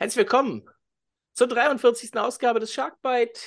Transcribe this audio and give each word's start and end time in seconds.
Herzlich 0.00 0.18
willkommen 0.18 0.62
zur 1.32 1.48
43. 1.48 2.16
Ausgabe 2.16 2.60
des 2.60 2.72
Sharkbite. 2.72 3.40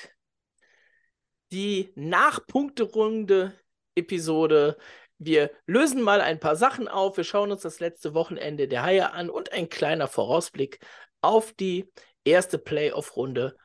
Die 1.54 1.94
Nachpunkterunde 1.96 3.58
Episode. 3.96 4.78
Wir 5.18 5.52
lösen 5.66 6.02
mal 6.02 6.20
ein 6.20 6.42
paar 6.42 6.58
Sachen 6.58 6.90
auf. 6.90 7.16
Wir 7.16 7.24
schauen 7.24 7.54
uns 7.54 7.62
das 7.62 7.80
letzte 7.80 8.14
Wochenende 8.14 8.68
der 8.68 8.84
Haie 8.84 9.14
an 9.14 9.30
und 9.30 9.54
ein 9.54 9.70
kleiner 9.70 10.10
Vorausblick 10.10 10.86
auf 11.22 11.54
die 11.54 11.90
erste 12.26 12.60
Playoff-Runde 12.60 13.56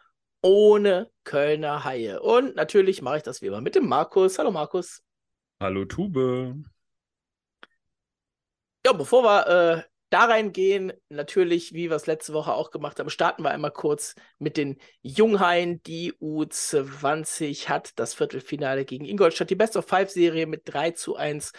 ohne 0.41 1.11
Kölner 1.25 1.83
Haie. 1.83 2.23
Und 2.23 2.55
natürlich 2.55 3.03
mache 3.03 3.17
ich 3.17 3.25
das 3.25 3.43
wie 3.43 3.47
immer 3.47 3.61
mit 3.61 3.75
dem 3.75 3.89
Markus. 3.89 4.39
Hallo 4.39 4.53
Markus. 4.53 5.03
Hallo 5.59 5.87
Tube. 5.87 6.55
Ja, 8.87 8.93
bevor 8.93 9.25
wir 9.25 9.49
äh, 9.49 9.96
da 10.11 10.25
reingehen, 10.27 10.93
natürlich, 11.09 11.73
wie 11.73 11.91
wir 11.91 11.97
es 11.97 12.07
letzte 12.07 12.33
Woche 12.33 12.55
auch 12.55 12.71
gemacht 12.71 12.99
haben, 12.99 13.11
starten 13.11 13.43
wir 13.43 13.51
einmal 13.51 13.73
kurz 13.73 14.15
mit 14.39 14.57
den 14.57 14.79
Junghaien. 15.03 15.83
Die 15.83 16.13
U20 16.15 17.69
hat 17.69 17.99
das 17.99 18.15
Viertelfinale 18.15 18.85
gegen 18.85 19.05
Ingolstadt, 19.05 19.51
die 19.51 19.57
Best 19.57 19.77
of 19.77 19.87
Five-Serie 19.87 20.47
mit 20.47 20.63
3 20.65 20.93
zu 20.93 21.17
1 21.17 21.53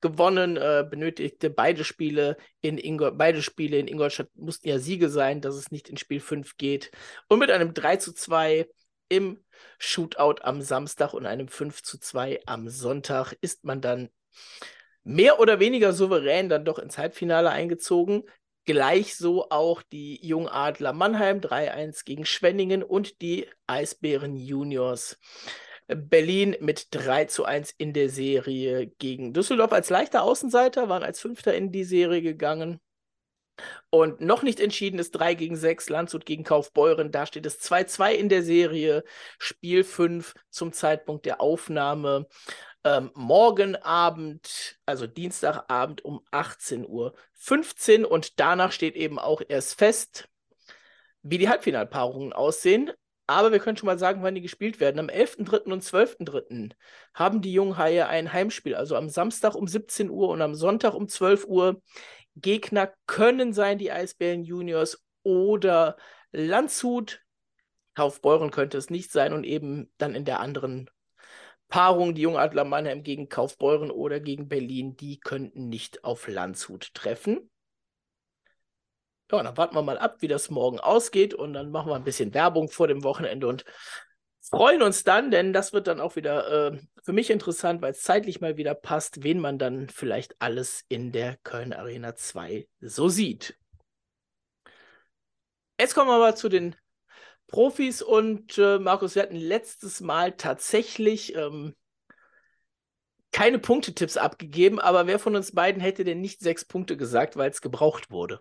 gewonnen, 0.00 0.56
äh, 0.56 0.86
benötigte 0.88 1.50
beide 1.50 1.84
Spiele 1.84 2.36
in 2.60 2.78
Ingol 2.78 3.12
beide 3.12 3.42
Spiele 3.42 3.78
in 3.78 3.88
Ingolstadt 3.88 4.28
mussten 4.36 4.68
ja 4.68 4.78
Siege 4.78 5.08
sein, 5.08 5.40
dass 5.40 5.56
es 5.56 5.72
nicht 5.72 5.88
in 5.88 5.96
Spiel 5.96 6.20
5 6.20 6.56
geht. 6.56 6.92
Und 7.28 7.40
mit 7.40 7.50
einem 7.50 7.74
3 7.74 7.96
zu 7.96 8.12
2 8.12 8.68
im 9.08 9.42
Shootout 9.78 10.42
am 10.42 10.62
Samstag 10.62 11.14
und 11.14 11.26
einem 11.26 11.48
5 11.48 11.82
zu 11.82 11.98
2 11.98 12.40
am 12.46 12.68
Sonntag 12.68 13.34
ist 13.40 13.64
man 13.64 13.80
dann 13.80 14.08
mehr 15.08 15.40
oder 15.40 15.58
weniger 15.58 15.94
souverän 15.94 16.50
dann 16.50 16.66
doch 16.66 16.78
ins 16.78 16.98
Halbfinale 16.98 17.50
eingezogen. 17.50 18.24
Gleich 18.66 19.16
so 19.16 19.48
auch 19.48 19.80
die 19.80 20.24
Jungadler 20.24 20.92
Mannheim 20.92 21.40
3-1 21.40 22.04
gegen 22.04 22.26
Schwenningen 22.26 22.82
und 22.82 23.22
die 23.22 23.46
Eisbären 23.66 24.36
Juniors 24.36 25.18
Berlin 25.86 26.54
mit 26.60 26.88
3 26.90 27.24
zu 27.24 27.46
1 27.46 27.70
in 27.78 27.94
der 27.94 28.10
Serie 28.10 28.88
gegen 28.98 29.32
Düsseldorf 29.32 29.72
als 29.72 29.88
leichter 29.88 30.22
Außenseiter, 30.22 30.90
waren 30.90 31.02
als 31.02 31.20
Fünfter 31.20 31.54
in 31.54 31.72
die 31.72 31.84
Serie 31.84 32.20
gegangen. 32.20 32.78
Und 33.90 34.20
noch 34.20 34.42
nicht 34.42 34.60
entschieden 34.60 34.98
ist 34.98 35.12
3 35.12 35.34
gegen 35.34 35.56
6, 35.56 35.88
Landshut 35.88 36.26
gegen 36.26 36.44
Kaufbeuren. 36.44 37.10
Da 37.10 37.24
steht 37.24 37.46
es 37.46 37.60
2-2 37.60 38.12
in 38.12 38.28
der 38.28 38.42
Serie. 38.42 39.04
Spiel 39.38 39.82
5 39.82 40.34
zum 40.50 40.72
Zeitpunkt 40.72 41.24
der 41.24 41.40
Aufnahme 41.40 42.26
ähm, 42.84 43.10
morgen 43.14 43.76
Abend, 43.76 44.78
also 44.86 45.06
Dienstagabend 45.06 46.04
um 46.04 46.20
18.15 46.32 46.86
Uhr. 48.04 48.10
Und 48.10 48.40
danach 48.40 48.72
steht 48.72 48.96
eben 48.96 49.18
auch 49.18 49.42
erst 49.46 49.78
fest, 49.78 50.28
wie 51.22 51.38
die 51.38 51.48
Halbfinalpaarungen 51.48 52.32
aussehen. 52.32 52.92
Aber 53.26 53.52
wir 53.52 53.58
können 53.58 53.76
schon 53.76 53.86
mal 53.86 53.98
sagen, 53.98 54.22
wann 54.22 54.34
die 54.34 54.40
gespielt 54.40 54.80
werden. 54.80 54.98
Am 54.98 55.08
11.3. 55.08 55.70
und 55.70 55.84
12.3. 55.84 56.72
haben 57.12 57.42
die 57.42 57.52
Junghaie 57.52 58.08
ein 58.08 58.32
Heimspiel. 58.32 58.74
Also 58.74 58.96
am 58.96 59.10
Samstag 59.10 59.54
um 59.54 59.68
17 59.68 60.08
Uhr 60.08 60.30
und 60.30 60.40
am 60.40 60.54
Sonntag 60.54 60.94
um 60.94 61.08
12 61.08 61.44
Uhr. 61.44 61.82
Gegner 62.36 62.92
können 63.06 63.52
sein 63.52 63.78
die 63.78 63.92
Eisbären 63.92 64.44
Juniors 64.44 65.04
oder 65.24 65.96
Landshut. 66.32 67.20
Kaufbeuren 67.94 68.50
könnte 68.50 68.78
es 68.78 68.88
nicht 68.88 69.12
sein 69.12 69.32
und 69.32 69.44
eben 69.44 69.92
dann 69.98 70.14
in 70.14 70.24
der 70.24 70.40
anderen 70.40 70.88
Paarung, 71.68 72.14
die 72.14 72.22
Jungadler 72.22 72.64
Mannheim 72.64 73.02
gegen 73.02 73.28
Kaufbeuren 73.28 73.90
oder 73.90 74.20
gegen 74.20 74.48
Berlin, 74.48 74.96
die 74.96 75.20
könnten 75.20 75.68
nicht 75.68 76.04
auf 76.04 76.26
Landshut 76.26 76.94
treffen. 76.94 77.50
Ja, 79.30 79.42
dann 79.42 79.56
warten 79.58 79.74
wir 79.74 79.82
mal 79.82 79.98
ab, 79.98 80.16
wie 80.20 80.28
das 80.28 80.48
morgen 80.48 80.80
ausgeht 80.80 81.34
und 81.34 81.52
dann 81.52 81.70
machen 81.70 81.90
wir 81.90 81.96
ein 81.96 82.04
bisschen 82.04 82.32
Werbung 82.32 82.70
vor 82.70 82.88
dem 82.88 83.04
Wochenende 83.04 83.46
und 83.46 83.64
freuen 84.40 84.82
uns 84.82 85.04
dann, 85.04 85.30
denn 85.30 85.52
das 85.52 85.74
wird 85.74 85.86
dann 85.86 86.00
auch 86.00 86.16
wieder 86.16 86.72
äh, 86.72 86.78
für 87.02 87.12
mich 87.12 87.28
interessant, 87.28 87.82
weil 87.82 87.92
es 87.92 88.02
zeitlich 88.02 88.40
mal 88.40 88.56
wieder 88.56 88.74
passt, 88.74 89.22
wen 89.22 89.38
man 89.38 89.58
dann 89.58 89.90
vielleicht 89.90 90.34
alles 90.40 90.84
in 90.88 91.12
der 91.12 91.36
Köln 91.44 91.74
Arena 91.74 92.14
2 92.14 92.66
so 92.80 93.10
sieht. 93.10 93.58
Jetzt 95.78 95.94
kommen 95.94 96.08
wir 96.08 96.14
aber 96.14 96.34
zu 96.34 96.48
den 96.48 96.74
Profis 97.48 98.02
und 98.02 98.56
äh, 98.58 98.78
Markus, 98.78 99.14
wir 99.14 99.22
hatten 99.22 99.36
letztes 99.36 100.00
Mal 100.00 100.32
tatsächlich 100.32 101.34
ähm, 101.34 101.74
keine 103.32 103.58
Punktetipps 103.58 104.16
abgegeben, 104.16 104.78
aber 104.78 105.06
wer 105.06 105.18
von 105.18 105.34
uns 105.34 105.52
beiden 105.52 105.80
hätte 105.80 106.04
denn 106.04 106.20
nicht 106.20 106.40
sechs 106.40 106.64
Punkte 106.64 106.96
gesagt, 106.96 107.36
weil 107.36 107.50
es 107.50 107.60
gebraucht 107.60 108.10
wurde? 108.10 108.40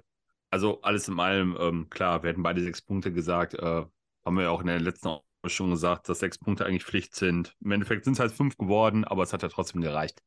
Also 0.50 0.82
alles 0.82 1.08
in 1.08 1.20
allem, 1.20 1.58
ähm, 1.60 1.90
klar, 1.90 2.24
wir 2.24 2.30
hätten 2.30 2.44
beide 2.44 2.62
sechs 2.62 2.82
Punkte 2.82 3.12
gesagt. 3.12 3.54
Äh, 3.54 3.86
haben 4.26 4.36
wir 4.36 4.44
ja 4.44 4.50
auch 4.50 4.62
in 4.62 4.68
der 4.68 4.80
letzten 4.80 5.18
schon 5.46 5.70
gesagt, 5.70 6.10
dass 6.10 6.20
sechs 6.20 6.38
Punkte 6.38 6.66
eigentlich 6.66 6.84
Pflicht 6.84 7.16
sind. 7.16 7.56
Im 7.64 7.72
Endeffekt 7.72 8.04
sind 8.04 8.14
es 8.14 8.20
halt 8.20 8.34
fünf 8.34 8.58
geworden, 8.58 9.06
aber 9.06 9.24
es 9.24 9.32
hat 9.32 9.44
ja 9.44 9.50
trotzdem 9.50 9.82
gereicht. 9.82 10.22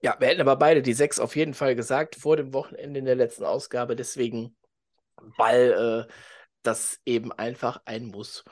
Ja, 0.00 0.16
wir 0.18 0.28
hätten 0.28 0.40
aber 0.40 0.56
beide 0.56 0.80
die 0.80 0.94
sechs 0.94 1.20
auf 1.20 1.36
jeden 1.36 1.52
Fall 1.52 1.74
gesagt 1.74 2.16
vor 2.16 2.36
dem 2.36 2.54
Wochenende 2.54 2.98
in 2.98 3.04
der 3.04 3.16
letzten 3.16 3.44
Ausgabe. 3.44 3.96
Deswegen, 3.96 4.56
weil 5.36 6.06
äh, 6.08 6.12
das 6.62 7.00
eben 7.04 7.32
einfach 7.32 7.82
ein 7.84 8.06
Muss 8.06 8.44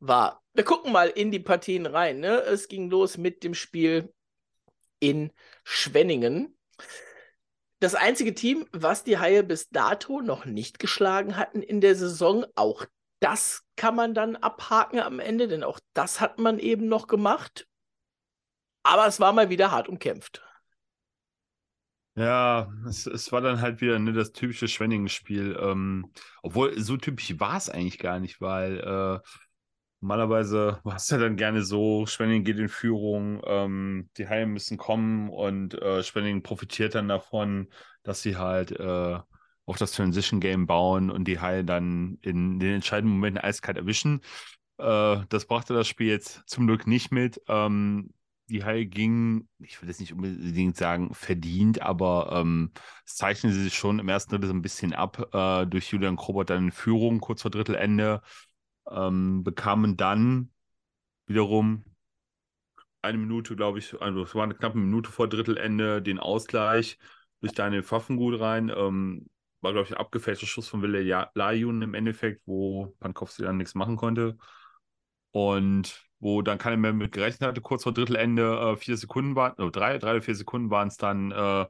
war. 0.00 0.42
Wir 0.52 0.64
gucken 0.64 0.92
mal 0.92 1.08
in 1.08 1.30
die 1.30 1.40
Partien 1.40 1.86
rein. 1.86 2.20
Ne? 2.20 2.40
Es 2.40 2.68
ging 2.68 2.90
los 2.90 3.16
mit 3.16 3.44
dem 3.44 3.54
Spiel 3.54 4.12
in 4.98 5.32
Schwenningen. 5.64 6.56
Das 7.80 7.94
einzige 7.94 8.34
Team, 8.34 8.66
was 8.72 9.04
die 9.04 9.18
Haie 9.18 9.42
bis 9.42 9.68
dato 9.68 10.20
noch 10.20 10.44
nicht 10.44 10.78
geschlagen 10.78 11.36
hatten 11.36 11.62
in 11.62 11.80
der 11.80 11.96
Saison, 11.96 12.46
auch 12.54 12.86
das 13.18 13.62
kann 13.76 13.94
man 13.94 14.14
dann 14.14 14.36
abhaken 14.36 15.00
am 15.00 15.20
Ende, 15.20 15.48
denn 15.48 15.64
auch 15.64 15.80
das 15.92 16.20
hat 16.20 16.38
man 16.38 16.58
eben 16.58 16.86
noch 16.86 17.06
gemacht. 17.06 17.66
Aber 18.84 19.06
es 19.06 19.20
war 19.20 19.32
mal 19.32 19.50
wieder 19.50 19.70
hart 19.70 19.88
umkämpft. 19.88 20.42
Ja, 22.14 22.70
es, 22.86 23.06
es 23.06 23.32
war 23.32 23.40
dann 23.40 23.62
halt 23.62 23.80
wieder 23.80 23.98
ne, 23.98 24.12
das 24.12 24.32
typische 24.32 24.68
Schwenningen-Spiel. 24.68 25.56
Ähm, 25.58 26.12
obwohl, 26.42 26.78
so 26.78 26.96
typisch 26.98 27.38
war 27.40 27.56
es 27.56 27.70
eigentlich 27.70 27.98
gar 27.98 28.20
nicht, 28.20 28.40
weil 28.42 28.78
äh, 28.80 29.26
normalerweise 30.00 30.80
war 30.84 30.96
es 30.96 31.08
ja 31.10 31.18
dann 31.18 31.36
gerne 31.36 31.62
so, 31.62 32.06
Schwenningen 32.06 32.44
geht 32.44 32.58
in 32.58 32.68
Führung, 32.68 33.40
ähm, 33.46 34.10
die 34.18 34.28
Haie 34.28 34.46
müssen 34.46 34.76
kommen 34.78 35.30
und 35.30 35.74
äh, 35.80 36.02
Schwenningen 36.02 36.42
profitiert 36.42 36.94
dann 36.94 37.08
davon, 37.08 37.68
dass 38.02 38.20
sie 38.22 38.36
halt 38.36 38.72
äh, 38.72 39.18
auf 39.64 39.76
das 39.78 39.92
Transition-Game 39.92 40.66
bauen 40.66 41.10
und 41.10 41.24
die 41.28 41.40
Haie 41.40 41.64
dann 41.64 42.18
in 42.22 42.58
den 42.60 42.74
entscheidenden 42.74 43.14
Momenten 43.16 43.42
eiskalt 43.42 43.78
erwischen. 43.78 44.20
Äh, 44.78 45.18
das 45.30 45.46
brachte 45.46 45.74
das 45.74 45.88
Spiel 45.88 46.08
jetzt 46.08 46.42
zum 46.46 46.66
Glück 46.66 46.86
nicht 46.86 47.12
mit. 47.12 47.40
Ähm, 47.48 48.12
die 48.52 48.64
Haie 48.64 48.86
ging, 48.86 49.48
ich 49.58 49.80
will 49.80 49.88
jetzt 49.88 50.00
nicht 50.00 50.12
unbedingt 50.12 50.76
sagen 50.76 51.14
verdient, 51.14 51.82
aber 51.82 52.30
ähm, 52.32 52.72
es 53.04 53.16
zeichnete 53.16 53.56
sich 53.56 53.74
schon 53.74 53.98
im 53.98 54.08
ersten 54.08 54.30
Drittel 54.30 54.48
so 54.48 54.54
ein 54.54 54.62
bisschen 54.62 54.92
ab 54.92 55.34
äh, 55.34 55.66
durch 55.66 55.90
Julian 55.90 56.16
Krobert 56.16 56.50
dann 56.50 56.66
in 56.66 56.72
Führung 56.72 57.20
kurz 57.20 57.42
vor 57.42 57.50
Drittelende, 57.50 58.22
ähm, 58.90 59.42
bekamen 59.44 59.96
dann 59.96 60.50
wiederum 61.26 61.84
eine 63.02 63.18
Minute, 63.18 63.56
glaube 63.56 63.78
ich, 63.80 64.00
also 64.00 64.22
es 64.22 64.34
war 64.34 64.44
eine 64.44 64.54
knappe 64.54 64.78
Minute 64.78 65.10
vor 65.10 65.28
Drittelende, 65.28 66.00
den 66.00 66.18
Ausgleich 66.18 66.98
durch 67.40 67.52
Daniel 67.52 67.82
Pfaffengut 67.82 68.40
rein. 68.40 68.68
Ähm, 68.74 69.28
war, 69.60 69.72
glaube 69.72 69.86
ich, 69.86 69.92
ein 69.92 70.00
abgefälschter 70.00 70.46
Schuss 70.46 70.68
von 70.68 70.82
Wille 70.82 71.28
Lajun 71.34 71.82
im 71.82 71.94
Endeffekt, 71.94 72.42
wo 72.46 72.94
Pankowski 73.00 73.42
dann 73.42 73.56
nichts 73.56 73.74
machen 73.74 73.96
konnte. 73.96 74.36
Und 75.30 76.04
wo 76.22 76.40
dann 76.40 76.56
keiner 76.56 76.76
mehr 76.76 76.92
mit 76.92 77.10
gerechnet 77.10 77.48
hatte, 77.48 77.60
kurz 77.60 77.82
vor 77.82 77.92
Drittelende, 77.92 78.74
äh, 78.74 78.76
vier 78.76 78.96
Sekunden 78.96 79.34
waren, 79.34 79.54
oder 79.54 79.72
drei, 79.72 79.98
drei 79.98 80.12
oder 80.12 80.22
vier 80.22 80.36
Sekunden 80.36 80.70
waren 80.70 80.86
es 80.86 80.96
dann, 80.96 81.32
äh, 81.32 81.66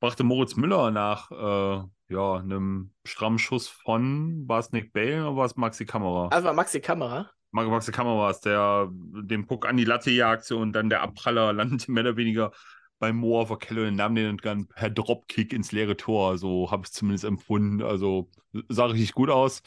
brachte 0.00 0.24
Moritz 0.24 0.56
Müller 0.56 0.90
nach 0.90 1.30
äh, 1.30 1.84
ja, 2.08 2.34
einem 2.34 2.92
strammen 3.04 3.38
Schuss 3.38 3.68
von, 3.68 4.46
war 4.48 4.58
es 4.58 4.72
Nick 4.72 4.92
Bale 4.92 5.22
oder 5.22 5.36
war 5.36 5.46
es 5.46 5.56
Maxi 5.56 5.86
Kamera? 5.86 6.28
Also 6.28 6.44
war 6.44 6.54
Maxi 6.54 6.80
Kamera. 6.80 7.30
Maxi 7.52 7.92
Kamera 7.92 8.18
war 8.18 8.30
es, 8.30 8.40
der 8.40 8.88
den 8.90 9.46
Puck 9.46 9.64
an 9.64 9.76
die 9.76 9.84
Latte 9.84 10.10
jagte 10.10 10.56
und 10.56 10.72
dann 10.72 10.90
der 10.90 11.02
Abpraller 11.02 11.52
landete 11.52 11.92
mehr 11.92 12.02
oder 12.02 12.16
weniger 12.16 12.50
bei 12.98 13.12
Moore 13.12 13.46
vor 13.46 13.58
Keller 13.60 13.86
und 13.86 13.94
nahm 13.94 14.16
den 14.16 14.36
dann 14.38 14.66
per 14.66 14.90
Dropkick 14.90 15.52
ins 15.52 15.70
leere 15.70 15.96
Tor. 15.96 16.36
So 16.36 16.72
habe 16.72 16.82
ich 16.82 16.88
es 16.88 16.94
zumindest 16.94 17.24
empfunden. 17.24 17.80
Also 17.80 18.28
sah 18.68 18.86
richtig 18.86 19.12
gut 19.12 19.30
aus. 19.30 19.62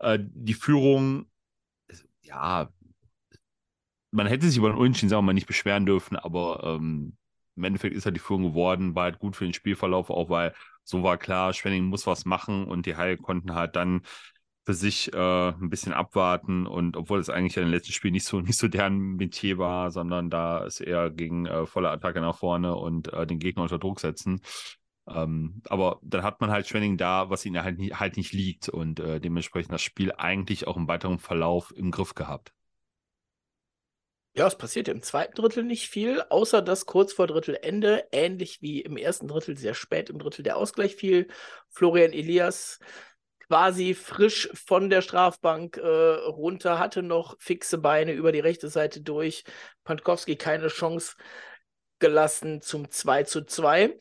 Äh, 0.00 0.18
die 0.20 0.54
Führung, 0.54 1.26
ja, 2.22 2.70
man 4.10 4.26
hätte 4.26 4.46
sich 4.48 4.56
über 4.58 4.70
den 4.70 4.78
Unentschieden, 4.78 5.10
sagen 5.10 5.20
wir 5.20 5.26
mal, 5.26 5.32
nicht 5.34 5.46
beschweren 5.46 5.86
dürfen, 5.86 6.16
aber 6.16 6.62
ähm, 6.64 7.16
im 7.56 7.64
Endeffekt 7.64 7.94
ist 7.96 8.04
halt 8.06 8.16
die 8.16 8.20
Führung 8.20 8.44
geworden, 8.44 8.94
war 8.94 9.04
halt 9.04 9.18
gut 9.18 9.36
für 9.36 9.44
den 9.44 9.52
Spielverlauf, 9.54 10.10
auch 10.10 10.30
weil 10.30 10.54
so 10.84 11.02
war 11.02 11.18
klar, 11.18 11.52
Schwenning 11.52 11.84
muss 11.84 12.06
was 12.06 12.24
machen 12.24 12.64
und 12.66 12.86
die 12.86 12.96
Haie 12.96 13.16
konnten 13.16 13.54
halt 13.54 13.76
dann 13.76 14.02
für 14.64 14.74
sich 14.74 15.12
äh, 15.14 15.48
ein 15.48 15.70
bisschen 15.70 15.92
abwarten 15.94 16.66
und 16.66 16.96
obwohl 16.96 17.20
es 17.20 17.30
eigentlich 17.30 17.56
in 17.56 17.64
den 17.64 17.72
letzten 17.72 17.92
Spielen 17.92 18.12
nicht 18.12 18.26
so, 18.26 18.40
nicht 18.42 18.58
so 18.58 18.68
deren 18.68 19.16
Metier 19.16 19.58
war, 19.58 19.90
sondern 19.90 20.30
da 20.30 20.64
ist 20.64 20.80
eher 20.80 21.10
gegen 21.10 21.46
äh, 21.46 21.66
volle 21.66 21.90
Attacke 21.90 22.20
nach 22.20 22.36
vorne 22.36 22.76
und 22.76 23.12
äh, 23.12 23.26
den 23.26 23.38
Gegner 23.38 23.62
unter 23.62 23.78
Druck 23.78 24.00
setzen. 24.00 24.40
Ähm, 25.08 25.62
aber 25.68 26.00
dann 26.02 26.22
hat 26.22 26.40
man 26.40 26.50
halt 26.50 26.68
Schwenning 26.68 26.98
da, 26.98 27.30
was 27.30 27.46
ihnen 27.46 27.62
halt, 27.64 27.78
nie, 27.78 27.92
halt 27.92 28.16
nicht 28.16 28.32
liegt 28.32 28.68
und 28.68 29.00
äh, 29.00 29.20
dementsprechend 29.20 29.72
das 29.72 29.82
Spiel 29.82 30.12
eigentlich 30.12 30.66
auch 30.66 30.76
im 30.76 30.86
weiteren 30.88 31.18
Verlauf 31.18 31.72
im 31.76 31.90
Griff 31.90 32.14
gehabt. 32.14 32.52
Ja, 34.38 34.46
es 34.46 34.54
passierte 34.54 34.92
im 34.92 35.02
zweiten 35.02 35.34
Drittel 35.34 35.64
nicht 35.64 35.90
viel, 35.90 36.22
außer 36.22 36.62
dass 36.62 36.86
kurz 36.86 37.12
vor 37.12 37.26
Drittelende, 37.26 38.06
ähnlich 38.12 38.62
wie 38.62 38.80
im 38.82 38.96
ersten 38.96 39.26
Drittel, 39.26 39.56
sehr 39.56 39.74
spät 39.74 40.10
im 40.10 40.20
Drittel 40.20 40.44
der 40.44 40.56
Ausgleich 40.56 40.94
fiel. 40.94 41.26
Florian 41.70 42.12
Elias 42.12 42.78
quasi 43.48 43.94
frisch 43.94 44.48
von 44.54 44.90
der 44.90 45.02
Strafbank 45.02 45.78
äh, 45.78 45.80
runter, 45.82 46.78
hatte 46.78 47.02
noch 47.02 47.34
fixe 47.40 47.78
Beine 47.78 48.12
über 48.12 48.30
die 48.30 48.38
rechte 48.38 48.68
Seite 48.68 49.00
durch. 49.00 49.42
Pankowski 49.82 50.36
keine 50.36 50.68
Chance 50.68 51.16
gelassen 51.98 52.62
zum 52.62 52.92
2 52.92 53.24
zu 53.24 53.44
2. 53.44 53.98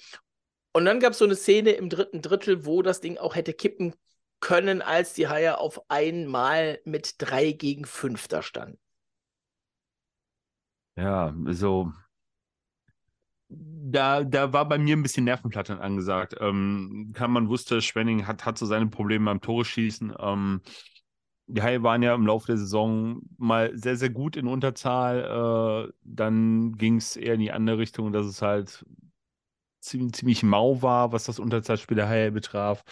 Und 0.71 0.85
dann 0.85 0.99
gab 0.99 1.13
es 1.13 1.17
so 1.17 1.25
eine 1.25 1.35
Szene 1.35 1.71
im 1.71 1.89
dritten 1.89 2.21
Drittel, 2.21 2.63
wo 2.63 2.83
das 2.83 3.01
Ding 3.01 3.17
auch 3.17 3.33
hätte 3.33 3.55
kippen 3.55 3.95
können, 4.39 4.83
als 4.83 5.13
die 5.13 5.29
Haie 5.29 5.57
auf 5.57 5.81
einmal 5.89 6.79
mit 6.85 7.15
3 7.17 7.53
gegen 7.53 7.85
5 7.85 8.27
da 8.27 8.43
standen. 8.43 8.77
Ja, 10.97 11.33
so. 11.53 11.93
Da, 13.49 14.23
da 14.23 14.51
war 14.51 14.67
bei 14.67 14.77
mir 14.77 14.97
ein 14.97 15.03
bisschen 15.03 15.23
Nervenplattern 15.23 15.79
angesagt. 15.79 16.35
Ähm, 16.41 17.13
man 17.27 17.47
wusste, 17.47 17.81
Schwenning 17.81 18.27
hat, 18.27 18.45
hat 18.45 18.57
so 18.57 18.65
seine 18.65 18.87
Probleme 18.87 19.25
beim 19.25 19.39
Tore 19.41 19.63
schießen. 19.63 20.13
Ähm, 20.19 20.61
die 21.47 21.61
Haie 21.61 21.81
waren 21.83 22.03
ja 22.03 22.13
im 22.13 22.27
Laufe 22.27 22.47
der 22.47 22.57
Saison 22.57 23.21
mal 23.37 23.71
sehr, 23.77 23.95
sehr 23.95 24.09
gut 24.09 24.35
in 24.35 24.47
Unterzahl. 24.47 25.87
Äh, 25.89 25.93
dann 26.03 26.73
ging 26.73 26.97
es 26.97 27.15
eher 27.15 27.35
in 27.35 27.39
die 27.39 27.51
andere 27.53 27.77
Richtung, 27.77 28.11
dass 28.11 28.25
es 28.25 28.41
halt 28.41 28.85
ziemlich, 29.79 30.13
ziemlich 30.13 30.43
mau 30.43 30.81
war, 30.81 31.13
was 31.13 31.25
das 31.25 31.39
Unterzahlspiel 31.39 31.95
der 31.95 32.09
Haie 32.09 32.31
betraf. 32.31 32.83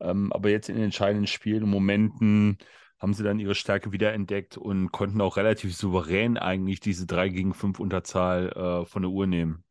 Ähm, 0.00 0.32
aber 0.32 0.50
jetzt 0.50 0.68
in 0.68 0.76
den 0.76 0.84
entscheidenden 0.84 1.26
Spielen 1.26 1.62
und 1.64 1.70
Momenten 1.70 2.58
haben 2.98 3.14
sie 3.14 3.22
dann 3.22 3.38
ihre 3.38 3.54
Stärke 3.54 3.92
wiederentdeckt 3.92 4.56
und 4.56 4.90
konnten 4.92 5.20
auch 5.20 5.36
relativ 5.36 5.76
souverän 5.76 6.38
eigentlich 6.38 6.80
diese 6.80 7.06
3 7.06 7.28
gegen 7.28 7.54
5 7.54 7.80
Unterzahl 7.80 8.48
äh, 8.50 8.86
von 8.86 9.02
der 9.02 9.10
Uhr 9.10 9.26
nehmen. 9.26 9.64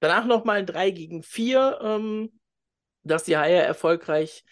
Danach 0.00 0.26
nochmal 0.26 0.58
ein 0.58 0.66
3 0.66 0.90
gegen 0.90 1.22
4, 1.22 1.78
ähm, 1.82 2.40
dass 3.02 3.24
die 3.24 3.36
Haie 3.36 3.62
erfolgreich 3.62 4.44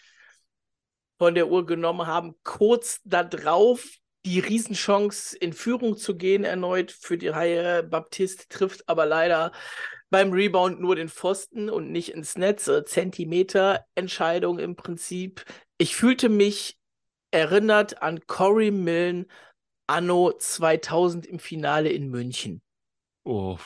von 1.19 1.35
der 1.35 1.49
Uhr 1.49 1.67
genommen 1.67 2.07
haben. 2.07 2.35
Kurz 2.45 3.01
darauf 3.05 3.87
die 4.25 4.41
Riesenchance 4.41 5.37
in 5.37 5.53
Führung 5.53 5.97
zu 5.97 6.17
gehen 6.17 6.45
erneut 6.45 6.93
für 6.93 7.17
die 7.17 7.35
Haie. 7.35 7.83
Baptist 7.83 8.51
trifft 8.51 8.89
aber 8.89 9.07
leider 9.07 9.53
beim 10.11 10.33
Rebound 10.33 10.81
nur 10.81 10.97
den 10.97 11.09
Pfosten 11.09 11.71
und 11.71 11.91
nicht 11.91 12.11
ins 12.11 12.37
Netz. 12.37 12.71
Zentimeter 12.87 13.85
Entscheidung 13.95 14.59
im 14.59 14.77
Prinzip. 14.77 15.45
Ich 15.81 15.97
fühlte 15.97 16.29
mich 16.29 16.79
erinnert 17.31 18.03
an 18.03 18.27
Cory 18.27 18.71
Millen 18.71 19.25
anno 19.87 20.31
2000 20.31 21.25
im 21.25 21.39
Finale 21.39 21.89
in 21.89 22.11
München. 22.11 22.61
Oh. 23.25 23.57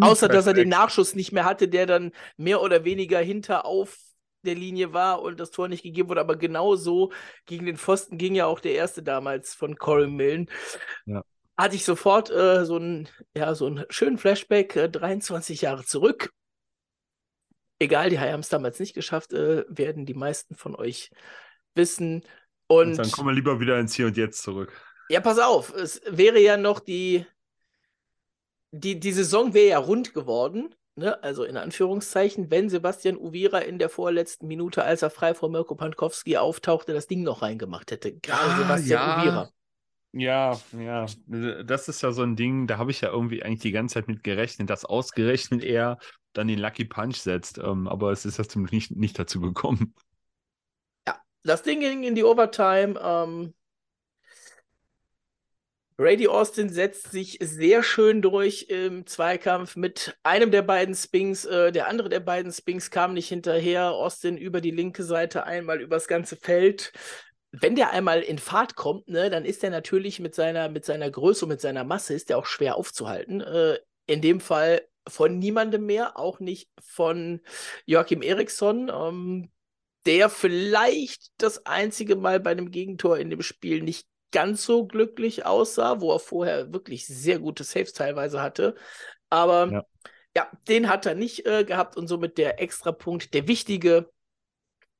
Außer, 0.00 0.26
dass 0.26 0.48
er 0.48 0.54
den 0.54 0.68
Nachschuss 0.68 1.14
nicht 1.14 1.30
mehr 1.30 1.44
hatte, 1.44 1.68
der 1.68 1.86
dann 1.86 2.10
mehr 2.36 2.60
oder 2.60 2.82
weniger 2.84 3.20
hinter 3.20 3.66
auf 3.66 3.96
der 4.42 4.56
Linie 4.56 4.92
war 4.92 5.22
und 5.22 5.38
das 5.38 5.52
Tor 5.52 5.68
nicht 5.68 5.84
gegeben 5.84 6.08
wurde. 6.08 6.22
Aber 6.22 6.34
genauso 6.34 7.12
gegen 7.44 7.66
den 7.66 7.76
Pfosten 7.76 8.18
ging 8.18 8.34
ja 8.34 8.46
auch 8.46 8.58
der 8.58 8.74
erste 8.74 9.04
damals 9.04 9.54
von 9.54 9.76
Cory 9.76 10.08
Millen. 10.08 10.50
Ja. 11.04 11.22
Hatte 11.56 11.76
ich 11.76 11.84
sofort 11.84 12.30
äh, 12.30 12.64
so 12.64 12.78
einen 12.78 13.08
ja, 13.32 13.54
so 13.54 13.66
einen 13.66 13.84
schönen 13.90 14.18
Flashback, 14.18 14.74
äh, 14.74 14.88
23 14.88 15.60
Jahre 15.60 15.84
zurück. 15.84 16.32
Egal, 17.78 18.10
die 18.10 18.18
Haie 18.18 18.32
haben 18.32 18.40
es 18.40 18.48
damals 18.48 18.80
nicht 18.80 18.94
geschafft, 18.94 19.32
äh, 19.32 19.64
werden 19.68 20.06
die 20.06 20.14
meisten 20.14 20.54
von 20.54 20.74
euch 20.74 21.10
wissen. 21.74 22.22
Und, 22.68 22.90
und 22.90 22.98
dann 22.98 23.10
kommen 23.10 23.28
wir 23.28 23.34
lieber 23.34 23.60
wieder 23.60 23.78
ins 23.78 23.94
Hier 23.94 24.06
und 24.06 24.16
Jetzt 24.16 24.42
zurück. 24.42 24.72
Ja, 25.08 25.20
pass 25.20 25.38
auf, 25.38 25.72
es 25.74 26.00
wäre 26.08 26.40
ja 26.40 26.56
noch 26.56 26.80
die, 26.80 27.26
die, 28.72 28.98
die 28.98 29.12
Saison 29.12 29.54
wäre 29.54 29.68
ja 29.68 29.78
rund 29.78 30.14
geworden, 30.14 30.74
ne? 30.96 31.22
also 31.22 31.44
in 31.44 31.56
Anführungszeichen, 31.56 32.50
wenn 32.50 32.68
Sebastian 32.68 33.16
Uvira 33.16 33.58
in 33.58 33.78
der 33.78 33.88
vorletzten 33.88 34.48
Minute, 34.48 34.82
als 34.82 35.02
er 35.02 35.10
frei 35.10 35.34
vor 35.34 35.48
Mirko 35.48 35.76
Pankowski 35.76 36.38
auftauchte, 36.38 36.92
das 36.92 37.06
Ding 37.06 37.22
noch 37.22 37.42
reingemacht 37.42 37.92
hätte. 37.92 38.16
Gerade 38.18 38.50
ah, 38.50 38.58
Sebastian 38.58 39.00
ja. 39.00 39.20
Uvira. 39.20 39.50
Ja, 40.18 40.58
ja, 40.72 41.06
das 41.62 41.88
ist 41.88 42.02
ja 42.02 42.10
so 42.10 42.22
ein 42.22 42.36
Ding, 42.36 42.66
da 42.66 42.78
habe 42.78 42.90
ich 42.90 43.02
ja 43.02 43.10
irgendwie 43.10 43.42
eigentlich 43.42 43.60
die 43.60 43.72
ganze 43.72 43.94
Zeit 43.94 44.08
mit 44.08 44.24
gerechnet, 44.24 44.70
dass 44.70 44.86
ausgerechnet 44.86 45.62
er 45.62 45.98
dann 46.36 46.48
den 46.48 46.58
Lucky 46.58 46.84
Punch 46.84 47.16
setzt. 47.16 47.58
Ähm, 47.58 47.88
aber 47.88 48.12
es 48.12 48.24
ist 48.24 48.38
ja 48.38 48.44
zum 48.44 48.64
nicht, 48.64 48.90
nicht 48.92 49.18
dazu 49.18 49.40
gekommen. 49.40 49.94
Das 51.46 51.62
Ding 51.62 51.78
ging 51.78 52.02
in 52.02 52.16
die 52.16 52.24
Overtime. 52.24 52.98
Ähm, 53.00 53.54
Brady 55.96 56.26
Austin 56.28 56.68
setzt 56.68 57.10
sich 57.10 57.38
sehr 57.40 57.82
schön 57.82 58.20
durch 58.20 58.66
im 58.68 59.06
Zweikampf 59.06 59.76
mit 59.76 60.18
einem 60.24 60.50
der 60.50 60.62
beiden 60.62 60.94
Spings. 60.94 61.44
Äh, 61.44 61.70
der 61.72 61.86
andere 61.86 62.08
der 62.08 62.20
beiden 62.20 62.52
Spings 62.52 62.90
kam 62.90 63.14
nicht 63.14 63.28
hinterher. 63.28 63.92
Austin 63.92 64.36
über 64.36 64.60
die 64.60 64.72
linke 64.72 65.04
Seite, 65.04 65.44
einmal 65.44 65.80
übers 65.80 66.08
ganze 66.08 66.36
Feld. 66.36 66.92
Wenn 67.52 67.76
der 67.76 67.92
einmal 67.92 68.20
in 68.22 68.38
Fahrt 68.38 68.74
kommt, 68.74 69.08
ne, 69.08 69.30
dann 69.30 69.44
ist 69.44 69.64
er 69.64 69.70
natürlich 69.70 70.18
mit 70.18 70.34
seiner, 70.34 70.68
mit 70.68 70.84
seiner 70.84 71.10
Größe 71.10 71.44
und 71.44 71.50
mit 71.50 71.60
seiner 71.60 71.84
Masse 71.84 72.12
ist 72.12 72.28
er 72.28 72.38
auch 72.38 72.46
schwer 72.46 72.76
aufzuhalten. 72.76 73.40
Äh, 73.40 73.78
in 74.06 74.20
dem 74.20 74.40
Fall 74.40 74.82
von 75.08 75.38
niemandem 75.38 75.86
mehr, 75.86 76.18
auch 76.18 76.40
nicht 76.40 76.70
von 76.80 77.40
Joachim 77.84 78.22
Eriksson. 78.22 78.90
Ähm, 78.92 79.50
der 80.06 80.30
vielleicht 80.30 81.32
das 81.36 81.66
einzige 81.66 82.14
Mal 82.14 82.38
bei 82.38 82.52
einem 82.52 82.70
Gegentor 82.70 83.18
in 83.18 83.28
dem 83.28 83.42
Spiel 83.42 83.82
nicht 83.82 84.06
ganz 84.30 84.64
so 84.64 84.86
glücklich 84.86 85.44
aussah, 85.44 86.00
wo 86.00 86.12
er 86.12 86.20
vorher 86.20 86.72
wirklich 86.72 87.06
sehr 87.06 87.40
gute 87.40 87.64
Saves 87.64 87.92
teilweise 87.92 88.40
hatte. 88.40 88.76
Aber 89.30 89.70
ja, 89.72 89.86
ja 90.36 90.50
den 90.68 90.88
hat 90.88 91.06
er 91.06 91.16
nicht 91.16 91.44
äh, 91.46 91.64
gehabt 91.64 91.96
und 91.96 92.06
somit 92.06 92.38
der 92.38 92.60
Extrapunkt, 92.60 93.34
der 93.34 93.48
wichtige 93.48 94.10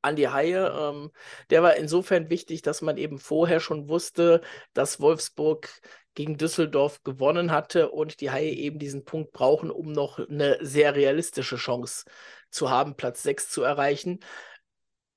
an 0.02 0.16
die 0.16 0.28
Haie, 0.28 0.72
ähm, 0.76 1.10
der 1.50 1.62
war 1.62 1.76
insofern 1.76 2.30
wichtig, 2.30 2.62
dass 2.62 2.82
man 2.82 2.96
eben 2.96 3.18
vorher 3.18 3.60
schon 3.60 3.88
wusste, 3.88 4.40
dass 4.72 5.00
Wolfsburg 5.00 5.68
gegen 6.16 6.36
Düsseldorf 6.38 7.04
gewonnen 7.04 7.52
hatte 7.52 7.90
und 7.90 8.20
die 8.20 8.30
Haie 8.32 8.50
eben 8.50 8.80
diesen 8.80 9.04
Punkt 9.04 9.30
brauchen, 9.30 9.70
um 9.70 9.92
noch 9.92 10.18
eine 10.18 10.58
sehr 10.60 10.96
realistische 10.96 11.56
Chance 11.56 12.06
zu 12.50 12.70
haben, 12.70 12.96
Platz 12.96 13.22
6 13.22 13.50
zu 13.50 13.62
erreichen. 13.62 14.18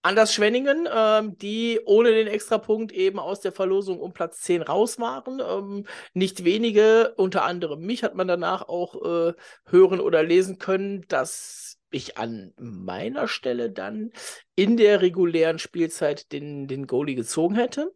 Anders 0.02 0.34
Schwenningen, 0.34 0.88
ähm, 0.94 1.38
die 1.38 1.82
ohne 1.86 2.12
den 2.12 2.28
Extrapunkt 2.28 2.92
eben 2.92 3.20
aus 3.20 3.42
der 3.42 3.52
Verlosung 3.52 4.00
um 4.00 4.14
Platz 4.14 4.42
10 4.42 4.62
raus 4.62 5.00
waren. 5.00 5.42
Ähm, 5.42 5.86
nicht 6.14 6.46
wenige, 6.46 7.14
unter 7.18 7.44
anderem 7.44 7.82
mich, 7.82 8.04
hat 8.04 8.16
man 8.16 8.28
danach 8.28 8.68
auch 8.70 8.96
äh, 9.30 9.34
hören 9.66 10.00
oder 10.00 10.24
lesen 10.24 10.58
können, 10.58 11.06
dass 11.08 11.78
ich 11.92 12.18
an 12.18 12.54
meiner 12.58 13.28
Stelle 13.28 13.72
dann 13.72 14.12
in 14.56 14.78
der 14.78 15.02
regulären 15.02 15.60
Spielzeit 15.60 16.32
den, 16.32 16.68
den 16.68 16.88
Goalie 16.88 17.16
gezogen 17.16 17.56
hätte, 17.56 17.92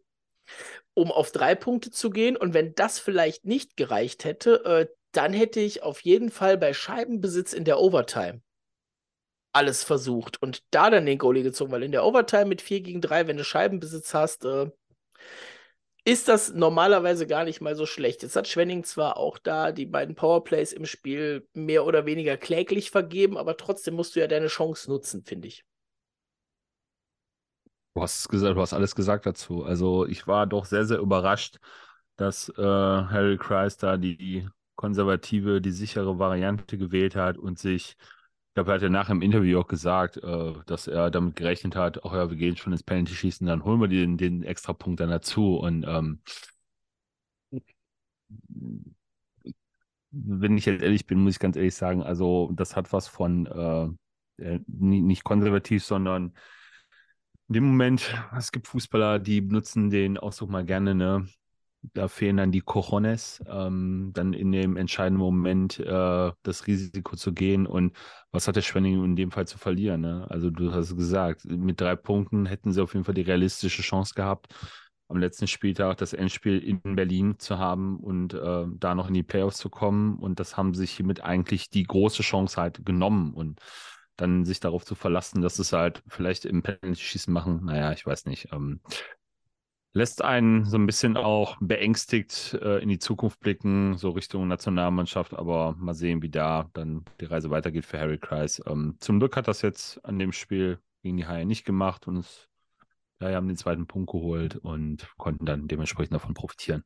um 0.94 1.10
auf 1.10 1.32
drei 1.32 1.54
Punkte 1.54 1.90
zu 1.90 2.10
gehen. 2.10 2.36
Und 2.36 2.54
wenn 2.54 2.74
das 2.74 2.98
vielleicht 2.98 3.44
nicht 3.44 3.76
gereicht 3.76 4.24
hätte, 4.24 4.64
äh, 4.64 4.86
dann 5.12 5.32
hätte 5.32 5.60
ich 5.60 5.82
auf 5.82 6.00
jeden 6.00 6.30
Fall 6.30 6.58
bei 6.58 6.72
Scheibenbesitz 6.72 7.52
in 7.52 7.64
der 7.64 7.80
Overtime 7.80 8.42
alles 9.52 9.84
versucht 9.84 10.42
und 10.42 10.62
da 10.72 10.90
dann 10.90 11.06
den 11.06 11.18
Goalie 11.18 11.44
gezogen, 11.44 11.70
weil 11.70 11.84
in 11.84 11.92
der 11.92 12.04
Overtime 12.04 12.46
mit 12.46 12.60
4 12.60 12.80
gegen 12.80 13.00
3, 13.00 13.28
wenn 13.28 13.36
du 13.36 13.44
Scheibenbesitz 13.44 14.12
hast, 14.12 14.44
äh, 14.44 14.70
ist 16.04 16.28
das 16.28 16.52
normalerweise 16.52 17.26
gar 17.26 17.44
nicht 17.44 17.60
mal 17.60 17.76
so 17.76 17.86
schlecht. 17.86 18.22
Jetzt 18.22 18.36
hat 18.36 18.48
Schwenning 18.48 18.84
zwar 18.84 19.16
auch 19.16 19.38
da 19.38 19.72
die 19.72 19.86
beiden 19.86 20.14
Powerplays 20.14 20.72
im 20.72 20.84
Spiel 20.84 21.48
mehr 21.54 21.86
oder 21.86 22.04
weniger 22.04 22.36
kläglich 22.36 22.90
vergeben, 22.90 23.38
aber 23.38 23.56
trotzdem 23.56 23.94
musst 23.94 24.16
du 24.16 24.20
ja 24.20 24.26
deine 24.26 24.48
Chance 24.48 24.90
nutzen, 24.90 25.24
finde 25.24 25.48
ich. 25.48 25.64
Du 27.94 28.02
hast 28.02 28.28
gesagt, 28.28 28.56
du 28.56 28.60
hast 28.60 28.72
alles 28.72 28.94
gesagt 28.94 29.24
dazu. 29.26 29.64
Also 29.64 30.06
ich 30.06 30.26
war 30.26 30.46
doch 30.46 30.64
sehr, 30.64 30.84
sehr 30.84 30.98
überrascht, 30.98 31.58
dass 32.16 32.48
äh, 32.50 32.62
Harry 32.62 33.36
Kreis 33.38 33.76
da 33.76 33.96
die 33.96 34.48
konservative, 34.76 35.60
die 35.60 35.70
sichere 35.70 36.18
Variante 36.18 36.76
gewählt 36.78 37.14
hat 37.16 37.38
und 37.38 37.58
sich 37.58 37.96
ich 38.50 38.54
glaube, 38.56 38.70
er 38.70 38.74
hat 38.76 38.82
ja 38.82 38.88
nach 38.88 39.08
dem 39.08 39.20
Interview 39.22 39.58
auch 39.60 39.66
gesagt, 39.66 40.16
äh, 40.18 40.52
dass 40.66 40.86
er 40.86 41.10
damit 41.10 41.34
gerechnet 41.36 41.74
hat, 41.76 42.04
ach 42.04 42.12
ja, 42.12 42.30
wir 42.30 42.36
gehen 42.36 42.56
schon 42.56 42.72
ins 42.72 42.84
Penalty-Schießen, 42.84 43.46
dann 43.48 43.64
holen 43.64 43.80
wir 43.80 43.88
den, 43.88 44.16
den 44.16 44.44
extra 44.44 44.72
Punkt 44.72 45.00
dann 45.00 45.10
dazu. 45.10 45.56
Und 45.56 45.84
ähm, 45.88 46.20
wenn 50.10 50.56
ich 50.56 50.66
jetzt 50.66 50.82
ehrlich 50.82 51.06
bin, 51.06 51.20
muss 51.22 51.34
ich 51.34 51.38
ganz 51.40 51.56
ehrlich 51.56 51.74
sagen, 51.74 52.02
also 52.02 52.50
das 52.54 52.76
hat 52.76 52.92
was 52.92 53.08
von 53.08 53.46
äh, 54.38 54.58
nicht 54.66 55.24
konservativ, 55.24 55.84
sondern 55.84 56.34
in 57.48 57.54
dem 57.54 57.64
Moment, 57.64 58.14
es 58.36 58.52
gibt 58.52 58.68
Fußballer, 58.68 59.18
die 59.18 59.40
benutzen 59.40 59.90
den 59.90 60.18
Ausdruck 60.18 60.50
mal 60.50 60.64
gerne, 60.64 60.94
ne? 60.94 61.26
da 61.92 62.08
fehlen 62.08 62.38
dann 62.38 62.52
die 62.52 62.60
Cojones, 62.60 63.42
ähm, 63.46 64.10
dann 64.14 64.32
in 64.32 64.52
dem 64.52 64.76
entscheidenden 64.76 65.20
Moment 65.20 65.78
äh, 65.78 66.32
das 66.42 66.66
Risiko 66.66 67.16
zu 67.16 67.32
gehen. 67.32 67.66
Und 67.66 67.94
was 68.30 68.48
hat 68.48 68.56
der 68.56 68.62
Schwenning 68.62 69.04
in 69.04 69.16
dem 69.16 69.30
Fall 69.30 69.46
zu 69.46 69.58
verlieren? 69.58 70.00
Ne? 70.00 70.26
Also 70.30 70.50
du 70.50 70.72
hast 70.72 70.96
gesagt, 70.96 71.44
mit 71.44 71.80
drei 71.80 71.96
Punkten 71.96 72.46
hätten 72.46 72.72
sie 72.72 72.82
auf 72.82 72.94
jeden 72.94 73.04
Fall 73.04 73.14
die 73.14 73.22
realistische 73.22 73.82
Chance 73.82 74.14
gehabt, 74.14 74.54
am 75.08 75.18
letzten 75.18 75.46
Spieltag 75.46 75.98
das 75.98 76.14
Endspiel 76.14 76.58
in 76.58 76.80
Berlin 76.96 77.38
zu 77.38 77.58
haben 77.58 77.98
und 78.00 78.32
äh, 78.32 78.64
da 78.78 78.94
noch 78.94 79.08
in 79.08 79.14
die 79.14 79.22
Playoffs 79.22 79.58
zu 79.58 79.68
kommen. 79.68 80.18
Und 80.18 80.40
das 80.40 80.56
haben 80.56 80.74
sich 80.74 80.92
hiermit 80.92 81.22
eigentlich 81.22 81.68
die 81.68 81.84
große 81.84 82.22
Chance 82.22 82.60
halt 82.60 82.86
genommen. 82.86 83.34
Und 83.34 83.60
dann 84.16 84.44
sich 84.44 84.60
darauf 84.60 84.84
zu 84.84 84.94
verlassen, 84.94 85.42
dass 85.42 85.58
es 85.58 85.72
halt 85.72 86.02
vielleicht 86.08 86.44
im 86.44 86.62
Penalty-Schießen 86.62 87.32
machen, 87.32 87.64
naja, 87.64 87.92
ich 87.92 88.06
weiß 88.06 88.26
nicht. 88.26 88.48
Ähm, 88.52 88.80
lässt 89.92 90.22
einen 90.22 90.64
so 90.64 90.76
ein 90.76 90.86
bisschen 90.86 91.16
auch 91.16 91.56
beängstigt 91.60 92.54
äh, 92.60 92.82
in 92.82 92.88
die 92.88 92.98
Zukunft 92.98 93.40
blicken, 93.40 93.96
so 93.96 94.10
Richtung 94.10 94.48
Nationalmannschaft, 94.48 95.34
aber 95.34 95.74
mal 95.78 95.94
sehen, 95.94 96.20
wie 96.20 96.30
da 96.30 96.68
dann 96.74 97.04
die 97.20 97.26
Reise 97.26 97.50
weitergeht 97.50 97.86
für 97.86 97.98
Harry 97.98 98.18
Kreis. 98.18 98.60
Ähm, 98.66 98.96
zum 98.98 99.20
Glück 99.20 99.36
hat 99.36 99.48
das 99.48 99.62
jetzt 99.62 100.04
an 100.04 100.18
dem 100.18 100.32
Spiel 100.32 100.80
gegen 101.02 101.16
die 101.16 101.26
Haie 101.26 101.46
nicht 101.46 101.64
gemacht 101.64 102.08
und 102.08 102.16
es, 102.18 102.48
ja, 103.20 103.34
haben 103.34 103.46
den 103.46 103.56
zweiten 103.56 103.86
Punkt 103.86 104.10
geholt 104.10 104.56
und 104.56 105.08
konnten 105.16 105.46
dann 105.46 105.68
dementsprechend 105.68 106.14
davon 106.14 106.34
profitieren. 106.34 106.82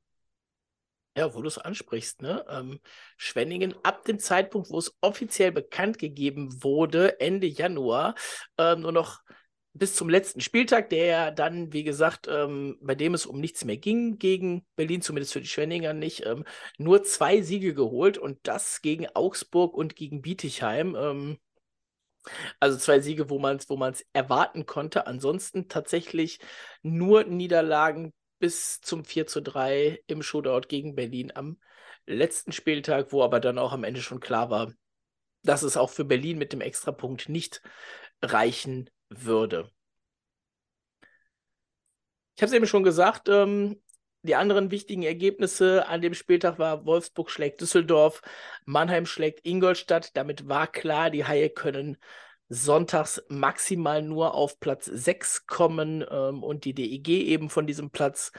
Ja, 1.19 1.35
wo 1.35 1.43
du 1.43 1.49
es 1.49 1.59
ansprichst, 1.59 2.23
ne? 2.23 2.45
Ähm, 2.49 2.79
Schwenningen 3.17 3.75
ab 3.83 4.05
dem 4.05 4.21
Zeitpunkt, 4.21 4.71
wo 4.71 4.79
es 4.79 4.97
offiziell 5.01 5.51
bekannt 5.51 5.99
gegeben 5.99 6.63
wurde, 6.63 7.19
Ende 7.19 7.49
Januar, 7.49 8.15
äh, 8.57 8.77
nur 8.77 8.93
noch 8.93 9.19
bis 9.73 9.97
zum 9.97 10.09
letzten 10.09 10.41
Spieltag, 10.41 10.91
der 10.91 11.33
dann, 11.33 11.73
wie 11.73 11.83
gesagt, 11.83 12.29
ähm, 12.31 12.79
bei 12.81 12.95
dem 12.95 13.15
es 13.15 13.27
um 13.27 13.41
nichts 13.41 13.65
mehr 13.65 13.79
ging 13.79 14.19
gegen 14.19 14.65
Berlin, 14.77 15.03
zumindest 15.03 15.33
für 15.33 15.41
die 15.41 15.49
Schwenninger 15.49 15.93
nicht, 15.93 16.25
ähm, 16.25 16.45
nur 16.79 17.03
zwei 17.03 17.43
Siege 17.43 17.75
geholt 17.75 18.17
und 18.17 18.39
das 18.45 18.81
gegen 18.81 19.09
Augsburg 19.09 19.75
und 19.75 19.97
gegen 19.97 20.23
Bietigheim. 20.23 20.95
Ähm, 20.95 21.39
also 22.61 22.79
zwei 22.79 23.01
Siege, 23.01 23.29
wo 23.29 23.41
man 23.41 23.57
es 23.57 23.69
wo 23.69 23.91
erwarten 24.13 24.67
konnte. 24.67 25.09
Ansonsten 25.09 25.69
tatsächlich 25.69 26.39
nur 26.83 27.25
Niederlagen 27.25 28.13
bis 28.39 28.81
zum 28.81 29.05
4 29.05 29.27
zu 29.27 29.43
3 29.43 30.03
im 30.07 30.23
Shootout 30.23 30.69
gegen 30.69 30.95
Berlin 30.95 31.33
am 31.35 31.59
letzten 32.07 32.53
Spieltag, 32.53 33.13
wo 33.13 33.23
aber 33.23 33.41
dann 33.41 33.59
auch 33.59 33.73
am 33.73 33.85
Ende 33.85 34.01
schon 34.01 34.21
klar 34.21 34.51
war, 34.51 34.73
dass 35.43 35.63
es 35.63 35.77
auch 35.77 35.91
für 35.91 36.05
Berlin 36.05 36.39
mit 36.39 36.53
dem 36.53 36.61
Extrapunkt 36.61 37.29
nicht 37.29 37.63
reichen 38.23 38.91
würde. 39.09 39.71
Ich 42.37 42.43
habe 42.43 42.51
es 42.51 42.53
eben 42.53 42.67
schon 42.67 42.85
gesagt, 42.85 43.29
ähm, 43.29 43.81
die 44.23 44.35
anderen 44.35 44.71
wichtigen 44.71 45.03
Ergebnisse 45.03 45.87
an 45.87 46.03
dem 46.03 46.15
Spieltag 46.15 46.59
war 46.59 46.85
Wolfsburg 46.87 47.31
schlägt 47.31 47.61
Düsseldorf, 47.61 48.21
Mannheim 48.65 49.07
schlägt 49.07 49.47
Ingolstadt. 49.47 50.17
Damit 50.17 50.49
war 50.49 50.67
klar, 50.67 51.11
die 51.11 51.25
Haie 51.25 51.51
können 51.51 51.99
sonntags 52.49 53.23
maximal 53.29 54.03
nur 54.03 54.35
auf 54.35 54.59
Platz 54.61 54.87
6 54.87 55.47
kommen 55.47 56.05
ähm, 56.11 56.43
und 56.43 56.65
die 56.65 56.75
DEG 56.75 57.09
eben 57.09 57.51
von 57.51 57.67
diesem 57.67 57.91
Platz 57.91 58.33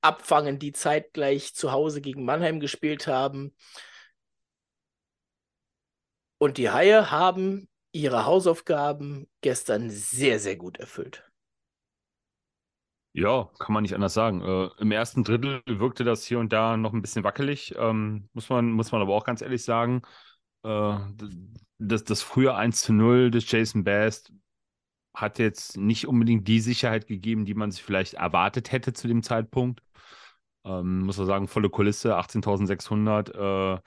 abfangen, 0.00 0.58
die 0.58 0.72
zeitgleich 0.72 1.54
zu 1.54 1.72
Hause 1.72 2.00
gegen 2.00 2.24
Mannheim 2.24 2.60
gespielt 2.60 3.06
haben. 3.06 3.54
Und 6.38 6.58
die 6.58 6.70
Haie 6.70 7.10
haben 7.10 7.68
ihre 7.92 8.26
Hausaufgaben 8.26 9.28
gestern 9.42 9.90
sehr, 9.90 10.40
sehr 10.40 10.56
gut 10.56 10.78
erfüllt. 10.78 11.24
Ja, 13.14 13.50
kann 13.58 13.74
man 13.74 13.82
nicht 13.82 13.94
anders 13.94 14.14
sagen. 14.14 14.40
Äh, 14.40 14.70
Im 14.78 14.90
ersten 14.90 15.22
Drittel 15.22 15.62
wirkte 15.66 16.02
das 16.02 16.24
hier 16.24 16.38
und 16.38 16.52
da 16.52 16.78
noch 16.78 16.94
ein 16.94 17.02
bisschen 17.02 17.24
wackelig, 17.24 17.74
ähm, 17.76 18.30
muss, 18.32 18.48
man, 18.48 18.70
muss 18.70 18.90
man 18.90 19.02
aber 19.02 19.14
auch 19.14 19.24
ganz 19.24 19.42
ehrlich 19.42 19.62
sagen. 19.62 20.02
Äh, 20.62 20.98
das, 21.78 22.04
das 22.04 22.22
frühe 22.22 22.54
1 22.54 22.80
zu 22.80 22.92
0 22.92 23.30
des 23.30 23.50
Jason 23.50 23.84
Best 23.84 24.32
hat 25.14 25.38
jetzt 25.38 25.76
nicht 25.76 26.06
unbedingt 26.06 26.48
die 26.48 26.60
Sicherheit 26.60 27.06
gegeben, 27.06 27.44
die 27.44 27.54
man 27.54 27.70
sich 27.70 27.82
vielleicht 27.82 28.14
erwartet 28.14 28.72
hätte 28.72 28.92
zu 28.92 29.08
dem 29.08 29.22
Zeitpunkt. 29.22 29.82
Ähm, 30.64 31.00
muss 31.00 31.18
man 31.18 31.26
sagen, 31.26 31.48
volle 31.48 31.70
Kulisse, 31.70 32.16
18.600. 32.16 33.76
Äh, 33.76 33.80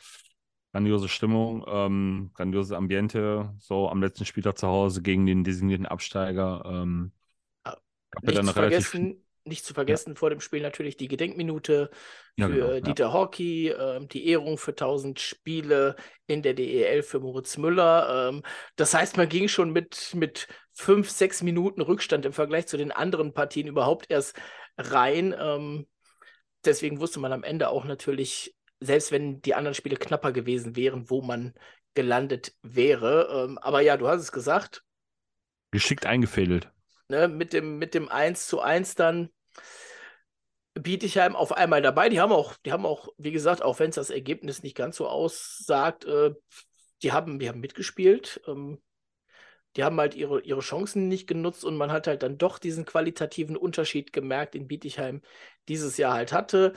grandiose 0.72 1.08
Stimmung, 1.08 1.64
ähm, 1.68 2.32
grandioses 2.34 2.74
Ambiente, 2.74 3.54
so 3.60 3.90
am 3.90 4.02
letzten 4.02 4.26
Spieltag 4.26 4.58
zu 4.58 4.68
Hause 4.68 5.02
gegen 5.02 5.26
den 5.26 5.46
designierten 5.46 5.86
Absteiger. 5.86 6.64
Ähm, 6.66 7.14
nicht, 8.22 8.36
zu 8.46 8.54
vergessen, 8.54 9.25
nicht 9.46 9.66
zu 9.66 9.74
vergessen, 9.74 10.12
ja. 10.12 10.16
vor 10.16 10.30
dem 10.30 10.40
Spiel 10.40 10.62
natürlich 10.62 10.98
die 10.98 11.08
Gedenkminute 11.08 11.90
ja, 12.36 12.48
für 12.48 12.54
genau, 12.54 12.80
Dieter 12.80 13.06
ja. 13.06 13.14
Hockey, 13.14 13.70
äh, 13.70 14.06
die 14.08 14.28
Ehrung 14.28 14.58
für 14.58 14.72
1000 14.72 15.20
Spiele 15.20 15.96
in 16.28 16.42
der 16.42 16.54
DEL 16.54 17.04
für 17.04 17.20
Moritz 17.20 17.58
Müller. 17.58 18.30
Ähm, 18.30 18.44
das 18.76 18.94
heißt, 18.94 19.18
man 19.18 19.30
ging 19.30 19.48
schon 19.48 19.72
mit, 19.72 20.14
mit 20.14 20.48
fünf, 20.74 21.10
sechs 21.10 21.42
Minuten 21.44 21.82
Rückstand 21.82 22.26
im 22.26 22.34
Vergleich 22.34 22.68
zu 22.68 22.78
den 22.78 22.92
anderen 22.92 23.34
Partien 23.34 23.68
überhaupt 23.68 24.10
erst 24.10 24.36
rein. 24.78 25.36
Ähm, 25.40 25.88
deswegen 26.66 27.00
wusste 27.00 27.20
man 27.20 27.32
am 27.32 27.44
Ende 27.44 27.70
auch 27.70 27.86
natürlich, 27.86 28.56
selbst 28.80 29.12
wenn 29.12 29.42
die 29.42 29.54
anderen 29.54 29.76
Spiele 29.76 29.96
knapper 29.96 30.32
gewesen 30.32 30.76
wären, 30.76 31.10
wo 31.10 31.22
man 31.22 31.54
gelandet 31.94 32.54
wäre. 32.62 33.46
Ähm, 33.46 33.58
aber 33.60 33.82
ja, 33.82 33.98
du 33.98 34.08
hast 34.08 34.22
es 34.22 34.32
gesagt. 34.32 34.84
Geschickt 35.72 36.06
eingefädelt. 36.06 36.72
Ne, 37.08 37.28
mit, 37.28 37.54
dem, 37.54 37.78
mit 37.78 37.94
dem 37.94 38.10
1 38.10 38.48
zu 38.48 38.62
1 38.62 38.96
dann 38.96 39.30
Bietigheim 40.74 41.36
auf 41.36 41.54
einmal 41.54 41.82
dabei. 41.82 42.10
Die 42.10 42.20
haben 42.20 42.32
auch, 42.32 42.56
die 42.66 42.72
haben 42.72 42.86
auch, 42.86 43.08
wie 43.18 43.32
gesagt, 43.32 43.62
auch 43.62 43.80
wenn 43.80 43.90
es 43.90 43.96
das 43.96 44.10
Ergebnis 44.10 44.62
nicht 44.62 44.76
ganz 44.76 44.98
so 44.98 45.08
aussagt, 45.08 46.06
äh, 46.06 46.34
die, 47.02 47.12
haben, 47.12 47.40
die 47.40 47.48
haben 47.48 47.62
mitgespielt. 47.62 48.42
Ähm, 48.48 48.82
die 49.76 49.84
haben 49.84 50.00
halt 50.00 50.16
ihre, 50.16 50.42
ihre 50.42 50.62
Chancen 50.62 51.08
nicht 51.08 51.28
genutzt 51.28 51.66
und 51.66 51.76
man 51.76 51.92
hat 51.92 52.08
halt 52.08 52.24
dann 52.24 52.38
doch 52.38 52.60
diesen 52.60 52.86
qualitativen 52.86 53.58
Unterschied 53.58 54.14
gemerkt, 54.14 54.54
den 54.54 54.68
Bietigheim 54.68 55.22
dieses 55.68 55.98
Jahr 55.98 56.14
halt 56.14 56.32
hatte. 56.32 56.74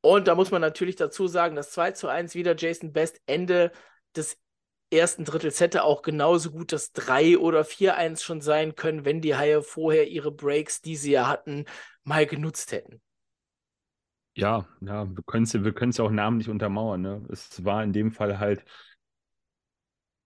Und 0.00 0.28
da 0.28 0.34
muss 0.34 0.50
man 0.50 0.60
natürlich 0.60 0.96
dazu 0.96 1.26
sagen, 1.28 1.56
das 1.56 1.70
2 1.70 1.92
zu 1.92 2.08
1 2.08 2.34
wieder 2.34 2.56
Jason 2.56 2.92
Best 2.92 3.20
Ende 3.26 3.72
des 4.16 4.38
ersten 4.90 5.24
Drittels 5.24 5.60
hätte 5.60 5.84
auch 5.84 6.02
genauso 6.02 6.50
gut 6.50 6.72
das 6.72 6.92
3 6.92 7.38
oder 7.38 7.64
4-1 7.64 8.22
schon 8.22 8.40
sein 8.40 8.74
können, 8.74 9.04
wenn 9.04 9.20
die 9.20 9.36
Haie 9.36 9.62
vorher 9.62 10.08
ihre 10.08 10.30
Breaks, 10.30 10.82
die 10.82 10.96
sie 10.96 11.12
ja 11.12 11.28
hatten, 11.28 11.64
mal 12.04 12.26
genutzt 12.26 12.72
hätten. 12.72 13.00
Ja, 14.34 14.66
ja, 14.80 15.06
wir 15.14 15.22
können 15.24 15.44
es 15.44 15.52
wir 15.52 15.74
ja 15.74 16.04
auch 16.04 16.10
namentlich 16.10 16.48
untermauern. 16.48 17.02
Ne? 17.02 17.22
Es 17.30 17.64
war 17.64 17.84
in 17.84 17.92
dem 17.92 18.12
Fall 18.12 18.38
halt, 18.38 18.64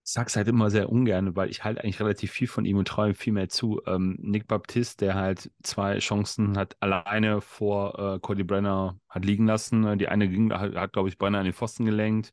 ich 0.05 0.13
sag's 0.13 0.37
halt 0.37 0.47
immer 0.47 0.71
sehr 0.71 0.89
ungern, 0.89 1.35
weil 1.35 1.51
ich 1.51 1.65
halt 1.65 1.79
eigentlich 1.79 1.99
relativ 1.99 2.31
viel 2.31 2.47
von 2.47 2.65
ihm 2.65 2.77
und 2.77 2.87
traue 2.87 3.09
ihm 3.09 3.15
viel 3.17 3.33
mehr 3.33 3.49
zu. 3.49 3.83
Ähm, 3.87 4.17
Nick 4.21 4.47
Baptiste, 4.47 5.07
der 5.07 5.15
halt 5.17 5.51
zwei 5.65 5.99
Chancen 5.99 6.57
hat 6.57 6.77
alleine 6.81 7.41
vor 7.41 7.99
äh, 8.15 8.21
Cody 8.21 8.45
Brenner 8.45 9.01
hat 9.09 9.25
liegen 9.25 9.47
lassen. 9.47 9.99
Die 9.99 10.07
eine 10.07 10.29
ging, 10.29 10.53
hat, 10.53 10.77
hat 10.77 10.93
glaube 10.93 11.09
ich, 11.09 11.19
Brenner 11.19 11.39
an 11.39 11.45
den 11.45 11.55
Pfosten 11.55 11.85
gelenkt. 11.85 12.31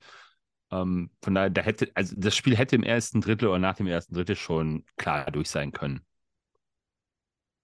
Ähm, 0.69 1.09
von 1.23 1.33
daher, 1.33 1.50
da 1.50 1.62
hätte, 1.62 1.89
also 1.95 2.15
das 2.15 2.35
Spiel 2.35 2.55
hätte 2.55 2.75
im 2.75 2.83
ersten 2.83 3.21
Drittel 3.21 3.47
oder 3.47 3.57
nach 3.57 3.75
dem 3.75 3.88
ersten 3.88 4.13
Drittel 4.13 4.35
schon 4.35 4.85
klar 4.97 5.31
durch 5.31 5.50
sein 5.50 5.71
können. 5.71 6.05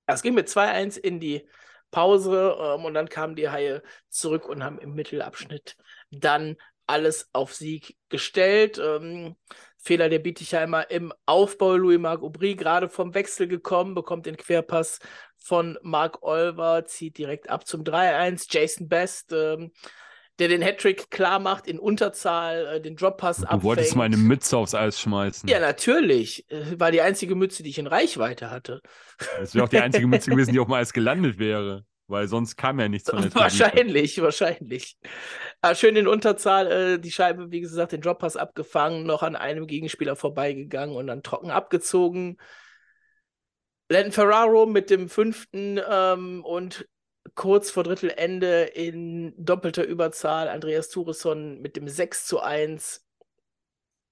Es 0.08 0.24
ging 0.24 0.34
mit 0.34 0.50
2-1 0.50 0.98
in 0.98 1.20
die 1.20 1.48
Pause 1.92 2.56
ähm, 2.60 2.86
und 2.86 2.94
dann 2.94 3.10
kamen 3.10 3.36
die 3.36 3.50
Haie 3.50 3.82
zurück 4.10 4.48
und 4.48 4.64
haben 4.64 4.80
im 4.80 4.94
Mittelabschnitt 4.94 5.76
dann 6.12 6.56
alles 6.88 7.30
auf 7.34 7.54
Sieg 7.54 7.98
gestellt. 8.10 8.80
Ähm, 8.84 9.36
Fehler 9.78 10.10
der 10.10 10.20
Bietigheimer 10.20 10.90
im 10.92 11.14
Aufbau. 11.26 11.76
Louis-Marc 11.76 12.22
Aubry 12.22 12.56
gerade 12.56 12.90
vom 12.90 13.14
Wechsel 13.14 13.48
gekommen, 13.48 13.96
bekommt 13.96 14.26
den 14.26 14.38
Querpass 14.38 15.00
von 15.38 15.78
Marc 15.82 16.22
Olver, 16.22 16.86
zieht 16.86 17.18
direkt 17.18 17.50
ab 17.50 17.66
zum 17.66 17.84
3-1. 17.84 18.48
Jason 18.50 18.90
Best, 18.90 19.32
ähm, 19.32 19.72
der 20.40 20.48
den 20.48 20.62
Hattrick 20.62 21.12
klar 21.12 21.40
macht 21.40 21.68
in 21.68 21.80
Unterzahl, 21.80 22.66
äh, 22.68 22.82
den 22.82 22.96
Droppass 22.96 23.44
abfängt. 23.44 23.62
Du 23.62 23.68
wolltest 23.68 23.96
meine 23.96 24.18
Mütze 24.18 24.58
aufs 24.58 24.74
Eis 24.74 25.00
schmeißen. 25.00 25.50
Ja, 25.50 25.60
natürlich. 25.60 26.50
Äh, 26.50 26.80
war 26.80 26.92
die 26.92 27.02
einzige 27.02 27.36
Mütze, 27.36 27.62
die 27.62 27.70
ich 27.70 27.78
in 27.78 27.88
Reichweite 27.88 28.50
hatte. 28.50 28.82
Das 29.40 29.54
wäre 29.54 29.66
auch 29.66 29.70
die 29.70 29.80
einzige 29.80 30.08
Mütze 30.08 30.30
gewesen, 30.32 30.54
die 30.54 30.60
auf 30.60 30.68
dem 30.68 30.74
Eis 30.74 30.94
gelandet 30.94 31.38
wäre. 31.40 31.86
Weil 32.08 32.28
sonst 32.28 32.56
kam 32.56 32.80
ja 32.80 32.90
nichts 32.90 33.10
von 33.12 33.22
der 33.22 33.36
Wahrscheinlich, 33.36 34.16
Tribüne. 34.16 34.26
wahrscheinlich. 34.26 34.98
Aber 35.62 35.74
ah, 35.74 35.76
schön 35.76 35.96
in 35.96 36.08
Unterzahl, 36.08 36.72
äh, 36.72 37.00
die 37.00 37.12
Scheibe, 37.12 37.52
wie 37.52 37.62
gesagt, 37.62 37.92
den 37.92 38.02
Droppass 38.02 38.36
abgefangen, 38.36 39.06
noch 39.06 39.22
an 39.22 39.36
einem 39.36 39.68
Gegenspieler 39.68 40.16
vorbeigegangen 40.16 40.96
und 40.96 41.06
dann 41.06 41.22
trocken 41.22 41.52
abgezogen. 41.52 42.38
Landon 43.90 44.12
Ferraro 44.12 44.66
mit 44.66 44.90
dem 44.90 45.08
fünften 45.08 45.80
ähm, 45.88 46.44
und 46.44 46.88
kurz 47.36 47.72
vor 47.72 47.84
Drittelende 47.84 48.64
in 48.64 49.34
doppelter 49.38 49.84
Überzahl 49.84 50.48
Andreas 50.48 50.90
Thuresson 50.90 51.62
mit 51.62 51.76
dem 51.76 51.88
6 51.88 52.26
zu 52.26 52.40
1. 52.40 53.06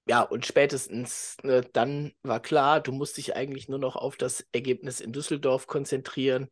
Ja, 0.08 0.22
und 0.22 0.46
spätestens 0.46 1.38
ne, 1.44 1.62
dann 1.74 2.14
war 2.24 2.40
klar, 2.40 2.80
du 2.80 2.92
musst 2.92 3.18
dich 3.18 3.36
eigentlich 3.36 3.68
nur 3.68 3.80
noch 3.80 3.96
auf 3.96 4.16
das 4.16 4.46
Ergebnis 4.54 5.02
in 5.02 5.12
Düsseldorf 5.12 5.68
konzentrieren, 5.68 6.50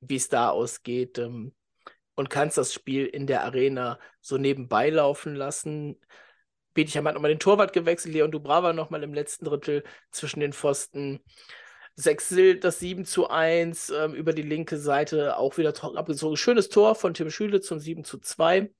wie 0.00 0.16
es 0.16 0.28
da 0.28 0.50
ausgeht. 0.50 1.18
Ähm, 1.18 1.54
und 2.14 2.28
kannst 2.30 2.58
das 2.58 2.74
Spiel 2.74 3.06
in 3.06 3.26
der 3.26 3.44
Arena 3.44 3.98
so 4.20 4.36
nebenbei 4.36 4.90
laufen 4.90 5.34
lassen. 5.34 5.98
Bietigheim 6.74 7.08
hat 7.08 7.14
nochmal 7.14 7.30
den 7.30 7.40
Torwart 7.40 7.72
gewechselt, 7.72 8.14
Leon 8.14 8.30
Dubrava 8.30 8.72
nochmal 8.72 9.02
im 9.02 9.14
letzten 9.14 9.46
Drittel 9.46 9.84
zwischen 10.10 10.40
den 10.40 10.52
Pfosten. 10.52 11.20
Sechsil 12.00 12.58
das 12.58 12.78
7 12.80 13.04
zu 13.04 13.28
1 13.28 13.90
ähm, 13.90 14.14
über 14.14 14.32
die 14.32 14.42
linke 14.42 14.78
Seite 14.78 15.36
auch 15.36 15.58
wieder 15.58 15.74
abgezogen. 15.96 16.36
Schönes 16.36 16.68
Tor 16.68 16.94
von 16.94 17.14
Tim 17.14 17.30
Schüle 17.30 17.60
zum 17.60 17.78
7 17.78 18.04
zu 18.04 18.18
2. 18.18 18.70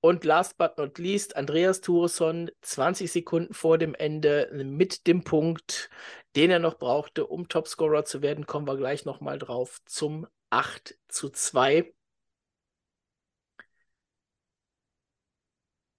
Und 0.00 0.24
last 0.24 0.56
but 0.56 0.78
not 0.78 0.98
least, 0.98 1.36
Andreas 1.36 1.82
Thuresson, 1.82 2.50
20 2.62 3.12
Sekunden 3.12 3.52
vor 3.52 3.76
dem 3.76 3.94
Ende 3.94 4.50
mit 4.64 5.06
dem 5.06 5.24
Punkt, 5.24 5.90
den 6.36 6.50
er 6.50 6.58
noch 6.58 6.78
brauchte, 6.78 7.26
um 7.26 7.48
Topscorer 7.48 8.04
zu 8.04 8.22
werden, 8.22 8.46
kommen 8.46 8.66
wir 8.66 8.76
gleich 8.76 9.04
nochmal 9.04 9.38
drauf, 9.38 9.80
zum 9.84 10.26
8 10.50 10.96
zu 11.08 11.28
2. 11.28 11.92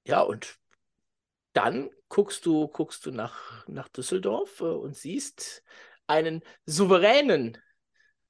Ja, 0.06 0.22
und 0.22 0.58
dann 1.54 1.90
guckst 2.10 2.46
du, 2.46 2.68
guckst 2.68 3.06
du 3.06 3.12
nach, 3.12 3.68
nach 3.68 3.88
Düsseldorf 3.90 4.62
äh, 4.62 4.64
und 4.66 4.96
siehst 4.96 5.64
einen 6.12 6.42
souveränen 6.66 7.58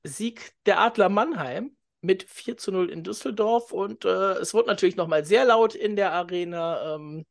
Sieg 0.03 0.53
der 0.65 0.79
Adler 0.79 1.09
Mannheim 1.09 1.75
mit 2.01 2.23
4 2.23 2.57
zu 2.57 2.71
0 2.71 2.89
in 2.89 3.03
Düsseldorf 3.03 3.71
und 3.71 4.05
äh, 4.05 4.33
es 4.33 4.53
wurde 4.53 4.67
natürlich 4.67 4.95
nochmal 4.95 5.25
sehr 5.25 5.45
laut 5.45 5.75
in 5.75 5.95
der 5.95 6.13
Arena. 6.13 6.95
Ähm, 6.95 7.25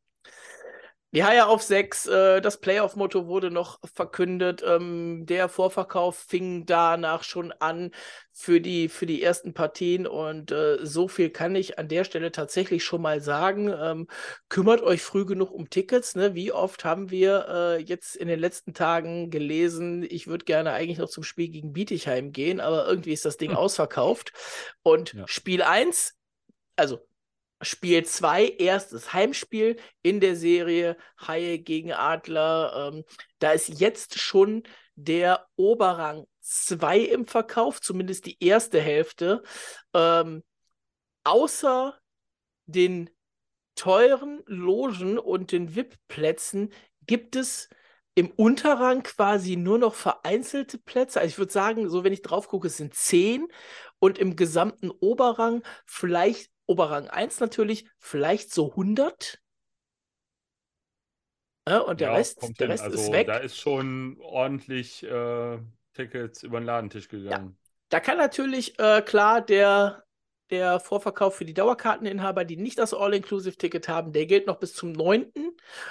die 1.13 1.25
Haie 1.25 1.45
auf 1.45 1.61
6, 1.61 2.05
äh, 2.07 2.41
das 2.41 2.59
Playoff-Motto 2.59 3.27
wurde 3.27 3.51
noch 3.51 3.79
verkündet. 3.93 4.63
Ähm, 4.65 5.25
der 5.25 5.49
Vorverkauf 5.49 6.17
fing 6.17 6.65
danach 6.65 7.23
schon 7.23 7.51
an 7.51 7.91
für 8.31 8.61
die, 8.61 8.87
für 8.87 9.05
die 9.05 9.21
ersten 9.21 9.53
Partien 9.53 10.07
und 10.07 10.51
äh, 10.51 10.77
so 10.83 11.09
viel 11.09 11.29
kann 11.29 11.53
ich 11.55 11.77
an 11.77 11.89
der 11.89 12.05
Stelle 12.05 12.31
tatsächlich 12.31 12.85
schon 12.85 13.01
mal 13.01 13.19
sagen. 13.19 13.67
Ähm, 13.67 14.07
kümmert 14.47 14.81
euch 14.81 15.01
früh 15.01 15.25
genug 15.25 15.51
um 15.51 15.69
Tickets. 15.69 16.15
Ne? 16.15 16.33
Wie 16.33 16.53
oft 16.53 16.85
haben 16.85 17.11
wir 17.11 17.45
äh, 17.49 17.81
jetzt 17.81 18.15
in 18.15 18.29
den 18.29 18.39
letzten 18.39 18.73
Tagen 18.73 19.31
gelesen, 19.31 20.05
ich 20.09 20.27
würde 20.27 20.45
gerne 20.45 20.71
eigentlich 20.71 20.97
noch 20.97 21.09
zum 21.09 21.23
Spiel 21.23 21.49
gegen 21.49 21.73
Bietigheim 21.73 22.31
gehen, 22.31 22.61
aber 22.61 22.87
irgendwie 22.87 23.11
ist 23.11 23.25
das 23.25 23.35
Ding 23.35 23.51
hm. 23.51 23.57
ausverkauft. 23.57 24.31
Und 24.81 25.13
ja. 25.13 25.27
Spiel 25.27 25.61
1, 25.61 26.15
also 26.77 27.01
Spiel 27.61 28.05
2, 28.05 28.47
erstes 28.57 29.13
Heimspiel 29.13 29.77
in 30.01 30.19
der 30.19 30.35
Serie 30.35 30.97
Haie 31.19 31.59
gegen 31.59 31.93
Adler. 31.93 32.91
Ähm, 32.93 33.03
da 33.39 33.51
ist 33.51 33.67
jetzt 33.67 34.19
schon 34.19 34.63
der 34.95 35.47
Oberrang 35.55 36.25
2 36.41 36.99
im 36.99 37.27
Verkauf, 37.27 37.81
zumindest 37.81 38.25
die 38.25 38.43
erste 38.43 38.81
Hälfte. 38.81 39.43
Ähm, 39.93 40.43
außer 41.23 41.97
den 42.65 43.09
teuren 43.75 44.41
Logen 44.45 45.17
und 45.17 45.51
den 45.51 45.75
VIP-Plätzen 45.75 46.73
gibt 47.05 47.35
es 47.35 47.69
im 48.15 48.29
Unterrang 48.31 49.03
quasi 49.03 49.55
nur 49.55 49.77
noch 49.77 49.95
vereinzelte 49.95 50.77
Plätze. 50.77 51.19
Also 51.19 51.29
ich 51.29 51.37
würde 51.37 51.53
sagen, 51.53 51.89
so 51.89 52.03
wenn 52.03 52.13
ich 52.13 52.21
drauf 52.21 52.47
gucke, 52.47 52.67
es 52.67 52.77
sind 52.77 52.93
zehn 52.93 53.47
und 53.99 54.17
im 54.17 54.35
gesamten 54.35 54.91
Oberrang 54.91 55.63
vielleicht 55.85 56.50
Oberrang 56.71 57.09
1 57.09 57.41
natürlich, 57.41 57.85
vielleicht 57.99 58.53
so 58.53 58.69
100. 58.71 59.41
Ja, 61.67 61.79
und 61.79 61.99
der 61.99 62.09
ja, 62.09 62.15
Rest, 62.15 62.59
der 62.59 62.69
Rest 62.69 62.83
also, 62.83 62.97
ist 62.97 63.11
weg. 63.11 63.27
Da 63.27 63.37
ist 63.37 63.57
schon 63.57 64.17
ordentlich 64.21 65.03
äh, 65.03 65.59
Tickets 65.93 66.43
über 66.43 66.59
den 66.59 66.65
Ladentisch 66.65 67.09
gegangen. 67.09 67.49
Ja. 67.49 67.71
Da 67.89 67.99
kann 67.99 68.17
natürlich 68.17 68.79
äh, 68.79 69.01
klar 69.01 69.41
der, 69.41 70.05
der 70.49 70.79
Vorverkauf 70.79 71.35
für 71.35 71.45
die 71.45 71.53
Dauerkarteninhaber, 71.53 72.45
die 72.45 72.55
nicht 72.55 72.79
das 72.79 72.93
All-Inclusive-Ticket 72.93 73.89
haben, 73.89 74.13
der 74.13 74.25
gilt 74.25 74.47
noch 74.47 74.59
bis 74.59 74.73
zum 74.73 74.93
9. 74.93 75.31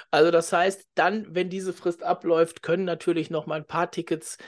Also 0.09 0.31
das 0.31 0.51
heißt, 0.51 0.89
dann, 0.95 1.27
wenn 1.35 1.49
diese 1.49 1.73
Frist 1.73 2.03
abläuft, 2.03 2.63
können 2.63 2.85
natürlich 2.85 3.29
noch 3.29 3.45
mal 3.45 3.55
ein 3.55 3.67
paar 3.67 3.91
Tickets 3.91 4.39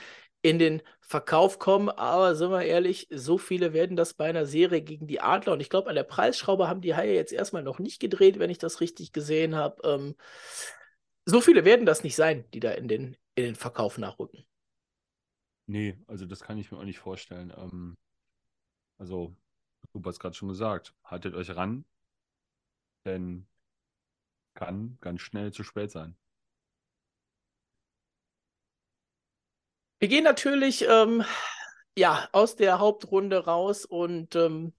in 0.44 0.58
den 0.58 0.82
Verkauf 1.00 1.58
kommen. 1.58 1.88
Aber 1.88 2.34
sind 2.34 2.50
wir 2.50 2.62
ehrlich, 2.62 3.08
so 3.10 3.38
viele 3.38 3.72
werden 3.72 3.96
das 3.96 4.12
bei 4.12 4.26
einer 4.26 4.44
Serie 4.44 4.82
gegen 4.82 5.06
die 5.06 5.20
Adler. 5.20 5.54
Und 5.54 5.60
ich 5.60 5.70
glaube, 5.70 5.88
an 5.88 5.94
der 5.94 6.04
Preisschraube 6.04 6.68
haben 6.68 6.82
die 6.82 6.94
Haie 6.94 7.14
jetzt 7.14 7.32
erstmal 7.32 7.62
noch 7.62 7.78
nicht 7.78 7.98
gedreht, 7.98 8.38
wenn 8.38 8.50
ich 8.50 8.58
das 8.58 8.82
richtig 8.82 9.14
gesehen 9.14 9.54
habe. 9.56 9.80
Ähm, 9.88 10.14
so 11.24 11.40
viele 11.40 11.64
werden 11.64 11.86
das 11.86 12.04
nicht 12.04 12.14
sein, 12.14 12.44
die 12.52 12.60
da 12.60 12.72
in 12.72 12.88
den, 12.88 13.16
in 13.34 13.44
den 13.44 13.54
Verkauf 13.54 13.96
nachrücken. 13.96 14.44
Nee, 15.64 15.98
also 16.06 16.26
das 16.26 16.42
kann 16.42 16.58
ich 16.58 16.70
mir 16.70 16.76
auch 16.76 16.84
nicht 16.84 16.98
vorstellen. 16.98 17.50
Ähm, 17.56 17.96
also, 18.98 19.34
du 19.94 20.02
hast 20.04 20.20
gerade 20.20 20.34
schon 20.34 20.50
gesagt, 20.50 20.94
haltet 21.04 21.34
euch 21.34 21.56
ran, 21.56 21.86
denn 23.06 23.46
kann 24.52 24.98
ganz 25.00 25.22
schnell 25.22 25.54
zu 25.54 25.64
spät 25.64 25.90
sein. 25.90 26.18
Wir 30.04 30.08
gehen 30.10 30.24
natürlich 30.24 30.86
ähm, 30.86 31.24
ja, 31.96 32.28
aus 32.32 32.56
der 32.56 32.78
Hauptrunde 32.78 33.46
raus 33.46 33.86
und 33.86 34.36
ähm, 34.36 34.74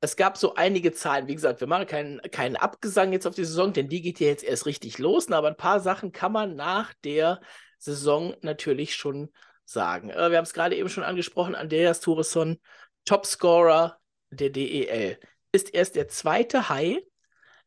es 0.00 0.16
gab 0.16 0.38
so 0.38 0.54
einige 0.54 0.92
Zahlen. 0.92 1.28
Wie 1.28 1.34
gesagt, 1.34 1.60
wir 1.60 1.66
machen 1.66 1.86
keinen, 1.86 2.22
keinen 2.30 2.56
Abgesang 2.56 3.12
jetzt 3.12 3.26
auf 3.26 3.34
die 3.34 3.44
Saison, 3.44 3.74
denn 3.74 3.90
die 3.90 4.00
geht 4.00 4.18
ja 4.18 4.28
jetzt 4.28 4.42
erst 4.42 4.64
richtig 4.64 4.96
los. 4.96 5.30
Aber 5.30 5.48
ein 5.48 5.56
paar 5.58 5.80
Sachen 5.80 6.12
kann 6.12 6.32
man 6.32 6.56
nach 6.56 6.94
der 7.04 7.42
Saison 7.76 8.34
natürlich 8.40 8.94
schon 8.94 9.30
sagen. 9.66 10.08
Äh, 10.08 10.30
wir 10.30 10.38
haben 10.38 10.44
es 10.44 10.54
gerade 10.54 10.76
eben 10.76 10.88
schon 10.88 11.04
angesprochen: 11.04 11.54
Andreas 11.54 12.00
Thuresson, 12.00 12.58
Topscorer 13.04 14.00
der 14.30 14.48
DEL. 14.48 15.20
Ist 15.52 15.74
erst 15.74 15.94
der 15.94 16.08
zweite 16.08 16.70
High 16.70 17.02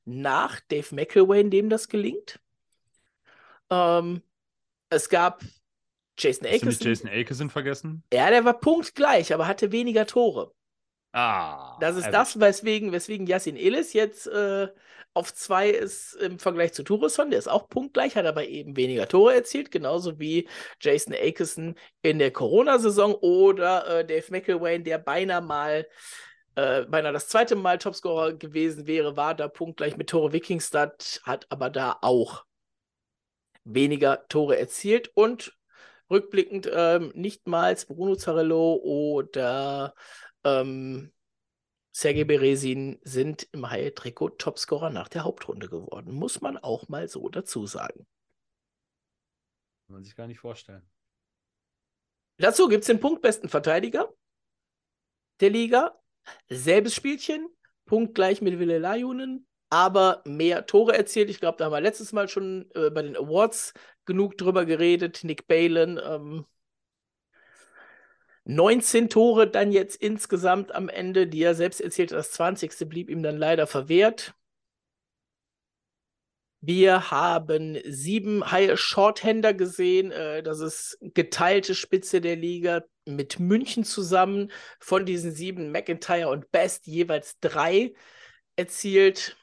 nach 0.03 0.59
Dave 0.61 0.95
McElwain, 0.95 1.51
dem 1.51 1.69
das 1.69 1.89
gelingt. 1.89 2.39
Ähm, 3.69 4.23
es 4.89 5.09
gab 5.09 5.43
Jason 6.19 6.47
Akerson. 6.47 6.69
Hast 6.69 6.83
du 6.83 6.89
Jason 6.89 7.09
Akerson 7.09 7.49
vergessen? 7.49 8.03
Ja, 8.13 8.29
der 8.29 8.45
war 8.45 8.59
punktgleich, 8.59 9.33
aber 9.33 9.47
hatte 9.47 9.71
weniger 9.71 10.05
Tore. 10.05 10.53
Ah. 11.11 11.77
Das 11.79 11.95
ist 11.95 12.11
das, 12.11 12.39
weswegen, 12.39 12.91
weswegen 12.91 13.25
Yassin 13.25 13.55
Illis 13.55 13.93
jetzt 13.93 14.27
äh, 14.27 14.67
auf 15.15 15.33
zwei 15.33 15.69
ist 15.69 16.13
im 16.15 16.37
Vergleich 16.37 16.73
zu 16.73 16.83
Tourisson. 16.83 17.31
Der 17.31 17.39
ist 17.39 17.47
auch 17.47 17.67
punktgleich, 17.67 18.15
hat 18.15 18.27
aber 18.27 18.45
eben 18.45 18.77
weniger 18.77 19.07
Tore 19.07 19.33
erzielt, 19.33 19.71
genauso 19.71 20.19
wie 20.19 20.47
Jason 20.79 21.15
Akerson 21.15 21.75
in 22.03 22.19
der 22.19 22.31
Corona-Saison 22.31 23.15
oder 23.15 23.99
äh, 23.99 24.05
Dave 24.05 24.25
McElwain, 24.29 24.83
der 24.83 24.99
beinahe 24.99 25.41
mal 25.41 25.87
äh, 26.55 26.83
beinahe 26.83 27.13
das 27.13 27.27
zweite 27.27 27.55
Mal 27.55 27.77
Topscorer 27.79 28.33
gewesen 28.33 28.85
wäre, 28.85 29.17
war 29.17 29.33
da 29.33 29.47
punktgleich 29.47 29.97
mit 29.97 30.09
Tore 30.09 30.33
Wikingstad, 30.33 31.21
hat 31.23 31.47
aber 31.49 31.69
da 31.69 31.97
auch 32.01 32.45
weniger 33.63 34.27
Tore 34.27 34.57
erzielt 34.57 35.11
und 35.15 35.58
rückblickend 36.09 36.69
ähm, 36.71 37.11
nichtmals 37.15 37.85
Bruno 37.85 38.15
Zarello 38.15 38.75
oder 38.75 39.93
ähm, 40.43 41.11
Sergei 41.91 42.23
Beresin 42.23 42.99
sind 43.03 43.47
im 43.51 43.69
Haie-Trikot 43.69 44.29
Topscorer 44.37 44.89
nach 44.89 45.09
der 45.09 45.23
Hauptrunde 45.23 45.67
geworden. 45.67 46.13
Muss 46.13 46.41
man 46.41 46.57
auch 46.57 46.87
mal 46.87 47.07
so 47.07 47.29
dazu 47.29 47.65
sagen. 47.65 48.07
Kann 49.87 49.95
man 49.95 50.03
sich 50.03 50.15
gar 50.15 50.27
nicht 50.27 50.39
vorstellen. 50.39 50.87
Dazu 52.37 52.67
gibt 52.67 52.83
es 52.83 52.87
den 52.87 52.99
punktbesten 52.99 53.49
Verteidiger 53.49 54.13
der 55.41 55.49
Liga. 55.49 55.99
Selbes 56.47 56.93
Spielchen, 56.93 57.49
punktgleich 57.85 58.41
mit 58.41 58.59
Ville 58.59 58.77
Lajunen, 58.77 59.47
aber 59.69 60.21
mehr 60.25 60.65
Tore 60.65 60.95
erzielt. 60.95 61.29
Ich 61.29 61.39
glaube, 61.39 61.57
da 61.57 61.65
haben 61.65 61.71
wir 61.71 61.81
letztes 61.81 62.13
Mal 62.13 62.29
schon 62.29 62.69
äh, 62.75 62.89
bei 62.91 63.01
den 63.01 63.17
Awards 63.17 63.73
genug 64.05 64.37
drüber 64.37 64.65
geredet. 64.65 65.23
Nick 65.23 65.47
Balen, 65.47 65.99
ähm, 66.03 66.45
19 68.45 69.09
Tore 69.09 69.47
dann 69.47 69.71
jetzt 69.71 69.95
insgesamt 70.01 70.73
am 70.73 70.89
Ende, 70.89 71.27
die 71.27 71.43
er 71.43 71.53
selbst 71.55 71.81
erzählte, 71.81 72.15
das 72.15 72.31
20. 72.31 72.89
blieb 72.89 73.09
ihm 73.09 73.21
dann 73.21 73.37
leider 73.37 73.67
verwehrt. 73.67 74.33
Wir 76.61 77.09
haben 77.11 77.77
sieben 77.85 78.43
Shorthänder 78.75 79.53
gesehen. 79.53 80.11
Äh, 80.11 80.43
das 80.43 80.59
ist 80.59 80.97
geteilte 81.01 81.73
Spitze 81.75 82.21
der 82.21 82.35
Liga 82.35 82.83
mit 83.05 83.39
München 83.39 83.83
zusammen. 83.85 84.51
Von 84.79 85.05
diesen 85.05 85.31
sieben 85.31 85.71
McIntyre 85.71 86.29
und 86.29 86.51
Best 86.51 86.87
jeweils 86.87 87.39
drei 87.39 87.93
erzielt. 88.57 89.37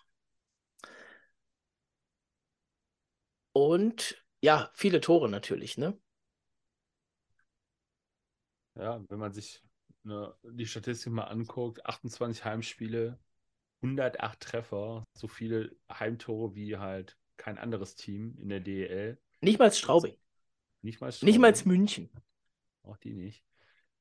Und 3.52 4.25
ja, 4.40 4.70
viele 4.74 5.00
Tore 5.00 5.28
natürlich, 5.28 5.78
ne? 5.78 5.98
Ja, 8.74 9.02
wenn 9.08 9.18
man 9.18 9.32
sich 9.32 9.62
ne, 10.02 10.34
die 10.42 10.66
Statistik 10.66 11.12
mal 11.12 11.24
anguckt, 11.24 11.84
28 11.86 12.44
Heimspiele, 12.44 13.18
108 13.82 14.40
Treffer, 14.40 15.04
so 15.14 15.28
viele 15.28 15.74
Heimtore 15.90 16.54
wie 16.54 16.76
halt 16.76 17.16
kein 17.36 17.58
anderes 17.58 17.96
Team 17.96 18.36
in 18.40 18.48
der 18.48 18.60
DEL. 18.60 19.18
Nicht 19.40 19.58
mal 19.58 19.72
Straubing. 19.72 20.16
Nicht 20.82 21.00
mal 21.00 21.12
Straubing. 21.12 21.32
Nicht 21.32 21.40
mal 21.40 21.54
München. 21.64 22.10
Auch 22.82 22.96
die 22.96 23.14
nicht. 23.14 23.44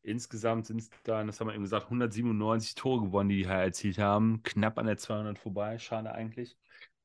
insgesamt 0.03 0.67
sind 0.67 0.81
es 0.81 0.89
dann, 1.03 1.27
das 1.27 1.39
haben 1.39 1.47
wir 1.47 1.53
eben 1.53 1.63
gesagt, 1.63 1.85
197 1.85 2.75
Tore 2.75 3.05
gewonnen, 3.05 3.29
die 3.29 3.37
die 3.43 3.47
Haie 3.47 3.63
erzielt 3.63 3.97
haben. 3.97 4.43
Knapp 4.43 4.77
an 4.77 4.85
der 4.85 4.97
200 4.97 5.39
vorbei. 5.39 5.79
Schade 5.79 6.11
eigentlich. 6.11 6.57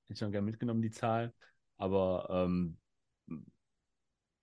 Hätte 0.02 0.14
ich 0.14 0.20
noch 0.20 0.30
gerne 0.30 0.46
mitgenommen, 0.46 0.82
die 0.82 0.90
Zahl. 0.90 1.32
Aber 1.78 2.28
ähm, 2.30 2.76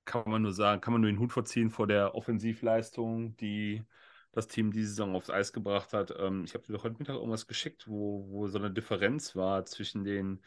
kann 0.08 0.24
man 0.32 0.42
nur 0.44 0.54
sagen, 0.54 0.82
kann 0.82 0.94
man 0.94 1.02
nur 1.02 1.12
den 1.12 1.20
Hut 1.20 1.34
vorziehen 1.34 1.72
vor 1.72 1.88
der 1.88 2.16
Offensivleistung, 2.16 3.38
die 3.38 3.84
das 4.32 4.48
Team 4.48 4.72
diese 4.72 4.90
Saison 4.90 5.16
aufs 5.16 5.30
Eis 5.30 5.54
gebracht 5.54 5.94
hat. 5.94 6.14
Ähm, 6.18 6.44
ich 6.46 6.56
habe 6.56 6.66
dir 6.66 6.74
doch 6.74 6.84
heute 6.86 6.98
Mittag 7.00 7.16
irgendwas 7.16 7.48
geschickt, 7.48 7.88
wo, 7.88 8.28
wo 8.30 8.48
so 8.48 8.60
eine 8.60 8.72
Differenz 8.72 9.36
war 9.36 9.66
zwischen 9.66 10.04
den 10.06 10.42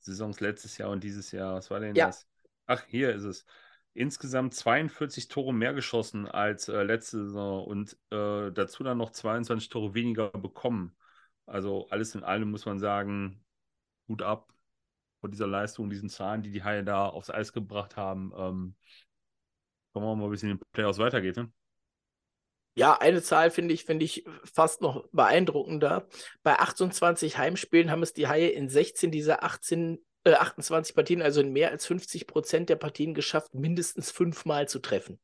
Saisons 0.00 0.40
letztes 0.40 0.78
Jahr 0.78 0.90
und 0.90 1.04
dieses 1.04 1.32
Jahr. 1.32 1.54
Was 1.56 1.70
war 1.70 1.80
denn 1.80 1.96
Ja. 1.96 2.06
das? 2.06 2.28
Ach, 2.66 2.84
hier 2.88 3.14
ist 3.14 3.24
es. 3.24 3.46
Insgesamt 3.94 4.54
42 4.54 5.28
Tore 5.28 5.54
mehr 5.54 5.72
geschossen 5.74 6.26
als 6.28 6.68
äh, 6.68 6.82
letzte 6.82 7.24
Saison 7.26 7.64
und 7.66 7.94
äh, 8.10 8.52
dazu 8.52 8.84
dann 8.84 8.98
noch 8.98 9.10
22 9.10 9.70
Tore 9.70 9.94
weniger 9.94 10.30
bekommen. 10.30 10.96
Also 11.46 11.88
alles 11.90 12.14
in 12.14 12.24
allem 12.24 12.50
muss 12.50 12.66
man 12.66 12.78
sagen, 12.78 13.42
Hut 14.08 14.22
ab 14.22 14.52
vor 15.20 15.30
dieser 15.30 15.46
Leistung, 15.46 15.90
diesen 15.90 16.08
Zahlen, 16.08 16.42
die 16.42 16.50
die 16.50 16.64
Haie 16.64 16.84
da 16.84 17.08
aufs 17.08 17.30
Eis 17.30 17.52
gebracht 17.52 17.96
haben. 17.96 18.32
Ähm, 18.36 18.76
schauen 19.96 20.04
wir 20.04 20.16
mal, 20.16 20.30
wie 20.30 20.34
es 20.34 20.42
in 20.42 20.50
den 20.50 20.60
Playoffs 20.72 20.98
weitergeht. 20.98 21.36
Ne? 21.36 21.50
Ja, 22.74 22.98
eine 22.98 23.22
Zahl 23.22 23.50
finde 23.50 23.72
ich, 23.72 23.84
finde 23.84 24.04
ich 24.04 24.26
fast 24.44 24.82
noch 24.82 25.08
beeindruckender. 25.10 26.06
Bei 26.42 26.58
28 26.58 27.38
Heimspielen 27.38 27.90
haben 27.90 28.02
es 28.02 28.12
die 28.12 28.28
Haie 28.28 28.48
in 28.50 28.68
16 28.68 29.10
dieser 29.10 29.42
18, 29.42 30.04
äh, 30.24 30.34
28 30.34 30.94
Partien, 30.94 31.22
also 31.22 31.40
in 31.40 31.52
mehr 31.52 31.70
als 31.70 31.86
50 31.86 32.26
Prozent 32.26 32.68
der 32.68 32.76
Partien 32.76 33.14
geschafft, 33.14 33.54
mindestens 33.54 34.10
fünfmal 34.10 34.68
zu 34.68 34.80
treffen. 34.80 35.18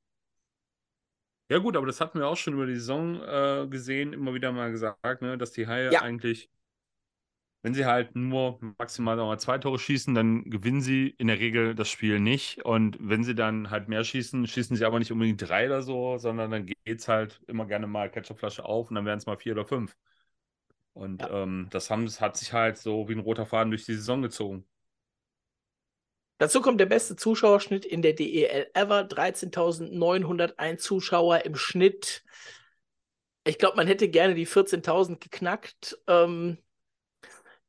Ja, 1.50 1.58
gut, 1.58 1.76
aber 1.76 1.85
das 1.85 2.00
hatten 2.00 2.18
wir 2.18 2.26
auch 2.28 2.38
schon 2.38 2.54
über 2.54 2.64
die 2.64 2.76
Saison 2.76 3.20
äh, 3.22 3.66
gesehen, 3.68 4.14
immer 4.14 4.32
wieder 4.32 4.52
mal 4.52 4.70
gesagt, 4.70 5.20
ne, 5.20 5.37
dass 5.37 5.52
die 5.52 5.66
Haie 5.66 5.92
Ja. 5.92 6.00
eigentlich, 6.00 6.48
wenn 7.62 7.75
sie 7.75 7.87
halt 7.87 8.16
nur 8.16 8.59
maximal 8.79 9.16
noch 9.16 9.27
mal 9.27 9.38
zwei 9.38 9.59
Tore 9.59 9.79
schießen, 9.79 10.14
dann 10.14 10.44
gewinnen 10.51 10.81
sie 10.83 11.09
in 11.18 11.29
der 11.29 11.38
Regel 11.38 11.75
das 11.75 11.88
Spiel 11.90 12.20
nicht. 12.20 12.64
Und 12.64 12.96
wenn 13.01 13.25
sie 13.25 13.35
dann 13.37 13.70
halt 13.70 13.88
mehr 13.88 14.05
schießen, 14.05 14.46
schießen 14.48 14.77
sie 14.77 14.85
aber 14.85 14.98
nicht 14.98 15.12
unbedingt 15.12 15.40
drei 15.48 15.66
oder 15.66 15.83
so, 15.83 16.18
sondern 16.18 16.51
dann 16.51 16.66
geht 16.66 16.77
es 16.87 17.09
halt 17.09 17.40
immer 17.46 17.66
gerne 17.66 17.87
mal 17.87 18.11
Ketchupflasche 18.11 18.64
auf 18.64 18.88
und 18.90 18.96
dann 18.96 19.07
werden 19.07 19.18
es 19.18 19.27
mal 19.27 19.37
vier 19.38 19.53
oder 19.53 19.64
fünf. 19.64 19.96
Und 20.94 21.27
Ja. 21.27 21.31
ähm, 21.31 21.68
das 21.70 21.90
haben, 21.90 22.05
das 22.07 22.20
hat 22.20 22.37
sich 22.37 22.53
halt 22.55 22.79
so 22.79 23.09
wie 23.09 23.14
ein 23.14 23.20
roter 23.20 23.46
Faden 23.46 23.70
durch 23.70 23.85
die 23.87 23.94
Saison 23.94 24.22
gezogen. 24.22 24.66
Dazu 26.37 26.61
kommt 26.61 26.79
der 26.79 26.85
beste 26.87 27.16
Zuschauerschnitt 27.16 27.87
in 27.87 28.03
der 28.03 28.12
DEL 28.12 28.70
ever. 28.75 29.05
13.901 29.05 30.83
Zuschauer 30.85 31.44
im 31.46 31.55
Schnitt. 31.57 32.22
Ich 33.44 33.59
glaube, 33.59 33.77
man 33.77 33.87
hätte 33.87 34.09
gerne 34.09 34.35
die 34.35 34.46
14.000 34.46 35.20
geknackt, 35.20 35.98
ähm, 36.07 36.59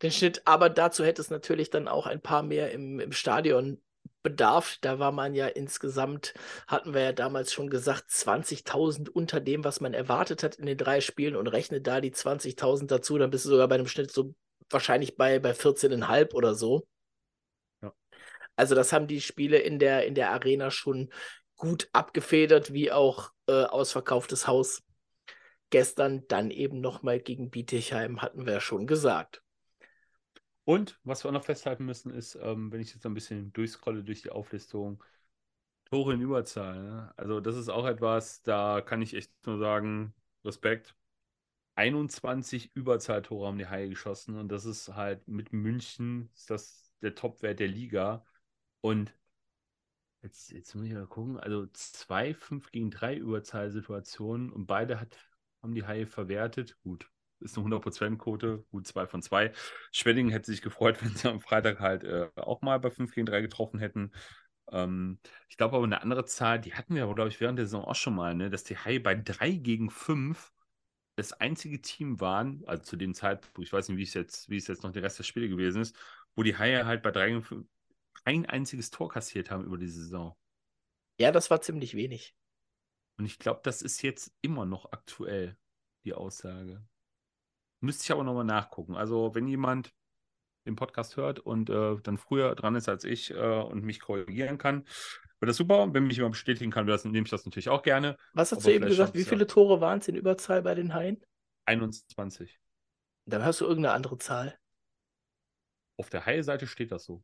den 0.03 0.11
Schnitt. 0.11 0.41
Aber 0.45 0.69
dazu 0.69 1.03
hätte 1.03 1.21
es 1.21 1.29
natürlich 1.29 1.69
dann 1.69 1.87
auch 1.87 2.05
ein 2.05 2.21
paar 2.21 2.43
mehr 2.43 2.71
im, 2.71 2.99
im 2.99 3.11
Stadion 3.11 3.81
bedarf. 4.21 4.77
Da 4.81 4.99
war 4.99 5.11
man 5.11 5.35
ja 5.35 5.47
insgesamt, 5.47 6.33
hatten 6.67 6.93
wir 6.93 7.01
ja 7.01 7.11
damals 7.11 7.51
schon 7.51 7.69
gesagt, 7.69 8.09
20.000 8.09 9.09
unter 9.09 9.39
dem, 9.39 9.63
was 9.63 9.81
man 9.81 9.93
erwartet 9.93 10.43
hat 10.43 10.55
in 10.55 10.65
den 10.65 10.77
drei 10.77 11.01
Spielen 11.01 11.35
und 11.35 11.47
rechne 11.47 11.81
da 11.81 12.01
die 12.01 12.13
20.000 12.13 12.87
dazu, 12.87 13.17
dann 13.17 13.31
bist 13.31 13.45
du 13.45 13.49
sogar 13.49 13.67
bei 13.67 13.75
einem 13.75 13.87
Schnitt 13.87 14.11
so 14.11 14.33
wahrscheinlich 14.69 15.17
bei, 15.17 15.39
bei 15.39 15.51
14,5 15.51 16.33
oder 16.33 16.55
so. 16.55 16.87
Ja. 17.81 17.93
Also 18.55 18.75
das 18.75 18.93
haben 18.93 19.07
die 19.07 19.21
Spiele 19.21 19.57
in 19.57 19.77
der, 19.77 20.05
in 20.05 20.15
der 20.15 20.31
Arena 20.31 20.71
schon 20.71 21.11
gut 21.57 21.89
abgefedert, 21.93 22.73
wie 22.73 22.91
auch 22.91 23.31
äh, 23.47 23.63
ausverkauftes 23.63 24.47
Haus. 24.47 24.83
Gestern 25.69 26.27
dann 26.27 26.51
eben 26.51 26.81
nochmal 26.81 27.19
gegen 27.19 27.49
Bietigheim, 27.49 28.21
hatten 28.21 28.45
wir 28.45 28.53
ja 28.53 28.59
schon 28.59 28.85
gesagt. 28.85 29.42
Und 30.65 30.99
was 31.04 31.23
wir 31.23 31.30
auch 31.30 31.34
noch 31.34 31.43
festhalten 31.43 31.86
müssen, 31.86 32.12
ist, 32.13 32.36
ähm, 32.36 32.71
wenn 32.71 32.82
ich 32.82 32.93
jetzt 32.93 33.06
ein 33.06 33.13
bisschen 33.13 33.52
durchscrolle 33.54 34.04
durch 34.04 34.21
die 34.21 34.32
Auflistung, 34.32 35.04
Tore 35.86 36.13
in 36.13 36.21
Überzahl. 36.21 36.82
Ne? 36.82 37.13
Also, 37.17 37.39
das 37.39 37.56
ist 37.58 37.69
auch 37.69 37.86
etwas, 37.86 38.41
da 38.43 38.82
kann 38.82 39.02
ich 39.02 39.13
echt 39.15 39.32
nur 39.45 39.60
sagen, 39.60 40.13
Respekt. 40.45 40.95
21 41.76 42.76
Überzahltore 42.76 43.47
haben 43.47 43.58
die 43.58 43.67
Haie 43.67 43.89
geschossen 43.89 44.38
und 44.38 44.49
das 44.49 44.65
ist 44.65 44.89
halt 44.89 45.28
mit 45.28 45.54
München 45.54 46.30
ist 46.36 46.49
das 46.49 46.93
der 47.02 47.15
Topwert 47.15 47.60
der 47.60 47.67
Liga. 47.67 48.26
Und 48.82 49.15
jetzt, 50.23 50.52
jetzt 50.52 50.73
muss 50.76 50.86
ich 50.86 50.93
mal 50.93 51.06
gucken, 51.08 51.39
also 51.39 51.67
zwei 51.73 52.34
5 52.34 52.71
gegen 52.71 52.89
3 52.91 53.15
Überzahlsituationen 53.15 54.52
und 54.52 54.65
beide 54.65 54.99
hat, 54.99 55.17
haben 55.62 55.76
die 55.76 55.86
Haie 55.86 56.08
verwertet. 56.08 56.78
Gut, 56.84 57.10
ist 57.43 57.58
eine 57.58 57.65
100%-Quote, 57.65 58.65
gut 58.71 58.88
2 58.88 59.08
von 59.08 59.21
2. 59.21 59.51
Schwenningen 59.91 60.32
hätte 60.32 60.51
sich 60.51 60.62
gefreut, 60.62 60.97
wenn 61.03 61.15
sie 61.15 61.29
am 61.29 61.41
Freitag 61.41 61.79
halt 61.79 62.03
äh, 62.03 62.29
auch 62.36 62.62
mal 62.62 62.79
bei 62.79 62.91
5 62.91 63.13
gegen 63.13 63.25
3 63.25 63.41
getroffen 63.41 63.79
hätten. 63.79 64.12
Ähm, 64.71 65.19
ich 65.49 65.58
glaube 65.58 65.75
aber 65.75 65.86
eine 65.86 66.01
andere 66.01 66.25
Zahl, 66.25 66.60
die 66.60 66.73
hatten 66.73 66.95
wir 66.95 67.03
aber, 67.03 67.15
glaube 67.15 67.29
ich, 67.29 67.39
während 67.39 67.60
der 67.60 67.65
Saison 67.65 67.86
auch 67.86 67.95
schon 67.95 68.15
mal, 68.15 68.34
ne, 68.36 68.49
dass 68.49 68.63
die 68.63 68.77
Haie 68.77 68.99
bei 68.99 69.15
3 69.15 69.51
gegen 69.51 69.89
5 69.89 70.51
das 71.15 71.34
einzige 71.34 71.82
Team 71.82 72.19
waren, 72.19 72.63
also 72.65 72.84
zu 72.84 72.95
dem 72.95 73.13
Zeitpunkt, 73.13 73.60
ich 73.60 73.71
weiß 73.71 73.89
nicht, 73.89 73.97
wie 73.97 74.03
es 74.03 74.15
jetzt, 74.15 74.49
wie 74.49 74.58
es 74.58 74.67
jetzt 74.67 74.84
noch 74.84 74.91
der 74.91 75.03
Rest 75.03 75.19
der 75.19 75.23
Spiele 75.23 75.47
gewesen 75.47 75.82
ist, 75.82 75.95
wo 76.36 76.43
die 76.43 76.58
Haie 76.58 76.86
halt 76.86 77.03
bei 77.03 77.12
3 77.12 77.27
gegen 77.27 77.43
5 77.43 77.67
kein 78.25 78.45
einziges 78.45 78.89
Tor 78.89 79.10
kassiert 79.10 79.51
haben 79.51 79.65
über 79.65 79.77
die 79.77 79.88
Saison. 79.88 80.36
Ja, 81.19 81.32
das 81.32 81.49
war 81.51 81.62
ziemlich 81.62 81.95
wenig. 81.95 82.36
Und 83.17 83.25
ich 83.25 83.38
glaube, 83.38 83.62
das 83.63 83.82
ist 83.82 84.01
jetzt 84.01 84.34
immer 84.41 84.65
noch 84.65 84.91
aktuell, 84.91 85.58
die 86.03 86.13
Aussage. 86.13 86.84
Müsste 87.84 88.06
ich 88.06 88.12
aber 88.13 88.24
nochmal 88.24 88.46
nachgucken. 88.46 88.96
Also, 88.96 89.36
wenn 89.36 89.46
jemand 89.46 89.93
den 90.65 90.78
Podcast 90.78 91.17
hört 91.17 91.39
und 91.39 91.69
äh, 91.69 91.98
dann 92.02 92.17
früher 92.17 92.56
dran 92.56 92.76
ist 92.76 92.88
als 92.88 93.04
ich 93.04 93.32
äh, 93.32 93.36
und 93.36 93.84
mich 93.84 94.00
korrigieren 94.00 94.58
kann, 94.58 94.86
wäre 95.41 95.48
das 95.48 95.58
super. 95.58 95.93
Wenn 95.93 96.08
mich 96.08 96.15
jemand 96.15 96.32
bestätigen 96.32 96.72
kann, 96.72 96.88
das, 96.88 97.04
nehme 97.04 97.26
ich 97.26 97.30
das 97.30 97.46
natürlich 97.46 97.67
auch 97.67 97.84
gerne. 97.84 98.15
Was 98.32 98.54
hast 98.54 98.60
Aber 98.60 98.69
du 98.69 98.76
eben 98.76 98.86
gesagt? 98.86 99.15
Wie 99.15 99.26
viele 99.26 99.48
Tore 99.48 99.82
waren 99.82 100.00
es 100.00 100.08
in 100.08 100.15
Überzahl 100.15 100.62
bei 100.62 100.76
den 100.76 100.93
Haien? 100.93 101.22
21. 101.65 102.58
Dann 103.26 103.43
hast 103.43 103.60
du 103.60 103.65
irgendeine 103.65 103.93
andere 103.93 104.17
Zahl. 104.17 104.58
Auf 105.98 106.10
der 106.10 106.26
Haie-Seite 106.26 106.67
steht 106.67 106.93
das 106.93 107.04
so. 107.04 107.17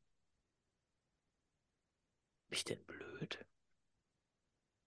Bin 2.49 2.57
ich 2.57 2.65
denn 2.65 2.83
blöd? 2.83 3.45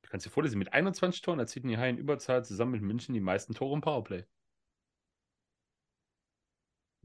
Du 0.02 0.10
kannst 0.10 0.26
dir 0.26 0.30
vorlesen, 0.30 0.58
mit 0.58 0.70
21 0.74 1.22
Toren 1.22 1.38
erzielten 1.38 1.68
die 1.68 1.78
Haie 1.78 1.88
in 1.88 1.96
Überzahl 1.96 2.44
zusammen 2.44 2.72
mit 2.72 2.82
München 2.82 3.14
die 3.14 3.20
meisten 3.20 3.54
Tore 3.54 3.74
im 3.74 3.80
Powerplay. 3.80 4.26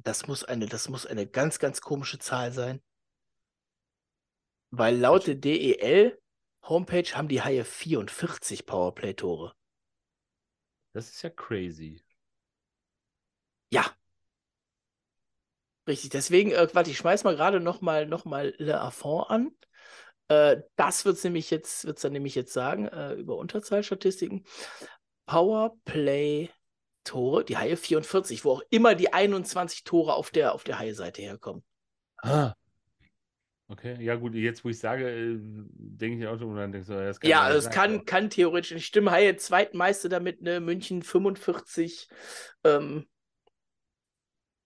Das 0.08 0.26
muss 0.26 0.46
eine, 0.46 0.67
das 0.67 0.88
muss 0.88 1.06
eine 1.06 1.28
ganz, 1.28 1.60
ganz 1.60 1.82
komische 1.82 2.17
Zahl 2.17 2.54
sein. 2.54 2.82
Weil 4.70 4.96
laut 4.96 5.28
der 5.28 5.36
DEL 5.36 6.17
Homepage 6.63 7.13
haben 7.13 7.28
die 7.28 7.41
Haie 7.41 7.65
44 7.65 8.65
Powerplay-Tore. 8.65 9.54
Das 10.93 11.10
ist 11.10 11.22
ja 11.24 11.30
crazy. 11.30 12.06
Ja. 13.70 13.86
Richtig, 15.86 16.12
deswegen, 16.12 16.52
äh, 16.52 16.70
warte, 16.72 16.89
ich 16.89 16.98
schmeiß 16.98 17.26
mal 17.26 17.36
gerade 17.36 17.60
nochmal 17.60 18.06
noch 18.06 18.24
mal 18.24 18.56
Le 18.60 18.80
Affont 18.80 19.30
an. 19.30 19.52
Äh, 20.30 20.62
das 20.78 21.04
wird 21.04 21.17
es 21.17 21.24
nämlich 21.26 21.52
jetzt, 21.52 21.84
wird's 21.84 22.04
dann 22.04 22.13
nämlich 22.13 22.36
jetzt 22.36 22.54
sagen, 22.54 22.88
äh, 22.88 23.12
über 23.15 23.36
Unterzahlstatistiken. 23.36 24.46
Powerplay-Tore, 27.08 27.46
die 27.46 27.58
Haie 27.58 27.78
44, 27.78 28.46
wo 28.46 28.52
auch 28.52 28.62
immer 28.70 28.96
die 28.96 29.13
21 29.13 29.84
Tore 29.84 30.13
auf 30.13 30.30
der, 30.32 30.54
auf 30.54 30.63
der 30.63 30.80
Haie-Seite 30.80 31.22
herkommen. 31.22 31.63
Ah. 32.17 32.54
Okay, 33.70 34.02
ja 34.02 34.15
gut, 34.15 34.34
jetzt 34.34 34.63
wo 34.63 34.70
ich 34.70 34.80
sage, 34.80 35.10
äh, 35.10 35.38
denke 35.39 36.24
ich 36.24 36.28
auch 36.28 36.39
schon, 36.39 36.56
dann 36.56 36.72
denkst 36.72 36.88
du, 36.88 36.93
ja, 36.93 37.06
das 37.06 37.20
kann 37.20 37.30
Ja, 37.30 37.41
also 37.41 37.58
es 37.58 37.65
sein, 37.65 37.74
kann, 37.74 38.06
kann 38.06 38.30
theoretisch 38.30 38.72
nicht 38.72 38.86
stimmen. 38.86 39.12
Haie 39.12 39.36
Zweitmeister 39.36 40.08
damit, 40.08 40.41
ne? 40.41 40.62
München 40.62 41.02
45. 41.02 42.08
Ähm, 42.63 43.08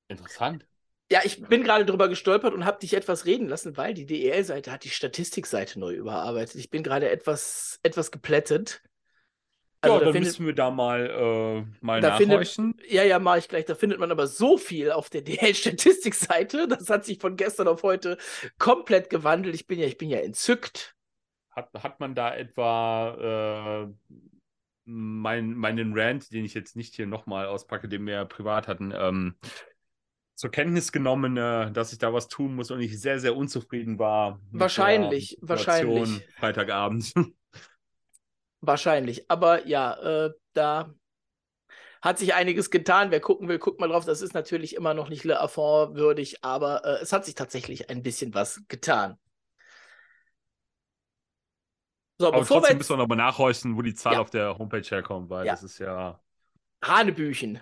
Interessant. 0.08 0.68
ja, 1.10 1.22
ich 1.24 1.42
bin 1.42 1.64
gerade 1.64 1.86
drüber 1.86 2.10
gestolpert 2.10 2.54
und 2.54 2.64
habe 2.64 2.80
dich 2.80 2.94
etwas 2.94 3.26
reden 3.26 3.48
lassen, 3.48 3.76
weil 3.76 3.96
die 3.96 4.06
DEL-Seite 4.06 4.72
hat 4.72 4.84
die 4.84 4.90
Statistikseite 4.90 5.80
neu 5.80 5.96
überarbeitet. 5.96 6.58
Ich 6.58 6.70
bin 6.70 6.84
gerade 6.84 7.10
etwas, 7.10 7.80
etwas 7.82 8.12
geplättet. 8.12 8.84
Also 9.84 9.96
ja, 9.96 10.00
da 10.00 10.06
dann 10.06 10.14
findet, 10.14 10.30
müssen 10.34 10.46
wir 10.46 10.54
da 10.54 10.70
mal, 10.70 11.10
äh, 11.10 11.66
mal 11.84 12.02
da 12.02 12.18
findet- 12.18 12.30
nachhorchen. 12.40 12.76
ja, 12.88 13.04
ja, 13.04 13.18
mache 13.20 13.40
ich 13.40 13.48
gleich. 13.50 13.66
Da 13.66 13.74
findet 13.76 14.00
man 14.00 14.12
aber 14.12 14.28
so 14.28 14.58
viel 14.58 14.92
auf 14.92 15.10
der 15.10 15.22
DEL-Statistikseite. 15.24 16.68
Das 16.68 16.90
hat 16.90 17.04
sich 17.06 17.18
von 17.20 17.36
gestern 17.36 17.68
auf 17.68 17.82
heute 17.84 18.18
komplett 18.60 19.10
gewandelt. 19.10 19.56
Ich 19.56 19.66
bin 19.68 19.80
ja, 19.80 19.88
ich 19.88 19.98
bin 19.98 20.10
ja 20.10 20.20
entzückt. 20.20 20.96
Hat, 21.50 21.70
hat 21.84 22.00
man 22.00 22.16
da 22.16 22.34
etwa 22.36 23.88
äh, 23.90 24.14
mein, 24.86 25.54
meinen 25.54 25.98
Rant, 25.98 26.32
den 26.32 26.46
ich 26.46 26.54
jetzt 26.54 26.76
nicht 26.76 26.96
hier 26.96 27.08
nochmal 27.08 27.48
auspacke, 27.48 27.88
den 27.90 28.06
wir 28.06 28.14
ja 28.14 28.26
privat 28.26 28.68
hatten, 28.68 28.94
ähm, 28.96 29.36
zur 30.36 30.50
Kenntnis 30.52 30.92
genommen, 30.92 31.38
äh, 31.38 31.72
dass 31.72 31.92
ich 31.92 32.00
da 32.00 32.14
was 32.14 32.28
tun 32.28 32.56
muss 32.56 32.72
und 32.72 32.82
ich 32.82 33.00
sehr, 33.00 33.20
sehr 33.20 33.36
unzufrieden 33.36 34.00
war. 34.00 34.36
mit 34.46 34.54
der 34.54 34.60
Wahrscheinlich, 34.62 35.38
wahrscheinlich. 35.42 36.26
Freitagabend. 36.38 37.14
Wahrscheinlich. 38.62 39.30
Aber 39.30 39.68
ja, 39.68 40.26
äh, 40.26 40.32
da 40.54 40.94
hat 42.02 42.20
sich 42.20 42.34
einiges 42.34 42.70
getan. 42.70 43.12
Wer 43.12 43.20
gucken 43.20 43.48
will, 43.48 43.60
guckt 43.60 43.80
mal 43.80 43.90
drauf. 43.90 44.06
Das 44.06 44.22
ist 44.22 44.34
natürlich 44.34 44.76
immer 44.76 44.94
noch 44.94 45.10
nicht 45.10 45.24
Le 45.24 45.40
Affront 45.40 45.96
würdig, 45.96 46.44
aber 46.44 46.86
äh, 46.86 47.02
es 47.02 47.14
hat 47.14 47.26
sich 47.26 47.36
tatsächlich 47.36 47.90
ein 47.90 48.04
bisschen 48.04 48.34
was 48.34 48.62
getan. 48.68 49.18
So, 52.20 52.28
aber 52.28 52.40
bevor 52.40 52.58
trotzdem 52.58 52.76
wir 52.76 52.78
müssen 52.78 52.94
wir 52.94 52.98
nochmal 52.98 53.18
nachhorchen, 53.18 53.76
wo 53.76 53.82
die 53.82 53.96
Zahl 53.96 54.14
ja. 54.14 54.20
auf 54.20 54.30
der 54.30 54.58
Homepage 54.58 54.82
herkommt, 54.82 55.30
weil 55.32 55.46
ja. 55.46 55.54
das 55.54 55.64
ist 55.64 55.80
ja. 55.80 56.20
Hanebüchen. 56.84 57.60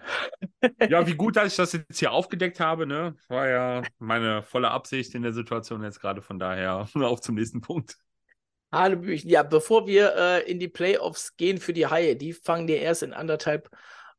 ja, 0.89 1.05
wie 1.05 1.15
gut, 1.15 1.35
dass 1.35 1.47
ich 1.47 1.55
das 1.57 1.73
jetzt 1.73 1.99
hier 1.99 2.11
aufgedeckt 2.11 2.59
habe, 2.59 2.85
ne? 2.85 3.15
War 3.27 3.47
ja 3.47 3.81
meine 3.99 4.43
volle 4.43 4.71
Absicht 4.71 5.13
in 5.15 5.23
der 5.23 5.33
Situation 5.33 5.83
jetzt 5.83 5.99
gerade. 5.99 6.21
Von 6.21 6.39
daher 6.39 6.87
auf 6.95 7.21
zum 7.21 7.35
nächsten 7.35 7.61
Punkt. 7.61 7.97
Hanebüchen. 8.71 9.29
Ja, 9.29 9.43
bevor 9.43 9.87
wir 9.87 10.15
äh, 10.15 10.51
in 10.51 10.59
die 10.59 10.67
Playoffs 10.67 11.35
gehen 11.37 11.57
für 11.59 11.73
die 11.73 11.87
Haie, 11.87 12.15
die 12.15 12.33
fangen 12.33 12.67
ja 12.67 12.75
erst 12.75 13.03
in 13.03 13.13
anderthalb 13.13 13.69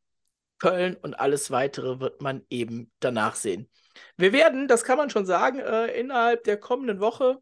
Köln 0.57 0.95
und 0.95 1.19
alles 1.19 1.51
weitere 1.51 1.99
wird 1.99 2.21
man 2.21 2.45
eben 2.49 2.89
danach 3.01 3.35
sehen. 3.35 3.69
Wir 4.15 4.31
werden, 4.31 4.69
das 4.69 4.85
kann 4.85 4.97
man 4.97 5.09
schon 5.09 5.25
sagen, 5.25 5.59
äh, 5.59 5.87
innerhalb 5.99 6.45
der 6.45 6.55
kommenden 6.57 7.01
Woche 7.01 7.39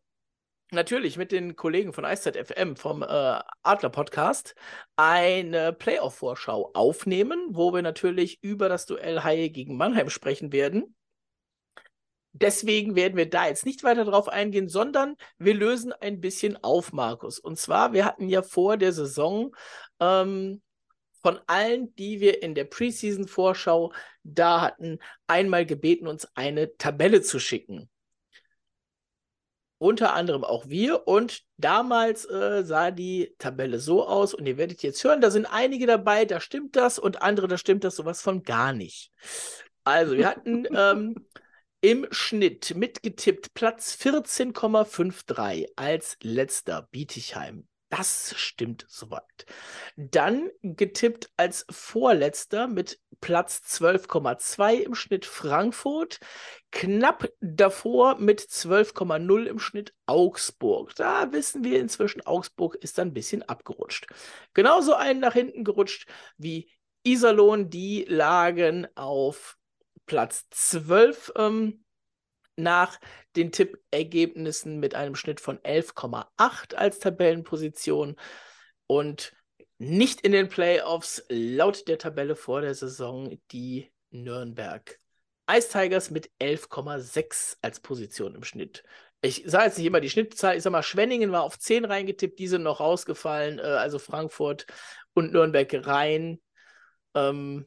natürlich 0.71 1.17
mit 1.17 1.31
den 1.31 1.55
Kollegen 1.55 1.93
von 1.93 2.05
Eiszeit 2.05 2.35
FM 2.35 2.75
vom 2.75 3.01
äh, 3.01 3.39
Adler 3.63 3.89
Podcast 3.89 4.55
eine 4.95 5.73
Playoff-Vorschau 5.73 6.71
aufnehmen, 6.73 7.39
wo 7.49 7.73
wir 7.73 7.81
natürlich 7.81 8.43
über 8.43 8.69
das 8.69 8.85
Duell 8.85 9.23
Haie 9.23 9.49
gegen 9.49 9.77
Mannheim 9.77 10.09
sprechen 10.09 10.51
werden. 10.51 10.95
Deswegen 12.33 12.95
werden 12.95 13.17
wir 13.17 13.29
da 13.29 13.47
jetzt 13.47 13.65
nicht 13.65 13.83
weiter 13.83 14.05
drauf 14.05 14.29
eingehen, 14.29 14.69
sondern 14.69 15.15
wir 15.39 15.55
lösen 15.55 15.91
ein 15.93 16.21
bisschen 16.21 16.61
auf, 16.63 16.93
Markus. 16.93 17.39
Und 17.39 17.57
zwar, 17.57 17.93
wir 17.93 18.05
hatten 18.05 18.29
ja 18.29 18.43
vor 18.43 18.77
der 18.77 18.93
Saison 18.93 19.55
ähm, 19.99 20.61
von 21.23 21.39
allen, 21.47 21.95
die 21.95 22.19
wir 22.19 22.43
in 22.43 22.53
der 22.53 22.65
Preseason-Vorschau 22.65 23.91
da 24.23 24.61
hatten, 24.61 24.99
einmal 25.25 25.65
gebeten, 25.65 26.07
uns 26.07 26.27
eine 26.35 26.77
Tabelle 26.77 27.21
zu 27.21 27.39
schicken. 27.39 27.89
Unter 29.79 30.13
anderem 30.13 30.43
auch 30.43 30.67
wir. 30.67 31.07
Und 31.07 31.43
damals 31.57 32.25
äh, 32.25 32.63
sah 32.63 32.91
die 32.91 33.35
Tabelle 33.37 33.79
so 33.79 34.07
aus. 34.07 34.33
Und 34.33 34.45
ihr 34.47 34.57
werdet 34.57 34.81
jetzt 34.83 35.03
hören, 35.03 35.21
da 35.21 35.29
sind 35.29 35.45
einige 35.45 35.85
dabei, 35.85 36.25
da 36.25 36.39
stimmt 36.39 36.75
das. 36.75 36.97
Und 36.99 37.21
andere, 37.21 37.47
da 37.47 37.57
stimmt 37.57 37.83
das 37.83 37.95
sowas 37.95 38.21
von 38.21 38.43
gar 38.43 38.73
nicht. 38.73 39.11
Also, 39.83 40.17
wir 40.17 40.27
hatten 40.27 40.65
ähm, 40.75 41.27
im 41.81 42.07
Schnitt 42.11 42.75
mitgetippt 42.75 43.53
Platz 43.53 43.97
14,53 44.01 45.67
als 45.75 46.17
letzter 46.21 46.87
Bietigheim. 46.91 47.67
Das 47.89 48.33
stimmt 48.35 48.85
soweit. 48.89 49.45
Dann 49.95 50.49
getippt 50.61 51.31
als 51.37 51.65
Vorletzter 51.69 52.67
mit 52.67 52.99
Platz 53.21 53.61
12,2 53.65 54.73
im 54.81 54.93
Schnitt 54.93 55.25
Frankfurt. 55.25 56.19
Knapp 56.71 57.31
davor 57.39 58.17
mit 58.19 58.41
12,0 58.41 59.45
im 59.45 59.59
Schnitt 59.59 59.93
Augsburg. 60.05 60.95
Da 60.95 61.31
wissen 61.31 61.63
wir 61.63 61.79
inzwischen, 61.79 62.25
Augsburg 62.25 62.75
ist 62.75 62.99
ein 62.99 63.13
bisschen 63.13 63.41
abgerutscht. 63.43 64.07
Genauso 64.53 64.93
einen 64.93 65.21
nach 65.21 65.33
hinten 65.33 65.63
gerutscht 65.63 66.09
wie 66.37 66.69
Iserlohn. 67.03 67.69
Die 67.69 68.03
lagen 68.03 68.85
auf 68.95 69.57
Platz 70.05 70.45
12. 70.49 71.31
Ähm, 71.37 71.85
nach 72.57 72.99
den 73.35 73.51
Tippergebnissen 73.51 74.79
mit 74.79 74.95
einem 74.95 75.15
Schnitt 75.15 75.39
von 75.39 75.59
11,8 75.59 76.75
als 76.75 76.99
Tabellenposition 76.99 78.15
und 78.87 79.33
nicht 79.77 80.21
in 80.21 80.31
den 80.31 80.49
Playoffs 80.49 81.23
laut 81.29 81.87
der 81.87 81.99
Tabelle 81.99 82.35
vor 82.35 82.61
der 82.61 82.73
Saison 82.73 83.39
die 83.51 83.91
Nürnberg 84.09 84.99
Ice 85.49 85.69
Tigers 85.69 86.09
mit 86.09 86.29
11,6 86.41 87.57
als 87.61 87.79
Position 87.79 88.35
im 88.35 88.43
Schnitt. 88.43 88.83
Ich 89.21 89.43
sage 89.45 89.65
jetzt 89.65 89.77
nicht 89.77 89.87
immer 89.87 90.01
die 90.01 90.09
Schnittzahl, 90.09 90.57
ich 90.57 90.63
sag 90.63 90.71
mal, 90.71 90.83
Schwenningen 90.83 91.31
war 91.31 91.43
auf 91.43 91.57
10 91.57 91.85
reingetippt, 91.85 92.37
die 92.37 92.47
sind 92.47 92.63
noch 92.63 92.79
rausgefallen, 92.79 93.59
äh, 93.59 93.61
also 93.61 93.97
Frankfurt 93.97 94.67
und 95.13 95.31
Nürnberg 95.31 95.87
rein. 95.87 96.41
Ähm, 97.15 97.65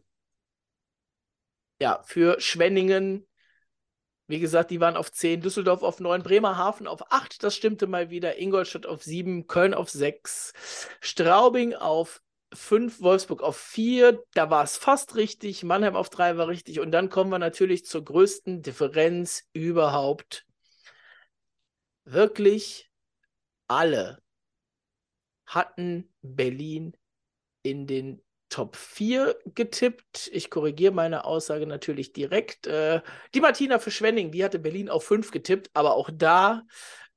ja, 1.80 2.02
für 2.04 2.38
Schwenningen 2.40 3.26
wie 4.30 4.40
gesagt, 4.40 4.70
die 4.70 4.80
waren 4.80 4.96
auf 4.96 5.12
10, 5.12 5.40
Düsseldorf 5.40 5.82
auf 5.82 6.00
9, 6.00 6.22
Bremerhaven 6.22 6.86
auf 6.86 7.12
8, 7.12 7.42
das 7.42 7.54
stimmte 7.54 7.86
mal 7.86 8.10
wieder, 8.10 8.38
Ingolstadt 8.38 8.86
auf 8.86 9.02
7, 9.02 9.46
Köln 9.46 9.74
auf 9.74 9.90
6, 9.90 10.52
Straubing 11.00 11.74
auf 11.74 12.22
5, 12.52 13.00
Wolfsburg 13.00 13.42
auf 13.42 13.56
4, 13.56 14.22
da 14.34 14.50
war 14.50 14.64
es 14.64 14.76
fast 14.76 15.16
richtig, 15.16 15.62
Mannheim 15.62 15.96
auf 15.96 16.10
3 16.10 16.36
war 16.36 16.48
richtig 16.48 16.80
und 16.80 16.92
dann 16.92 17.10
kommen 17.10 17.30
wir 17.30 17.38
natürlich 17.38 17.84
zur 17.84 18.04
größten 18.04 18.62
Differenz 18.62 19.48
überhaupt. 19.52 20.46
Wirklich 22.04 22.90
alle 23.68 24.22
hatten 25.46 26.12
Berlin 26.22 26.96
in 27.62 27.86
den 27.86 28.22
Top 28.50 28.76
4 28.76 29.36
getippt. 29.54 30.28
Ich 30.32 30.50
korrigiere 30.50 30.92
meine 30.92 31.24
Aussage 31.24 31.66
natürlich 31.66 32.12
direkt. 32.12 32.66
Äh, 32.66 33.00
die 33.34 33.40
Martina 33.40 33.78
für 33.78 33.90
Schwenning, 33.90 34.30
die 34.32 34.44
hatte 34.44 34.58
Berlin 34.58 34.90
auf 34.90 35.04
5 35.04 35.30
getippt, 35.30 35.70
aber 35.72 35.94
auch 35.94 36.10
da 36.12 36.64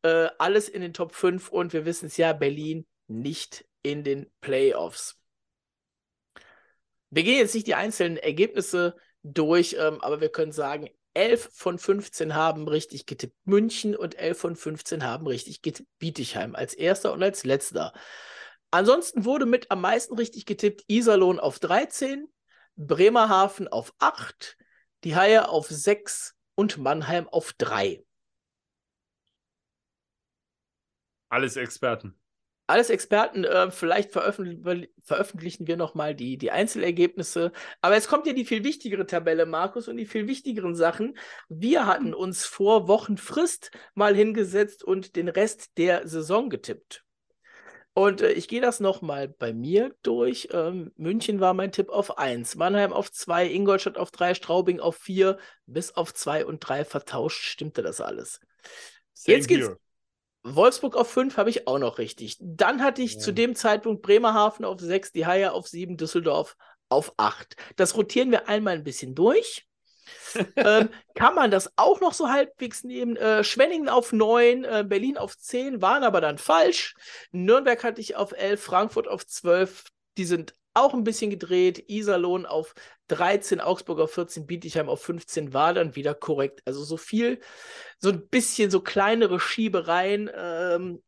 äh, 0.03 0.29
alles 0.37 0.69
in 0.69 0.81
den 0.81 0.93
Top 0.93 1.13
5 1.13 1.49
und 1.49 1.73
wir 1.73 1.85
wissen 1.85 2.05
es 2.05 2.17
ja, 2.17 2.33
Berlin 2.33 2.85
nicht 3.07 3.65
in 3.81 4.03
den 4.03 4.31
Playoffs. 4.41 5.19
Wir 7.09 7.23
gehen 7.23 7.37
jetzt 7.37 7.53
nicht 7.53 7.67
die 7.67 7.75
einzelnen 7.75 8.17
Ergebnisse 8.17 8.95
durch, 9.23 9.75
ähm, 9.79 10.01
aber 10.01 10.21
wir 10.21 10.29
können 10.29 10.51
sagen, 10.51 10.89
11 11.13 11.49
von 11.53 11.77
15 11.77 12.33
haben 12.33 12.67
richtig 12.67 13.05
getippt 13.05 13.37
München 13.45 13.95
und 13.95 14.15
11 14.15 14.37
von 14.37 14.55
15 14.55 15.03
haben 15.03 15.27
richtig 15.27 15.61
getippt 15.61 15.89
Bietigheim 15.99 16.55
als 16.55 16.73
erster 16.73 17.13
und 17.13 17.21
als 17.21 17.43
letzter. 17.43 17.93
Ansonsten 18.73 19.23
wurde 19.23 19.45
mit 19.45 19.69
am 19.69 19.81
meisten 19.81 20.15
richtig 20.15 20.47
getippt 20.47 20.83
Iserlohn 20.88 21.39
auf 21.39 21.59
13, 21.59 22.27
Bremerhaven 22.75 23.67
auf 23.67 23.93
8, 23.99 24.57
die 25.03 25.15
Haie 25.15 25.47
auf 25.47 25.67
6 25.67 26.33
und 26.55 26.79
Mannheim 26.79 27.29
auf 27.29 27.53
3. 27.53 28.03
Alles 31.29 31.55
Experten. 31.55 32.19
Alles 32.65 32.89
Experten, 32.89 33.43
äh, 33.43 33.69
vielleicht 33.69 34.12
veröffentlich 34.12 34.89
veröffentlichen 35.03 35.67
wir 35.67 35.77
nochmal 35.77 36.15
die, 36.15 36.39
die 36.39 36.49
Einzelergebnisse. 36.49 37.51
Aber 37.79 37.95
es 37.95 38.07
kommt 38.07 38.25
ja 38.25 38.33
die 38.33 38.45
viel 38.45 38.63
wichtigere 38.63 39.05
Tabelle, 39.05 39.45
Markus, 39.45 39.88
und 39.88 39.97
die 39.97 40.07
viel 40.07 40.27
wichtigeren 40.27 40.73
Sachen. 40.73 41.15
Wir 41.47 41.86
hatten 41.86 42.15
uns 42.15 42.43
vor 42.43 42.88
Wochen 42.88 43.17
Frist 43.17 43.69
mal 43.93 44.15
hingesetzt 44.15 44.83
und 44.83 45.15
den 45.15 45.29
Rest 45.29 45.77
der 45.77 46.07
Saison 46.07 46.49
getippt. 46.49 47.02
Und 47.93 48.21
äh, 48.21 48.32
ich 48.32 48.47
gehe 48.47 48.62
das 48.62 48.79
nochmal 48.79 49.27
bei 49.27 49.53
mir 49.53 49.95
durch. 50.01 50.49
Ähm, 50.51 50.91
München 50.95 51.39
war 51.39 51.53
mein 51.53 51.71
Tipp 51.71 51.89
auf 51.89 52.17
1, 52.17 52.56
Mannheim 52.56 52.91
auf 52.91 53.12
2, 53.12 53.47
Ingolstadt 53.47 53.97
auf 53.97 54.12
3, 54.12 54.34
Straubing 54.34 54.79
auf 54.79 54.95
4, 54.97 55.38
bis 55.67 55.91
auf 55.91 56.13
2 56.13 56.45
und 56.45 56.60
3 56.60 56.86
vertauscht 56.86 57.43
stimmte 57.43 57.84
das 57.84 58.01
alles. 58.01 58.39
Same 59.13 59.38
Jetzt 59.38 59.47
geht's. 59.47 59.67
Here. 59.67 59.77
Wolfsburg 60.45 60.97
auf 60.97 61.10
5 61.10 61.38
habe 61.38 61.49
ich 61.49 61.67
auch 61.67 61.79
noch 61.79 61.99
richtig. 61.99 62.38
Dann 62.41 62.82
hatte 62.82 63.01
ich 63.01 63.13
ja. 63.13 63.19
zu 63.19 63.32
dem 63.32 63.56
Zeitpunkt 63.56 64.01
Bremerhaven 64.01 64.65
auf 64.65 64.79
6, 64.79 65.12
die 65.12 65.25
Haie 65.25 65.53
auf 65.53 65.67
7, 65.67 65.95
Düsseldorf 65.95 66.58
auf 66.89 67.13
8. 67.17 67.56
Das 67.75 67.95
rotieren 67.95 68.32
wir 68.32 68.49
einmal 68.49 68.73
ein 68.73 68.84
bisschen 68.84 69.15
durch 69.15 69.65
ähm, 70.55 70.89
kann 71.15 71.35
man 71.35 71.51
das 71.51 71.71
auch 71.75 72.01
noch 72.01 72.13
so 72.13 72.29
halbwegs 72.29 72.83
nehmen. 72.83 73.15
Äh, 73.15 73.43
Schwenningen 73.43 73.89
auf 73.89 74.13
9, 74.13 74.63
äh, 74.63 74.83
Berlin 74.87 75.17
auf 75.17 75.37
10, 75.37 75.81
waren 75.81 76.03
aber 76.03 76.21
dann 76.21 76.37
falsch. 76.37 76.95
Nürnberg 77.31 77.83
hatte 77.83 78.01
ich 78.01 78.15
auf 78.15 78.31
11, 78.31 78.61
Frankfurt 78.61 79.07
auf 79.07 79.25
12. 79.25 79.85
Die 80.17 80.25
sind 80.25 80.53
auch 80.73 80.93
ein 80.93 81.03
bisschen 81.03 81.29
gedreht. 81.29 81.85
Iserlohn 81.87 82.45
auf 82.45 82.73
13, 83.07 83.61
Augsburg 83.61 83.99
auf 83.99 84.13
14, 84.13 84.47
Bietigheim 84.47 84.89
auf 84.89 85.01
15 85.03 85.53
war 85.53 85.73
dann 85.73 85.95
wieder 85.95 86.13
korrekt. 86.13 86.61
Also 86.65 86.83
so 86.83 86.97
viel, 86.97 87.39
so 87.99 88.09
ein 88.09 88.27
bisschen 88.27 88.71
so 88.71 88.81
kleinere 88.81 89.39
Schiebereien. 89.39 90.29
Ähm, 90.35 91.03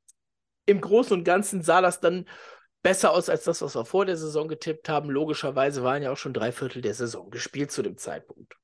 im 0.65 0.81
Großen 0.81 1.13
und 1.17 1.23
Ganzen 1.23 1.61
sah 1.61 1.81
das 1.81 1.99
dann 1.99 2.27
besser 2.81 3.11
aus 3.11 3.29
als 3.29 3.43
das, 3.43 3.61
was 3.61 3.75
wir 3.75 3.85
vor 3.85 4.05
der 4.05 4.17
Saison 4.17 4.47
getippt 4.47 4.89
haben. 4.89 5.09
Logischerweise 5.09 5.83
waren 5.83 6.03
ja 6.03 6.11
auch 6.11 6.17
schon 6.17 6.33
drei 6.33 6.51
Viertel 6.51 6.81
der 6.81 6.93
Saison 6.93 7.29
gespielt 7.31 7.71
zu 7.71 7.81
dem 7.81 7.97
Zeitpunkt. 7.97 8.57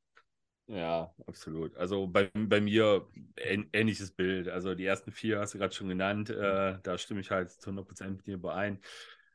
Ja, 0.71 1.13
absolut. 1.27 1.75
Also 1.75 2.07
bei, 2.07 2.31
bei 2.33 2.61
mir 2.61 3.05
ähnliches 3.35 4.11
Bild. 4.11 4.47
Also 4.47 4.73
die 4.73 4.85
ersten 4.85 5.11
vier 5.11 5.39
hast 5.39 5.53
du 5.53 5.57
gerade 5.57 5.75
schon 5.75 5.89
genannt. 5.89 6.29
Äh, 6.29 6.79
da 6.81 6.97
stimme 6.97 7.19
ich 7.19 7.29
halt 7.29 7.51
zu 7.51 7.71
100% 7.71 8.17
mit 8.17 8.25
dir 8.25 8.35
überein. 8.35 8.79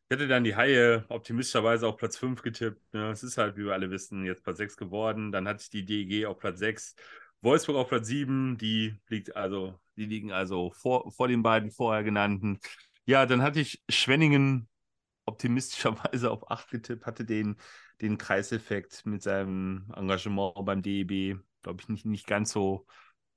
Ich 0.09 0.15
hätte 0.15 0.29
dann 0.29 0.45
die 0.45 0.57
Haie 0.57 1.05
optimistischerweise 1.11 1.87
auf 1.89 1.99
Platz 1.99 2.17
5 2.17 2.41
getippt. 2.41 2.81
Ne? 2.95 3.11
Es 3.11 3.23
ist 3.23 3.37
halt, 3.37 3.57
wie 3.59 3.67
wir 3.67 3.75
alle 3.75 3.91
wissen, 3.91 4.25
jetzt 4.25 4.45
Platz 4.45 4.57
6 4.57 4.79
geworden. 4.79 5.31
Dann 5.31 5.47
hatte 5.47 5.61
ich 5.63 5.69
die 5.69 5.85
DEG 5.85 6.25
auf 6.27 6.39
Platz 6.39 6.59
6. 6.59 6.97
Wolfsburg 7.43 7.77
auf 7.77 7.89
Platz 7.89 8.07
7. 8.07 8.57
Die 8.57 8.95
liegt 9.09 9.37
also, 9.37 9.79
die 9.97 10.07
liegen 10.07 10.33
also 10.33 10.71
vor, 10.71 11.13
vor 11.13 11.29
den 11.29 11.43
beiden 11.43 11.71
vorher 11.71 12.03
genannten. 12.03 12.61
Ja, 13.05 13.27
dann 13.27 13.43
hatte 13.43 13.61
ich 13.61 13.85
Schwenningen 13.91 14.69
optimistischerweise 15.27 16.31
auf 16.31 16.51
8 16.51 16.71
getippt, 16.71 17.05
hatte 17.05 17.27
den, 17.27 17.57
den 18.01 18.19
Kreiseffekt 18.19 19.07
mit 19.07 19.23
seinem 19.23 19.93
Engagement 19.95 20.55
beim 20.65 20.83
DEB, 20.83 21.39
glaube 21.63 21.81
ich, 21.81 21.89
nicht, 21.89 22.07
nicht 22.07 22.27
ganz 22.27 22.53
so 22.53 22.87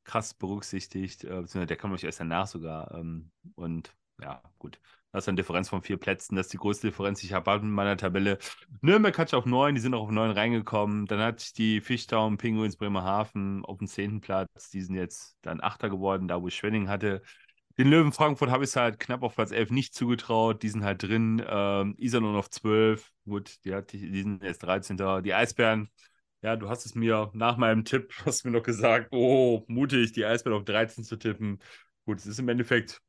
krass 0.03 0.33
berücksichtigt. 0.33 1.23
Äh, 1.23 1.65
der 1.65 1.77
kam 1.77 1.91
euch 1.93 2.03
erst 2.03 2.19
danach 2.19 2.47
sogar. 2.47 2.93
Ähm, 2.93 3.31
und 3.55 3.93
ja, 4.21 4.41
gut. 4.57 4.79
Das 5.11 5.23
ist 5.23 5.29
eine 5.29 5.37
Differenz 5.37 5.69
von 5.69 5.81
vier 5.81 5.97
Plätzen. 5.97 6.35
Das 6.35 6.47
ist 6.47 6.53
die 6.53 6.57
größte 6.57 6.87
Differenz, 6.87 7.19
die 7.19 7.27
ich 7.27 7.33
habe 7.33 7.51
in 7.53 7.71
meiner 7.71 7.97
Tabelle. 7.97 8.37
Nürnberg 8.81 9.17
ich 9.17 9.33
auf 9.33 9.45
neun, 9.45 9.73
die 9.73 9.81
sind 9.81 9.95
auch 9.95 10.03
auf 10.03 10.11
neun 10.11 10.29
reingekommen. 10.29 11.07
Dann 11.07 11.19
ich 11.39 11.53
die 11.53 11.81
Fischtown 11.81 12.37
Pinguins 12.37 12.77
Bremerhaven 12.77 13.65
auf 13.65 13.79
dem 13.79 13.87
zehnten 13.87 14.21
Platz. 14.21 14.69
Die 14.69 14.81
sind 14.81 14.95
jetzt 14.95 15.37
dann 15.41 15.61
Achter 15.61 15.89
geworden, 15.89 16.27
da 16.27 16.41
wo 16.41 16.47
ich 16.47 16.55
Schwenning 16.55 16.89
hatte. 16.89 17.23
Den 17.79 17.87
Löwen 17.87 18.11
Frankfurt 18.11 18.49
habe 18.49 18.65
ich 18.65 18.71
es 18.71 18.75
halt 18.75 18.99
knapp 18.99 19.23
auf 19.23 19.35
Platz 19.35 19.51
11 19.51 19.71
nicht 19.71 19.93
zugetraut. 19.93 20.63
Die 20.63 20.67
sind 20.67 20.83
halt 20.83 21.01
drin. 21.01 21.41
Ähm, 21.47 21.95
Iserlohn 21.97 22.35
auf 22.35 22.49
12. 22.49 23.09
Gut, 23.23 23.63
die, 23.63 23.73
hat, 23.73 23.93
die 23.93 24.21
sind 24.21 24.43
jetzt 24.43 24.63
13. 24.63 24.97
Die 25.23 25.33
Eisbären, 25.33 25.89
ja, 26.41 26.57
du 26.57 26.67
hast 26.67 26.85
es 26.85 26.93
mir 26.93 27.31
nach 27.33 27.55
meinem 27.55 27.85
Tipp, 27.85 28.11
hast 28.25 28.43
mir 28.43 28.51
noch 28.51 28.63
gesagt, 28.63 29.07
oh, 29.11 29.63
mutig, 29.67 30.11
die 30.11 30.25
Eisbären 30.25 30.57
auf 30.57 30.65
13 30.65 31.05
zu 31.05 31.15
tippen. 31.15 31.59
Gut, 32.05 32.19
es 32.19 32.25
ist 32.25 32.39
im 32.39 32.49
Endeffekt. 32.49 33.01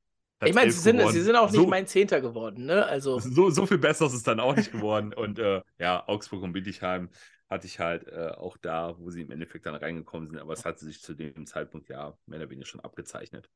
Ich 0.45 0.55
meine, 0.55 0.71
sie 0.71 0.79
sind, 0.79 1.01
sie 1.11 1.21
sind 1.21 1.35
auch 1.35 1.51
nicht 1.51 1.61
so, 1.61 1.67
mein 1.67 1.89
Zehnter 1.89 2.21
geworden, 2.21 2.67
ne? 2.67 2.87
Also. 2.87 3.19
So, 3.19 3.51
so 3.51 3.67
viel 3.67 3.79
besser 3.79 4.07
ist 4.07 4.15
es 4.15 4.23
dann 4.23 4.39
auch 4.39 4.55
nicht 4.55 4.71
geworden. 4.71 5.13
und 5.13 5.41
äh, 5.41 5.63
ja, 5.81 6.07
Augsburg 6.07 6.45
und 6.45 6.53
Bietigheim 6.53 7.11
hatte 7.49 7.67
ich 7.67 7.81
halt 7.81 8.07
äh, 8.07 8.29
auch 8.37 8.57
da, 8.57 8.95
wo 8.99 9.11
sie 9.11 9.23
im 9.23 9.33
Endeffekt 9.33 9.67
dann 9.67 9.75
reingekommen 9.75 10.29
sind. 10.29 10.39
Aber 10.39 10.53
es 10.53 10.65
hat 10.65 10.79
sich 10.79 11.03
zu 11.03 11.15
dem 11.15 11.45
Zeitpunkt 11.45 11.89
ja 11.89 12.17
mehr 12.27 12.39
oder 12.39 12.49
weniger 12.49 12.67
schon 12.67 12.81
abgezeichnet. 12.81 13.51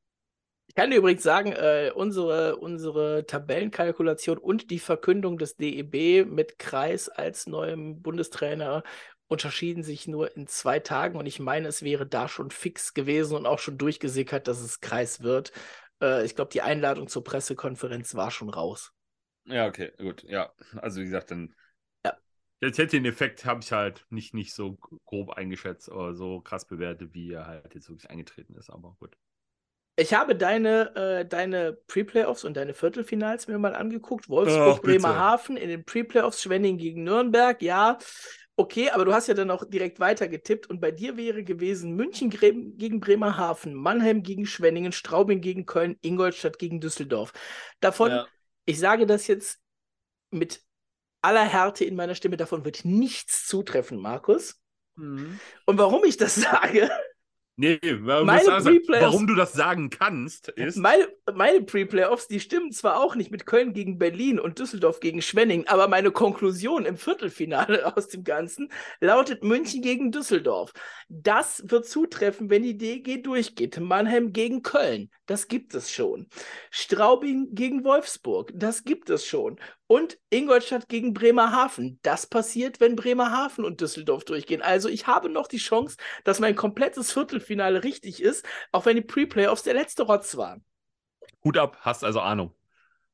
Ich 0.67 0.75
kann 0.75 0.89
dir 0.89 0.97
übrigens 0.97 1.23
sagen, 1.23 1.51
äh, 1.51 1.91
unsere, 1.93 2.57
unsere 2.57 3.25
Tabellenkalkulation 3.25 4.37
und 4.37 4.71
die 4.71 4.79
Verkündung 4.79 5.37
des 5.37 5.55
DEB 5.55 6.25
mit 6.25 6.59
Kreis 6.59 7.07
als 7.07 7.47
neuem 7.47 8.01
Bundestrainer 8.01 8.83
unterschieden 9.27 9.83
sich 9.83 10.07
nur 10.07 10.35
in 10.35 10.47
zwei 10.47 10.79
Tagen 10.79 11.17
und 11.17 11.25
ich 11.25 11.39
meine, 11.39 11.67
es 11.67 11.81
wäre 11.81 12.05
da 12.05 12.27
schon 12.27 12.51
fix 12.51 12.93
gewesen 12.93 13.35
und 13.35 13.45
auch 13.45 13.59
schon 13.59 13.77
durchgesickert, 13.77 14.47
dass 14.47 14.59
es 14.59 14.81
Kreis 14.81 15.21
wird. 15.21 15.51
Äh, 16.01 16.25
ich 16.25 16.35
glaube, 16.35 16.51
die 16.51 16.61
Einladung 16.61 17.07
zur 17.07 17.23
Pressekonferenz 17.23 18.15
war 18.15 18.31
schon 18.31 18.49
raus. 18.49 18.91
Ja, 19.45 19.67
okay, 19.67 19.91
gut. 19.97 20.23
Ja, 20.23 20.51
also 20.77 20.99
wie 21.01 21.05
gesagt, 21.05 21.31
dann. 21.31 21.55
Jetzt 22.61 22.77
hätte 22.77 22.97
den 22.97 23.05
Effekt, 23.05 23.45
habe 23.45 23.59
ich 23.61 23.71
halt 23.71 24.05
nicht, 24.09 24.33
nicht 24.33 24.53
so 24.53 24.75
grob 25.05 25.31
eingeschätzt 25.31 25.89
oder 25.89 26.15
so 26.15 26.39
krass 26.39 26.65
bewertet, 26.65 27.13
wie 27.13 27.31
er 27.31 27.45
halt 27.45 27.75
jetzt 27.75 27.89
wirklich 27.89 28.09
eingetreten 28.09 28.55
ist, 28.55 28.69
aber 28.69 28.95
gut. 28.99 29.17
Ich 29.97 30.13
habe 30.13 30.35
deine, 30.35 30.95
äh, 30.95 31.25
deine 31.25 31.73
Pre-Playoffs 31.87 32.43
und 32.43 32.57
deine 32.57 32.73
Viertelfinals 32.73 33.47
mir 33.47 33.57
mal 33.57 33.75
angeguckt. 33.75 34.27
Wolfsburg, 34.27 34.79
oh, 34.79 34.81
Bremerhaven 34.81 35.55
in 35.55 35.69
den 35.69 35.85
Pre-Playoffs, 35.85 36.41
Schwenning 36.41 36.77
gegen 36.77 37.03
Nürnberg, 37.03 37.61
ja. 37.61 37.97
Okay, 38.57 38.89
aber 38.89 39.03
du 39.03 39.13
hast 39.13 39.27
ja 39.27 39.33
dann 39.33 39.51
auch 39.51 39.65
direkt 39.65 39.99
weiter 39.99 40.27
getippt 40.29 40.69
und 40.69 40.79
bei 40.79 40.91
dir 40.91 41.17
wäre 41.17 41.43
gewesen 41.43 41.95
München 41.95 42.29
gegen 42.29 43.01
Bremerhaven, 43.01 43.73
Mannheim 43.73 44.23
gegen 44.23 44.45
Schwenningen, 44.45 44.93
Straubing 44.93 45.41
gegen 45.41 45.65
Köln, 45.65 45.97
Ingolstadt 46.01 46.57
gegen 46.57 46.79
Düsseldorf. 46.79 47.33
Davon, 47.81 48.11
ja. 48.11 48.27
ich 48.65 48.79
sage 48.79 49.05
das 49.05 49.27
jetzt 49.27 49.59
mit 50.31 50.61
aller 51.21 51.43
Härte 51.43 51.83
in 51.83 51.95
meiner 51.95 52.15
Stimme, 52.15 52.37
davon 52.37 52.63
wird 52.63 52.85
nichts 52.85 53.45
zutreffen, 53.45 53.97
Markus. 53.97 54.61
Mhm. 54.95 55.39
Und 55.65 55.77
warum 55.77 56.03
ich 56.05 56.15
das 56.15 56.35
sage, 56.35 56.89
Nee, 57.57 57.79
warum, 58.01 58.27
meine 58.27 58.43
sagen, 58.43 58.81
warum 58.89 59.27
du 59.27 59.35
das 59.35 59.53
sagen 59.53 59.89
kannst, 59.89 60.49
ist. 60.49 60.75
Meine, 60.75 61.07
meine 61.33 61.61
Pre-Playoffs, 61.61 62.27
die 62.27 62.41
stimmen 62.41 62.73
zwar 62.73 62.99
auch 62.99 63.15
nicht 63.15 63.31
mit 63.31 63.45
Köln 63.45 63.71
gegen 63.71 63.97
Berlin 63.97 64.41
und 64.41 64.59
Düsseldorf 64.59 64.99
gegen 64.99 65.21
Schwenning, 65.21 65.65
aber 65.67 65.87
meine 65.87 66.11
Konklusion 66.11 66.85
im 66.85 66.97
Viertelfinale 66.97 67.85
aus 67.95 68.09
dem 68.09 68.25
Ganzen 68.25 68.69
lautet 68.99 69.45
München 69.45 69.81
gegen 69.81 70.11
Düsseldorf. 70.11 70.73
Das 71.07 71.63
wird 71.67 71.85
zutreffen, 71.87 72.49
wenn 72.49 72.63
die 72.63 72.77
DG 72.77 73.21
durchgeht. 73.21 73.79
Mannheim 73.79 74.33
gegen 74.33 74.61
Köln, 74.61 75.09
das 75.25 75.47
gibt 75.47 75.75
es 75.75 75.89
schon. 75.89 76.27
Straubing 76.71 77.55
gegen 77.55 77.85
Wolfsburg, 77.85 78.51
das 78.53 78.83
gibt 78.83 79.09
es 79.09 79.25
schon. 79.25 79.59
Und 79.87 80.17
Ingolstadt 80.31 80.89
gegen 80.89 81.13
Bremerhaven. 81.13 81.99
Das 82.01 82.25
passiert, 82.25 82.79
wenn 82.79 82.95
Bremerhaven 82.95 83.63
und 83.63 83.81
Düsseldorf 83.81 84.25
durchgehen. 84.25 84.63
Also 84.63 84.89
ich 84.89 85.05
habe 85.05 85.29
noch 85.29 85.47
die 85.47 85.57
Chance, 85.57 85.97
dass 86.23 86.39
mein 86.39 86.55
komplettes 86.55 87.11
Viertelfinale 87.11 87.83
richtig 87.83 88.21
ist, 88.21 88.45
auch 88.71 88.85
wenn 88.85 88.95
die 88.95 89.03
Pre-Playoffs 89.03 89.63
der 89.63 89.75
letzte 89.75 90.03
Rotz 90.03 90.37
waren. 90.37 90.65
Hut 91.43 91.57
ab, 91.57 91.77
hast 91.81 92.03
also 92.03 92.19
Ahnung. 92.19 92.55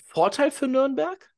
Vorteil 0.06 0.50
für 0.50 0.68
Nürnberg? 0.68 1.32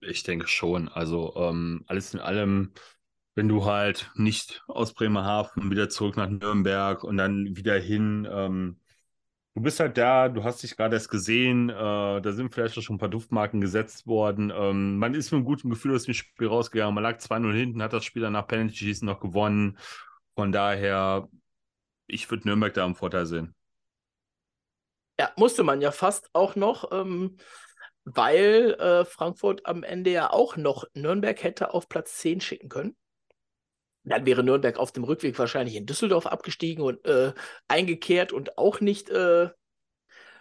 Ich 0.00 0.22
denke 0.22 0.48
schon. 0.48 0.88
Also 0.88 1.34
ähm, 1.36 1.84
alles 1.86 2.12
in 2.12 2.20
allem 2.20 2.72
wenn 3.40 3.48
du 3.48 3.64
halt 3.64 4.10
nicht 4.16 4.62
aus 4.68 4.92
Bremerhaven 4.92 5.70
wieder 5.70 5.88
zurück 5.88 6.18
nach 6.18 6.28
Nürnberg 6.28 7.02
und 7.02 7.16
dann 7.16 7.56
wieder 7.56 7.78
hin. 7.78 8.28
Ähm, 8.30 8.78
du 9.54 9.62
bist 9.62 9.80
halt 9.80 9.96
da, 9.96 10.28
du 10.28 10.44
hast 10.44 10.62
dich 10.62 10.76
gerade 10.76 10.94
erst 10.94 11.08
gesehen, 11.08 11.70
äh, 11.70 11.72
da 12.20 12.32
sind 12.32 12.52
vielleicht 12.52 12.74
schon 12.82 12.96
ein 12.96 12.98
paar 12.98 13.08
Duftmarken 13.08 13.62
gesetzt 13.62 14.06
worden. 14.06 14.52
Ähm, 14.54 14.98
man 14.98 15.14
ist 15.14 15.32
mit 15.32 15.38
einem 15.38 15.46
guten 15.46 15.70
Gefühl 15.70 15.94
aus 15.94 16.02
dem 16.02 16.12
Spiel 16.12 16.48
rausgegangen. 16.48 16.94
Man 16.94 17.02
lag 17.02 17.16
2-0 17.16 17.54
hinten, 17.54 17.82
hat 17.82 17.94
das 17.94 18.04
Spiel 18.04 18.20
dann 18.20 18.34
nach 18.34 18.46
Penalty-Schießen 18.46 19.06
noch 19.06 19.20
gewonnen. 19.20 19.78
Von 20.34 20.52
daher, 20.52 21.26
ich 22.08 22.30
würde 22.30 22.46
Nürnberg 22.46 22.74
da 22.74 22.84
im 22.84 22.94
Vorteil 22.94 23.24
sehen. 23.24 23.54
Ja, 25.18 25.30
musste 25.36 25.62
man 25.62 25.80
ja 25.80 25.92
fast 25.92 26.28
auch 26.34 26.56
noch. 26.56 26.92
Ähm 26.92 27.38
weil 28.04 28.74
äh, 28.80 29.04
Frankfurt 29.04 29.66
am 29.66 29.82
Ende 29.82 30.10
ja 30.10 30.30
auch 30.30 30.56
noch 30.56 30.84
Nürnberg 30.94 31.40
hätte 31.42 31.74
auf 31.74 31.88
Platz 31.88 32.16
10 32.16 32.40
schicken 32.40 32.68
können. 32.68 32.96
Dann 34.04 34.24
wäre 34.26 34.42
Nürnberg 34.42 34.78
auf 34.78 34.92
dem 34.92 35.04
Rückweg 35.04 35.38
wahrscheinlich 35.38 35.76
in 35.76 35.86
Düsseldorf 35.86 36.26
abgestiegen 36.26 36.82
und 36.84 37.04
äh, 37.06 37.32
eingekehrt 37.68 38.32
und 38.32 38.56
auch 38.56 38.80
nicht 38.80 39.10
äh, 39.10 39.50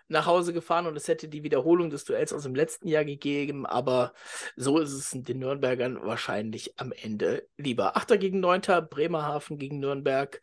nach 0.10 0.26
Hause 0.26 0.54
gefahren 0.54 0.88
und 0.88 0.96
es 0.98 1.08
hätte 1.08 1.28
die 1.28 1.44
Wiederholung 1.44 1.90
des 1.90 2.04
Duells 2.04 2.34
aus 2.34 2.44
dem 2.44 2.56
letzten 2.56 2.88
Jahr 2.88 3.06
gegeben, 3.06 3.66
aber 3.66 4.14
so 4.56 4.80
ist 4.80 4.92
es 4.92 5.12
den 5.12 5.40
Nürnbergern 5.40 6.00
wahrscheinlich 6.04 6.80
am 6.80 6.92
Ende 6.92 7.48
lieber. 7.58 7.96
Achter 7.96 8.18
gegen 8.18 8.40
Neunter, 8.40 8.82
Bremerhaven 8.82 9.58
gegen 9.60 9.80
Nürnberg. 9.80 10.42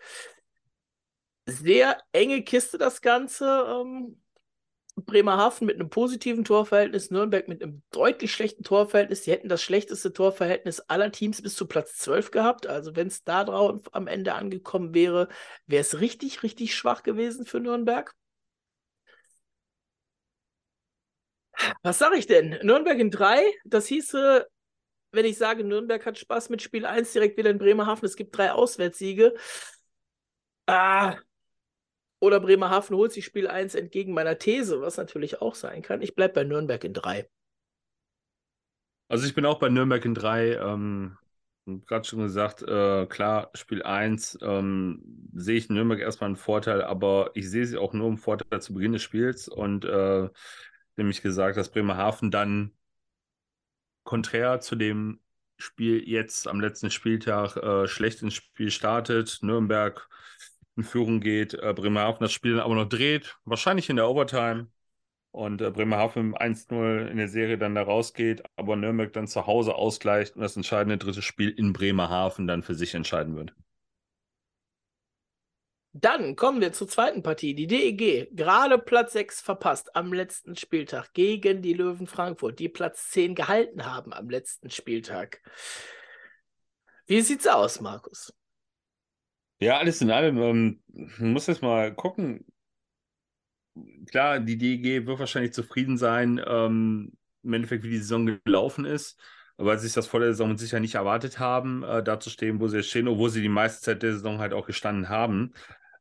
Sehr 1.46 1.98
enge 2.12 2.42
Kiste 2.42 2.78
das 2.78 3.00
Ganze. 3.02 3.66
Ähm, 3.68 4.20
Bremerhaven 4.96 5.66
mit 5.66 5.76
einem 5.76 5.90
positiven 5.90 6.44
Torverhältnis, 6.44 7.10
Nürnberg 7.10 7.48
mit 7.48 7.62
einem 7.62 7.82
deutlich 7.90 8.32
schlechten 8.32 8.62
Torverhältnis. 8.64 9.22
Die 9.22 9.30
hätten 9.30 9.48
das 9.48 9.62
schlechteste 9.62 10.12
Torverhältnis 10.12 10.80
aller 10.80 11.12
Teams 11.12 11.42
bis 11.42 11.54
zu 11.54 11.66
Platz 11.66 11.96
12 11.96 12.30
gehabt. 12.30 12.66
Also 12.66 12.96
wenn 12.96 13.08
es 13.08 13.22
da 13.22 13.44
drauf 13.44 13.82
am 13.92 14.06
Ende 14.06 14.34
angekommen 14.34 14.94
wäre, 14.94 15.28
wäre 15.66 15.82
es 15.82 16.00
richtig, 16.00 16.42
richtig 16.42 16.74
schwach 16.74 17.02
gewesen 17.02 17.44
für 17.46 17.60
Nürnberg. 17.60 18.14
Was 21.82 21.98
sage 21.98 22.16
ich 22.16 22.26
denn? 22.26 22.58
Nürnberg 22.62 22.98
in 22.98 23.10
3, 23.10 23.42
das 23.64 23.86
hieße, 23.86 24.46
wenn 25.12 25.24
ich 25.24 25.38
sage, 25.38 25.64
Nürnberg 25.64 26.04
hat 26.04 26.18
Spaß 26.18 26.50
mit 26.50 26.62
Spiel 26.62 26.86
1 26.86 27.12
direkt 27.12 27.38
wieder 27.38 27.50
in 27.50 27.58
Bremerhaven, 27.58 28.04
es 28.06 28.16
gibt 28.16 28.36
drei 28.36 28.52
Auswärtssiege. 28.52 29.34
Ah, 30.66 31.16
oder 32.18 32.40
Bremerhaven 32.40 32.96
holt 32.96 33.12
sich 33.12 33.24
Spiel 33.24 33.48
1 33.48 33.74
entgegen 33.74 34.14
meiner 34.14 34.38
These, 34.38 34.80
was 34.80 34.96
natürlich 34.96 35.40
auch 35.42 35.54
sein 35.54 35.82
kann. 35.82 36.02
Ich 36.02 36.14
bleibe 36.14 36.34
bei 36.34 36.44
Nürnberg 36.44 36.82
in 36.84 36.94
3. 36.94 37.28
Also 39.08 39.26
ich 39.26 39.34
bin 39.34 39.46
auch 39.46 39.58
bei 39.58 39.68
Nürnberg 39.68 40.04
in 40.04 40.14
3. 40.14 40.54
Ähm, 40.54 41.16
Gerade 41.86 42.06
schon 42.06 42.20
gesagt, 42.20 42.62
äh, 42.62 43.06
klar, 43.06 43.50
Spiel 43.54 43.82
1 43.82 44.38
ähm, 44.40 45.02
sehe 45.34 45.56
ich 45.56 45.68
Nürnberg 45.68 45.98
erstmal 45.98 46.28
einen 46.28 46.36
Vorteil, 46.36 46.80
aber 46.80 47.32
ich 47.34 47.50
sehe 47.50 47.66
sie 47.66 47.76
auch 47.76 47.92
nur 47.92 48.06
im 48.08 48.18
Vorteil 48.18 48.62
zu 48.62 48.72
Beginn 48.72 48.92
des 48.92 49.02
Spiels 49.02 49.48
und 49.48 49.84
äh, 49.84 50.28
nämlich 50.96 51.22
gesagt, 51.22 51.56
dass 51.56 51.72
Bremerhaven 51.72 52.30
dann 52.30 52.72
konträr 54.04 54.60
zu 54.60 54.76
dem 54.76 55.18
Spiel 55.58 56.08
jetzt 56.08 56.46
am 56.46 56.60
letzten 56.60 56.90
Spieltag 56.90 57.56
äh, 57.56 57.88
schlecht 57.88 58.22
ins 58.22 58.34
Spiel 58.34 58.70
startet. 58.70 59.40
Nürnberg 59.42 60.08
in 60.76 60.84
Führung 60.84 61.20
geht, 61.20 61.54
äh, 61.54 61.72
Bremerhaven 61.74 62.20
das 62.20 62.32
Spiel 62.32 62.52
dann 62.52 62.60
aber 62.62 62.74
noch 62.74 62.88
dreht, 62.88 63.38
wahrscheinlich 63.44 63.88
in 63.90 63.96
der 63.96 64.08
Overtime. 64.08 64.68
Und 65.30 65.60
äh, 65.60 65.70
Bremerhaven 65.70 66.34
1-0 66.34 67.08
in 67.08 67.18
der 67.18 67.28
Serie 67.28 67.58
dann 67.58 67.74
da 67.74 67.82
rausgeht, 67.82 68.42
aber 68.56 68.76
Nürnberg 68.76 69.12
dann 69.12 69.26
zu 69.26 69.46
Hause 69.46 69.74
ausgleicht 69.74 70.36
und 70.36 70.42
das 70.42 70.56
entscheidende 70.56 70.96
dritte 70.98 71.22
Spiel 71.22 71.50
in 71.50 71.72
Bremerhaven 71.72 72.46
dann 72.46 72.62
für 72.62 72.74
sich 72.74 72.94
entscheiden 72.94 73.36
wird. 73.36 73.54
Dann 75.98 76.36
kommen 76.36 76.60
wir 76.60 76.74
zur 76.74 76.88
zweiten 76.88 77.22
Partie. 77.22 77.54
Die 77.54 77.66
DEG, 77.66 78.28
gerade 78.36 78.78
Platz 78.78 79.14
6 79.14 79.40
verpasst 79.40 79.96
am 79.96 80.12
letzten 80.12 80.54
Spieltag 80.54 81.14
gegen 81.14 81.62
die 81.62 81.72
Löwen 81.72 82.06
Frankfurt, 82.06 82.58
die 82.58 82.68
Platz 82.68 83.10
10 83.10 83.34
gehalten 83.34 83.86
haben 83.86 84.12
am 84.12 84.28
letzten 84.28 84.68
Spieltag. 84.68 85.40
Wie 87.06 87.22
sieht's 87.22 87.46
aus, 87.46 87.80
Markus? 87.80 88.34
Ja, 89.60 89.78
alles 89.78 90.00
in 90.02 90.10
allem, 90.10 90.38
ähm, 90.38 90.82
man 91.18 91.32
muss 91.32 91.46
jetzt 91.46 91.62
mal 91.62 91.94
gucken. 91.94 92.44
Klar, 94.10 94.40
die 94.40 94.56
DEG 94.56 95.06
wird 95.06 95.18
wahrscheinlich 95.18 95.52
zufrieden 95.52 95.98
sein, 95.98 96.40
ähm, 96.46 97.12
im 97.42 97.52
Endeffekt, 97.52 97.84
wie 97.84 97.90
die 97.90 97.98
Saison 97.98 98.40
gelaufen 98.44 98.84
ist, 98.84 99.20
weil 99.56 99.78
sie 99.78 99.86
sich 99.86 99.94
das 99.94 100.06
vor 100.06 100.20
der 100.20 100.30
Saison 100.32 100.56
sicher 100.56 100.80
nicht 100.80 100.94
erwartet 100.94 101.38
haben, 101.38 101.82
äh, 101.82 102.02
da 102.02 102.18
zu 102.18 102.30
stehen, 102.30 102.60
wo 102.60 102.68
sie 102.68 102.78
jetzt 102.78 102.88
stehen, 102.88 103.06
obwohl 103.08 103.28
sie 103.30 103.42
die 103.42 103.48
meiste 103.48 103.82
Zeit 103.82 104.02
der 104.02 104.12
Saison 104.14 104.38
halt 104.38 104.52
auch 104.54 104.66
gestanden 104.66 105.08
haben. 105.08 105.52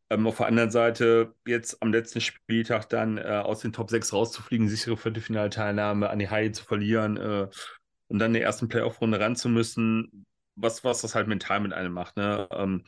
Ähm, 0.10 0.28
auf 0.28 0.38
der 0.38 0.48
anderen 0.48 0.72
Seite, 0.72 1.34
jetzt 1.46 1.82
am 1.82 1.92
letzten 1.92 2.22
Spieltag 2.22 2.88
dann 2.90 3.18
äh, 3.18 3.24
aus 3.24 3.60
den 3.62 3.74
Top 3.74 3.90
6 3.90 4.14
rauszufliegen, 4.14 4.70
sichere 4.70 4.98
Viertelfinalteilnahme 4.98 6.10
an 6.10 6.20
die 6.20 6.30
Haie 6.30 6.52
zu 6.52 6.64
verlieren 6.64 7.18
äh, 7.18 7.48
und 8.08 8.20
dann 8.20 8.30
in 8.30 8.34
der 8.36 8.44
ersten 8.44 8.68
Playoff-Runde 8.70 9.20
ran 9.20 9.36
zu 9.36 9.50
müssen, 9.50 10.26
was, 10.56 10.84
was 10.84 11.02
das 11.02 11.16
halt 11.16 11.28
mental 11.28 11.60
mit 11.60 11.74
einem 11.74 11.94
macht. 11.94 12.18
Ne? 12.18 12.48
Ähm, 12.52 12.84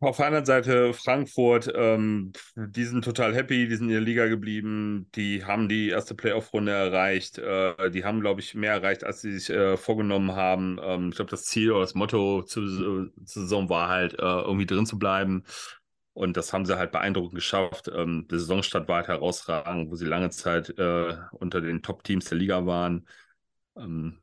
auf 0.00 0.16
der 0.16 0.26
anderen 0.26 0.44
Seite 0.44 0.92
Frankfurt, 0.94 1.70
ähm, 1.74 2.32
die 2.56 2.84
sind 2.84 3.04
total 3.04 3.34
happy, 3.34 3.68
die 3.68 3.76
sind 3.76 3.86
in 3.86 3.92
der 3.92 4.00
Liga 4.00 4.26
geblieben, 4.26 5.08
die 5.14 5.44
haben 5.44 5.68
die 5.68 5.88
erste 5.88 6.14
Playoff-Runde 6.14 6.72
erreicht, 6.72 7.38
äh, 7.38 7.90
die 7.90 8.04
haben, 8.04 8.20
glaube 8.20 8.40
ich, 8.40 8.54
mehr 8.54 8.72
erreicht, 8.72 9.04
als 9.04 9.20
sie 9.22 9.32
sich 9.38 9.50
äh, 9.50 9.76
vorgenommen 9.76 10.32
haben. 10.32 10.78
Ähm, 10.82 11.08
ich 11.10 11.16
glaube, 11.16 11.30
das 11.30 11.44
Ziel 11.44 11.72
oder 11.72 11.82
das 11.82 11.94
Motto 11.94 12.42
zur, 12.42 12.64
zur 13.24 13.42
Saison 13.42 13.68
war 13.68 13.88
halt, 13.88 14.14
äh, 14.14 14.16
irgendwie 14.22 14.66
drin 14.66 14.86
zu 14.86 14.98
bleiben. 14.98 15.44
Und 16.14 16.36
das 16.36 16.52
haben 16.52 16.66
sie 16.66 16.76
halt 16.78 16.92
beeindruckend 16.92 17.34
geschafft. 17.34 17.90
Ähm, 17.94 18.26
der 18.30 18.38
Saisonstart 18.38 18.88
war 18.88 18.96
halt 18.96 19.08
herausragend, 19.08 19.90
wo 19.90 19.96
sie 19.96 20.06
lange 20.06 20.30
Zeit 20.30 20.70
äh, 20.78 21.16
unter 21.32 21.60
den 21.60 21.82
Top-Teams 21.82 22.26
der 22.26 22.38
Liga 22.38 22.66
waren. 22.66 23.06
Ähm, 23.76 24.21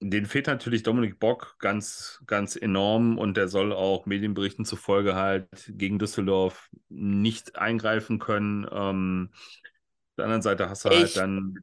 den 0.00 0.26
fehlt 0.26 0.46
natürlich 0.46 0.82
Dominik 0.82 1.18
Bock 1.18 1.56
ganz, 1.58 2.22
ganz 2.26 2.56
enorm 2.56 3.18
und 3.18 3.36
der 3.36 3.48
soll 3.48 3.72
auch 3.72 4.06
Medienberichten 4.06 4.64
zufolge 4.64 5.14
halt 5.14 5.48
gegen 5.68 5.98
Düsseldorf 5.98 6.68
nicht 6.88 7.56
eingreifen 7.56 8.18
können. 8.18 8.66
Ähm, 8.70 9.30
auf 9.32 10.16
der 10.18 10.24
anderen 10.26 10.42
Seite 10.42 10.68
hast 10.68 10.84
du 10.84 10.90
halt 10.90 10.98
ich, 10.98 11.04
halt 11.04 11.16
dann. 11.16 11.54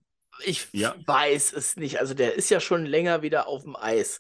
Ich 0.44 0.68
ja. 0.72 0.96
weiß 1.06 1.54
es 1.54 1.76
nicht. 1.76 2.00
Also 2.00 2.16
der 2.16 2.34
ist 2.34 2.50
ja 2.50 2.60
schon 2.60 2.88
länger 2.88 3.22
wieder 3.22 3.48
auf 3.48 3.64
dem 3.64 3.76
Eis. 3.76 4.20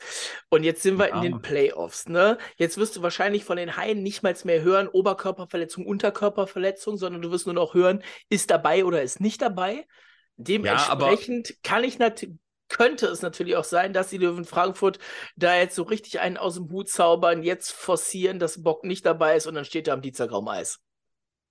Und 0.50 0.64
jetzt 0.64 0.84
sind 0.84 1.00
wir 1.00 1.10
ja. 1.10 1.16
in 1.16 1.24
den 1.24 1.42
Playoffs. 1.42 2.08
Ne? 2.08 2.38
Jetzt 2.58 2.78
wirst 2.78 2.96
du 2.96 3.02
wahrscheinlich 3.02 3.44
von 3.44 3.58
den 3.58 3.78
Haien 3.78 4.04
nicht 4.04 4.22
mal 4.22 4.36
mehr 4.44 4.62
hören, 4.62 4.88
Oberkörperverletzung, 4.88 5.88
Unterkörperverletzung, 5.88 6.98
sondern 6.98 7.24
du 7.24 7.32
wirst 7.32 7.48
nur 7.48 7.56
noch 7.56 7.74
hören, 7.74 8.04
ist 8.30 8.52
dabei 8.52 8.86
oder 8.86 9.02
ist 9.02 9.20
nicht 9.20 9.42
dabei. 9.42 9.88
Dementsprechend 10.36 11.50
ja, 11.50 11.56
kann 11.64 11.84
ich 11.84 11.98
natürlich 12.00 12.36
könnte 12.74 13.08
es 13.08 13.22
natürlich 13.22 13.56
auch 13.56 13.64
sein, 13.64 13.94
dass 13.94 14.10
die 14.10 14.18
Löwen 14.18 14.46
Frankfurt 14.46 15.00
da 15.36 15.56
jetzt 15.56 15.76
so 15.76 15.84
richtig 15.84 16.20
einen 16.20 16.38
aus 16.38 16.56
dem 16.56 16.70
Hut 16.70 16.90
zaubern, 16.90 17.44
jetzt 17.44 17.72
forcieren, 17.72 18.40
dass 18.40 18.64
Bock 18.64 18.84
nicht 18.84 19.06
dabei 19.06 19.38
ist 19.38 19.48
und 19.48 19.56
dann 19.56 19.66
steht 19.66 19.88
er 19.88 19.94
am 19.94 20.02
Dienstag 20.02 20.32
Eis. 20.34 20.80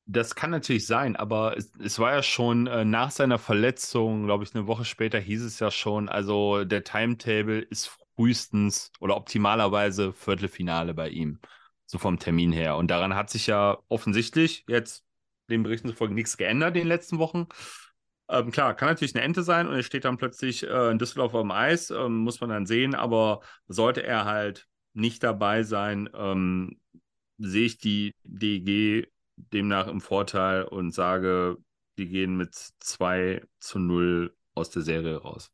Das 0.04 0.34
kann 0.34 0.50
natürlich 0.50 0.86
sein, 0.86 1.14
aber 1.14 1.56
es, 1.56 1.72
es 1.82 1.98
war 1.98 2.12
ja 2.12 2.22
schon 2.22 2.66
äh, 2.66 2.84
nach 2.84 3.12
seiner 3.12 3.38
Verletzung, 3.38 4.24
glaube 4.24 4.42
ich, 4.42 4.54
eine 4.54 4.66
Woche 4.66 4.84
später 4.84 5.18
hieß 5.18 5.42
es 5.44 5.60
ja 5.60 5.70
schon, 5.70 6.08
also 6.08 6.64
der 6.64 6.82
Timetable 6.82 7.60
ist 7.60 7.96
frühestens 8.16 8.92
oder 9.00 9.16
optimalerweise 9.16 10.12
Viertelfinale 10.12 10.92
bei 10.92 11.08
ihm, 11.08 11.38
so 11.86 11.98
vom 11.98 12.18
Termin 12.18 12.52
her. 12.52 12.76
Und 12.76 12.90
daran 12.90 13.14
hat 13.14 13.30
sich 13.30 13.46
ja 13.46 13.78
offensichtlich 13.88 14.64
jetzt 14.68 15.04
den 15.48 15.62
Berichten 15.62 15.88
zufolge 15.88 16.14
nichts 16.14 16.36
geändert 16.36 16.74
in 16.74 16.82
den 16.82 16.88
letzten 16.88 17.18
Wochen. 17.18 17.46
Ähm, 18.32 18.50
klar, 18.50 18.74
kann 18.74 18.88
natürlich 18.88 19.14
eine 19.14 19.24
Ente 19.24 19.42
sein 19.42 19.68
und 19.68 19.74
er 19.74 19.82
steht 19.82 20.06
dann 20.06 20.16
plötzlich 20.16 20.62
äh, 20.64 20.90
in 20.90 20.98
Düsseldorf 20.98 21.34
am 21.34 21.50
Eis, 21.50 21.90
ähm, 21.90 22.18
muss 22.18 22.40
man 22.40 22.48
dann 22.50 22.64
sehen, 22.66 22.94
aber 22.94 23.40
sollte 23.68 24.02
er 24.02 24.24
halt 24.24 24.68
nicht 24.94 25.22
dabei 25.22 25.64
sein, 25.64 26.08
ähm, 26.14 26.80
sehe 27.38 27.66
ich 27.66 27.78
die 27.78 28.14
DEG 28.24 29.08
demnach 29.36 29.86
im 29.88 30.00
Vorteil 30.00 30.64
und 30.64 30.92
sage, 30.92 31.58
die 31.98 32.08
gehen 32.08 32.36
mit 32.36 32.54
2 32.80 33.42
zu 33.60 33.78
0 33.78 34.34
aus 34.54 34.70
der 34.70 34.82
Serie 34.82 35.18
raus. 35.18 35.52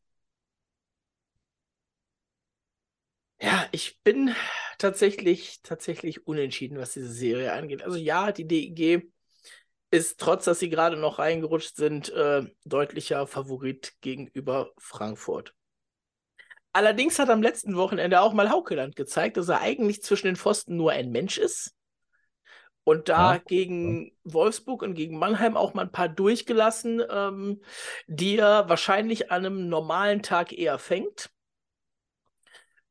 Ja, 3.40 3.68
ich 3.72 4.00
bin 4.02 4.34
tatsächlich, 4.78 5.60
tatsächlich 5.62 6.26
unentschieden, 6.26 6.78
was 6.78 6.92
diese 6.94 7.12
Serie 7.12 7.52
angeht. 7.52 7.82
Also 7.82 7.96
ja, 7.96 8.32
die 8.32 8.46
DEG 8.46 9.10
ist, 9.90 10.20
trotz 10.20 10.44
dass 10.44 10.58
sie 10.58 10.68
gerade 10.68 10.96
noch 10.96 11.18
reingerutscht 11.18 11.76
sind, 11.76 12.10
äh, 12.10 12.44
deutlicher 12.64 13.26
Favorit 13.26 13.94
gegenüber 14.00 14.70
Frankfurt. 14.78 15.54
Allerdings 16.72 17.18
hat 17.18 17.30
am 17.30 17.42
letzten 17.42 17.76
Wochenende 17.76 18.20
auch 18.20 18.32
mal 18.32 18.50
Haukeland 18.50 18.94
gezeigt, 18.94 19.36
dass 19.36 19.48
er 19.48 19.60
eigentlich 19.60 20.02
zwischen 20.02 20.26
den 20.26 20.36
Pfosten 20.36 20.76
nur 20.76 20.92
ein 20.92 21.10
Mensch 21.10 21.38
ist. 21.38 21.74
Und 22.84 23.08
da 23.08 23.34
ja. 23.34 23.42
gegen 23.46 24.12
Wolfsburg 24.24 24.82
und 24.82 24.94
gegen 24.94 25.18
Mannheim 25.18 25.56
auch 25.56 25.74
mal 25.74 25.82
ein 25.82 25.92
paar 25.92 26.08
durchgelassen, 26.08 27.02
ähm, 27.10 27.62
die 28.06 28.38
er 28.38 28.68
wahrscheinlich 28.68 29.30
an 29.30 29.44
einem 29.44 29.68
normalen 29.68 30.22
Tag 30.22 30.52
eher 30.52 30.78
fängt. 30.78 31.30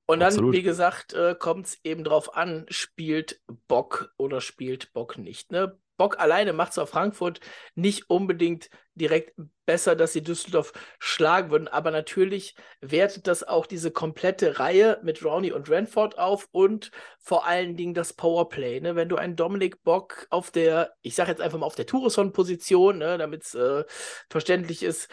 Und 0.05 0.19
dann, 0.19 0.27
Absolut. 0.27 0.53
wie 0.53 0.61
gesagt, 0.61 1.13
äh, 1.13 1.35
kommt 1.37 1.67
es 1.67 1.79
eben 1.83 2.03
drauf 2.03 2.35
an, 2.35 2.65
spielt 2.69 3.41
Bock 3.67 4.13
oder 4.17 4.39
spielt 4.39 4.93
Bock 4.93 5.17
nicht. 5.17 5.51
Ne? 5.51 5.77
Bock 5.97 6.19
alleine 6.19 6.53
macht 6.53 6.73
zwar 6.73 6.87
Frankfurt 6.87 7.39
nicht 7.75 8.09
unbedingt 8.09 8.69
direkt 8.95 9.33
besser, 9.65 9.95
dass 9.95 10.13
sie 10.13 10.23
Düsseldorf 10.23 10.71
schlagen 10.99 11.51
würden, 11.51 11.67
aber 11.67 11.91
natürlich 11.91 12.55
wertet 12.81 13.27
das 13.27 13.43
auch 13.43 13.65
diese 13.65 13.91
komplette 13.91 14.59
Reihe 14.59 14.99
mit 15.03 15.23
Rowney 15.23 15.51
und 15.51 15.69
Renford 15.69 16.17
auf 16.17 16.47
und 16.51 16.91
vor 17.19 17.45
allen 17.45 17.75
Dingen 17.75 17.93
das 17.93 18.13
Powerplay. 18.13 18.79
Ne? 18.79 18.95
Wenn 18.95 19.09
du 19.09 19.17
einen 19.17 19.35
Dominik 19.35 19.83
Bock 19.83 20.27
auf 20.29 20.51
der, 20.51 20.93
ich 21.01 21.15
sage 21.15 21.31
jetzt 21.31 21.41
einfach 21.41 21.59
mal 21.59 21.65
auf 21.65 21.75
der 21.75 21.85
Tourisson-Position, 21.85 22.99
ne, 22.99 23.17
damit 23.17 23.43
es 23.43 23.55
äh, 23.55 23.83
verständlich 24.29 24.83
ist, 24.83 25.09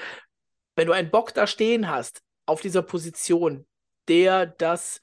wenn 0.76 0.87
du 0.87 0.93
einen 0.93 1.11
Bock 1.11 1.35
da 1.35 1.47
stehen 1.47 1.89
hast, 1.89 2.22
auf 2.47 2.61
dieser 2.61 2.82
Position, 2.82 3.66
der 4.09 4.47
das 4.47 5.01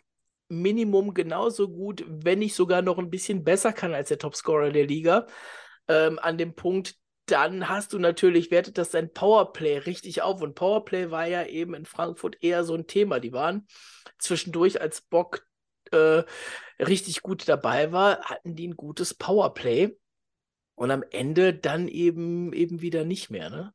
Minimum 0.49 1.13
genauso 1.13 1.69
gut, 1.69 2.03
wenn 2.07 2.39
nicht 2.39 2.55
sogar 2.55 2.81
noch 2.81 2.97
ein 2.97 3.09
bisschen 3.09 3.43
besser 3.43 3.73
kann 3.73 3.93
als 3.93 4.09
der 4.09 4.17
Topscorer 4.17 4.69
der 4.69 4.85
Liga, 4.85 5.27
ähm, 5.87 6.19
an 6.19 6.37
dem 6.37 6.53
Punkt, 6.55 6.95
dann 7.25 7.69
hast 7.69 7.93
du 7.93 7.99
natürlich, 7.99 8.51
wertet 8.51 8.77
das 8.77 8.89
dein 8.89 9.13
Powerplay 9.13 9.77
richtig 9.77 10.21
auf. 10.21 10.41
Und 10.41 10.55
Powerplay 10.55 11.11
war 11.11 11.27
ja 11.27 11.45
eben 11.45 11.73
in 11.73 11.85
Frankfurt 11.85 12.37
eher 12.41 12.63
so 12.63 12.75
ein 12.75 12.87
Thema. 12.87 13.19
Die 13.19 13.31
waren 13.31 13.67
zwischendurch, 14.17 14.81
als 14.81 15.01
Bock 15.01 15.45
äh, 15.91 16.23
richtig 16.79 17.21
gut 17.21 17.47
dabei 17.47 17.91
war, 17.91 18.21
hatten 18.21 18.55
die 18.55 18.67
ein 18.67 18.75
gutes 18.75 19.13
Powerplay. 19.13 19.95
Und 20.75 20.91
am 20.91 21.03
Ende 21.11 21.53
dann 21.53 21.87
eben, 21.87 22.53
eben 22.53 22.81
wieder 22.81 23.05
nicht 23.05 23.29
mehr. 23.29 23.49
Ne? 23.49 23.73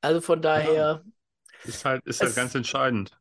Also 0.00 0.20
von 0.20 0.40
daher. 0.40 0.72
Ja. 0.72 1.02
Ist 1.64 1.84
halt, 1.84 2.04
ist 2.06 2.20
halt 2.20 2.30
es, 2.30 2.36
ganz 2.36 2.54
entscheidend. 2.54 3.18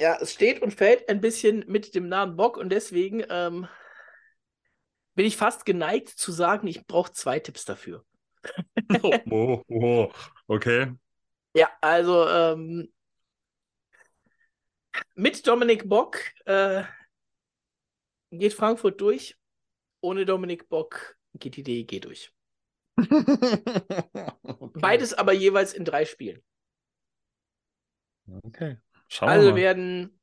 Ja, 0.00 0.18
es 0.20 0.32
steht 0.32 0.62
und 0.62 0.72
fällt 0.72 1.08
ein 1.08 1.20
bisschen 1.20 1.64
mit 1.66 1.94
dem 1.94 2.08
Namen 2.08 2.36
Bock 2.36 2.56
und 2.56 2.70
deswegen 2.70 3.22
ähm, 3.28 3.68
bin 5.14 5.26
ich 5.26 5.36
fast 5.36 5.64
geneigt 5.64 6.08
zu 6.08 6.32
sagen, 6.32 6.66
ich 6.66 6.86
brauche 6.86 7.12
zwei 7.12 7.38
Tipps 7.38 7.64
dafür. 7.64 8.04
oh, 9.02 9.18
oh, 9.30 9.62
oh, 9.68 10.12
okay. 10.46 10.92
Ja, 11.54 11.70
also 11.80 12.28
ähm, 12.28 12.92
mit 15.14 15.46
Dominik 15.46 15.88
Bock 15.88 16.18
äh, 16.46 16.84
geht 18.30 18.54
Frankfurt 18.54 19.00
durch. 19.00 19.36
Ohne 20.00 20.24
Dominik 20.24 20.68
Bock 20.68 21.16
geht 21.34 21.56
die 21.56 21.62
DEG 21.62 22.00
durch. 22.02 22.32
okay. 22.98 24.80
Beides 24.80 25.14
aber 25.14 25.32
jeweils 25.32 25.72
in 25.72 25.84
drei 25.84 26.04
Spielen. 26.04 26.42
Okay. 28.44 28.78
Schauen 29.08 29.28
also 29.28 29.46
wir 29.48 29.52
mal. 29.52 29.60
werden 29.60 30.21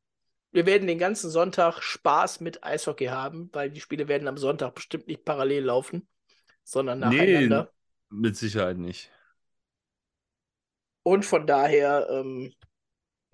wir 0.51 0.65
werden 0.65 0.87
den 0.87 0.97
ganzen 0.97 1.29
Sonntag 1.29 1.81
Spaß 1.81 2.39
mit 2.39 2.63
Eishockey 2.63 3.05
haben, 3.05 3.49
weil 3.53 3.69
die 3.69 3.81
Spiele 3.81 4.07
werden 4.07 4.27
am 4.27 4.37
Sonntag 4.37 4.75
bestimmt 4.75 5.07
nicht 5.07 5.23
parallel 5.23 5.65
laufen, 5.65 6.07
sondern 6.63 6.99
nacheinander. 6.99 7.71
Nee, 8.09 8.17
mit 8.17 8.37
Sicherheit 8.37 8.77
nicht. 8.77 9.11
Und 11.03 11.25
von 11.25 11.45
daher 11.45 12.07
ähm, 12.09 12.53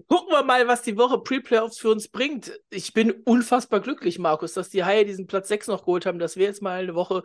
gucken 0.07 0.29
wir 0.29 0.43
mal, 0.43 0.67
was 0.67 0.81
die 0.81 0.97
Woche 0.97 1.19
Pre-Playoffs 1.19 1.79
für 1.79 1.89
uns 1.89 2.07
bringt. 2.09 2.59
Ich 2.69 2.93
bin 2.93 3.11
unfassbar 3.11 3.79
glücklich, 3.79 4.19
Markus, 4.19 4.53
dass 4.53 4.69
die 4.69 4.83
Haie 4.83 5.05
diesen 5.05 5.27
Platz 5.27 5.47
6 5.47 5.67
noch 5.67 5.81
geholt 5.81 6.05
haben, 6.05 6.19
dass 6.19 6.35
wir 6.35 6.45
jetzt 6.45 6.61
mal 6.61 6.79
eine 6.79 6.95
Woche 6.95 7.23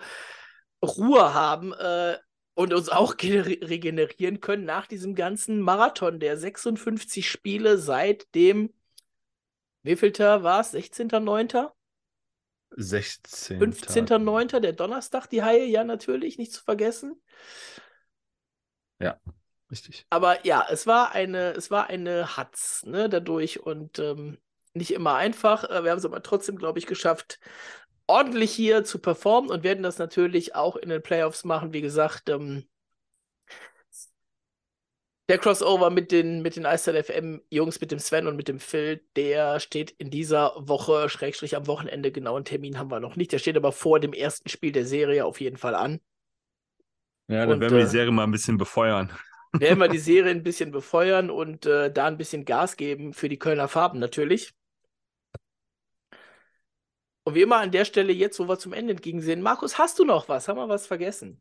Ruhe 0.83 1.35
haben 1.35 1.73
äh, 1.73 2.17
und 2.55 2.73
uns 2.73 2.89
auch 2.89 3.15
regenerieren 3.21 4.41
können 4.41 4.65
nach 4.65 4.87
diesem 4.87 5.15
ganzen 5.15 5.61
Marathon 5.61 6.21
der 6.21 6.37
56 6.37 7.29
Spiele 7.29 7.77
seit 7.79 8.35
dem 8.35 8.73
Wievielter 9.83 10.43
war 10.43 10.61
es? 10.61 10.75
16.09.? 10.75 11.71
16. 12.77 13.61
15.09., 13.61 14.61
der 14.61 14.73
Donnerstag, 14.73 15.27
die 15.27 15.43
Haie, 15.43 15.65
ja, 15.65 15.85
natürlich, 15.85 16.39
nicht 16.39 16.53
zu 16.53 16.63
vergessen. 16.63 17.21
Ja, 19.01 19.19
richtig. 19.71 20.07
Aber 20.11 20.47
ja, 20.47 20.67
es 20.71 20.87
war 20.87 21.13
eine, 21.13 21.53
es 21.53 21.71
war 21.71 21.89
eine 21.89 22.37
Hatz, 22.37 22.85
ne, 22.85 23.09
dadurch 23.09 23.61
und 23.61 23.99
ähm, 23.99 24.39
nicht 24.73 24.93
immer 24.93 25.17
einfach. 25.17 25.65
Äh, 25.65 25.83
wir 25.85 25.91
haben 25.91 25.99
es 25.99 26.05
aber 26.05 26.23
trotzdem, 26.23 26.57
glaube 26.57 26.79
ich, 26.79 26.87
geschafft, 26.87 27.41
ordentlich 28.07 28.53
hier 28.53 28.85
zu 28.85 28.99
performen 28.99 29.51
und 29.51 29.65
werden 29.65 29.83
das 29.83 29.99
natürlich 29.99 30.55
auch 30.55 30.77
in 30.77 30.91
den 30.91 31.03
Playoffs 31.03 31.45
machen. 31.45 31.73
Wie 31.73 31.81
gesagt, 31.81 32.29
ähm, 32.29 32.69
der 35.31 35.39
Crossover 35.39 35.91
mit 35.91 36.11
den, 36.11 36.43
mit 36.43 36.57
den 36.57 36.67
Eistal 36.67 37.01
FM 37.01 37.41
Jungs, 37.51 37.81
mit 37.81 37.93
dem 37.93 38.01
Sven 38.01 38.27
und 38.27 38.35
mit 38.35 38.49
dem 38.49 38.59
Phil, 38.59 39.01
der 39.15 39.61
steht 39.61 39.93
in 39.93 40.11
dieser 40.11 40.55
Woche, 40.59 41.09
Schrägstrich 41.09 41.55
am 41.55 41.69
Wochenende, 41.69 42.11
genau 42.11 42.35
einen 42.35 42.45
Termin 42.45 42.81
haben 42.81 42.91
wir 42.91 42.99
noch 42.99 43.15
nicht. 43.15 43.31
Der 43.31 43.39
steht 43.39 43.57
aber 43.57 43.71
vor 43.71 44.01
dem 44.01 44.13
ersten 44.13 44.49
Spiel 44.49 44.73
der 44.73 44.85
Serie 44.85 45.25
auf 45.25 45.41
jeden 45.41 45.57
Fall 45.57 45.77
an. 45.77 46.01
Ja, 47.29 47.47
dann 47.47 47.53
und, 47.55 47.61
werden 47.61 47.75
wir 47.75 47.85
die 47.85 47.87
äh, 47.87 47.91
Serie 47.91 48.11
mal 48.11 48.25
ein 48.25 48.33
bisschen 48.33 48.59
befeuern. 48.59 49.13
Werden 49.53 49.79
wir 49.79 49.87
die 49.87 49.99
Serie 50.01 50.33
ein 50.33 50.43
bisschen 50.43 50.73
befeuern 50.73 51.31
und 51.31 51.65
äh, 51.65 51.93
da 51.93 52.07
ein 52.07 52.19
bisschen 52.19 52.45
Gas 52.45 52.77
geben 52.77 53.13
für 53.13 53.29
die 53.29 53.39
Kölner 53.39 53.69
Farben 53.69 54.01
natürlich. 54.01 54.53
Und 57.23 57.37
wie 57.37 57.43
immer 57.43 57.59
an 57.59 57.71
der 57.71 57.85
Stelle 57.85 58.13
jetzt, 58.13 58.41
wo 58.41 58.49
wir 58.49 58.59
zum 58.59 58.73
Ende 58.73 58.95
entgegensehen. 58.95 59.43
Markus, 59.43 59.79
hast 59.79 60.01
du 60.01 60.05
noch 60.05 60.29
was? 60.29 60.49
Haben 60.49 60.59
wir 60.59 60.69
was 60.69 60.89
vergessen? 60.89 61.41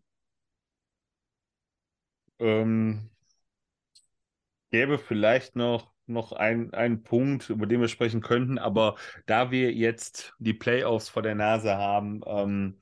Ähm, 2.38 3.10
gäbe 4.72 4.98
vielleicht 4.98 5.56
noch, 5.56 5.92
noch 6.06 6.32
ein, 6.32 6.74
einen 6.74 7.04
Punkt, 7.04 7.50
über 7.50 7.66
den 7.66 7.82
wir 7.82 7.88
sprechen 7.88 8.22
könnten, 8.22 8.58
aber 8.58 8.96
da 9.26 9.52
wir 9.52 9.74
jetzt 9.74 10.34
die 10.40 10.54
Playoffs 10.54 11.10
vor 11.10 11.22
der 11.22 11.36
Nase 11.36 11.76
haben 11.76 12.22
ähm, 12.26 12.80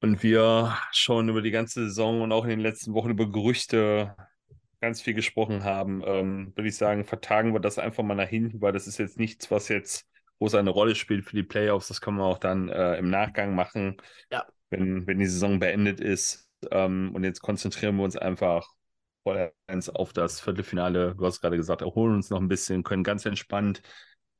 und 0.00 0.22
wir 0.22 0.76
schon 0.92 1.28
über 1.28 1.42
die 1.42 1.50
ganze 1.50 1.84
Saison 1.86 2.22
und 2.22 2.32
auch 2.32 2.44
in 2.44 2.50
den 2.50 2.60
letzten 2.60 2.94
Wochen 2.94 3.10
über 3.10 3.30
Gerüchte 3.30 4.14
ganz 4.80 5.00
viel 5.00 5.14
gesprochen 5.14 5.64
haben, 5.64 6.02
ähm, 6.04 6.52
würde 6.54 6.68
ich 6.68 6.76
sagen, 6.76 7.04
vertagen 7.04 7.54
wir 7.54 7.60
das 7.60 7.78
einfach 7.78 8.02
mal 8.02 8.14
nach 8.14 8.28
hinten, 8.28 8.60
weil 8.60 8.72
das 8.72 8.86
ist 8.86 8.98
jetzt 8.98 9.18
nichts, 9.18 9.50
was 9.50 9.68
jetzt 9.68 10.06
groß 10.38 10.56
eine 10.56 10.70
Rolle 10.70 10.94
spielt 10.94 11.24
für 11.24 11.36
die 11.36 11.42
Playoffs. 11.42 11.88
Das 11.88 12.02
können 12.02 12.18
wir 12.18 12.24
auch 12.24 12.38
dann 12.38 12.68
äh, 12.68 12.96
im 12.98 13.08
Nachgang 13.08 13.54
machen, 13.54 13.96
ja. 14.30 14.44
wenn, 14.68 15.06
wenn 15.06 15.18
die 15.18 15.26
Saison 15.26 15.58
beendet 15.58 16.00
ist. 16.00 16.50
Ähm, 16.70 17.12
und 17.14 17.24
jetzt 17.24 17.40
konzentrieren 17.40 17.96
wir 17.96 18.04
uns 18.04 18.16
einfach 18.16 18.68
vollends 19.24 19.88
auf 19.88 20.12
das 20.12 20.40
Viertelfinale. 20.40 21.16
Du 21.16 21.26
hast 21.26 21.40
gerade 21.40 21.56
gesagt, 21.56 21.82
erholen 21.82 22.14
uns 22.14 22.30
noch 22.30 22.40
ein 22.40 22.48
bisschen, 22.48 22.84
können 22.84 23.02
ganz 23.02 23.26
entspannt 23.26 23.82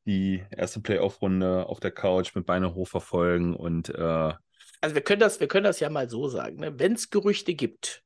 die 0.07 0.45
erste 0.51 0.80
Playoff-Runde 0.80 1.66
auf 1.66 1.80
der 1.80 1.91
Couch 1.91 2.35
mit 2.35 2.47
Beine 2.47 2.74
hoch 2.74 2.87
verfolgen 2.87 3.57
und 3.57 3.89
äh, 3.89 4.32
also 4.80 4.95
wir 4.95 5.03
können 5.03 5.20
das, 5.20 5.41
wir 5.41 5.49
können 5.49 5.64
das 5.64 5.80
ja 5.80 5.89
mal 5.89 6.11
so 6.11 6.28
sagen, 6.28 6.57
ne? 6.57 6.78
wenn 6.78 6.93
es 6.93 7.09
Gerüchte 7.09 7.55
gibt, 7.55 8.03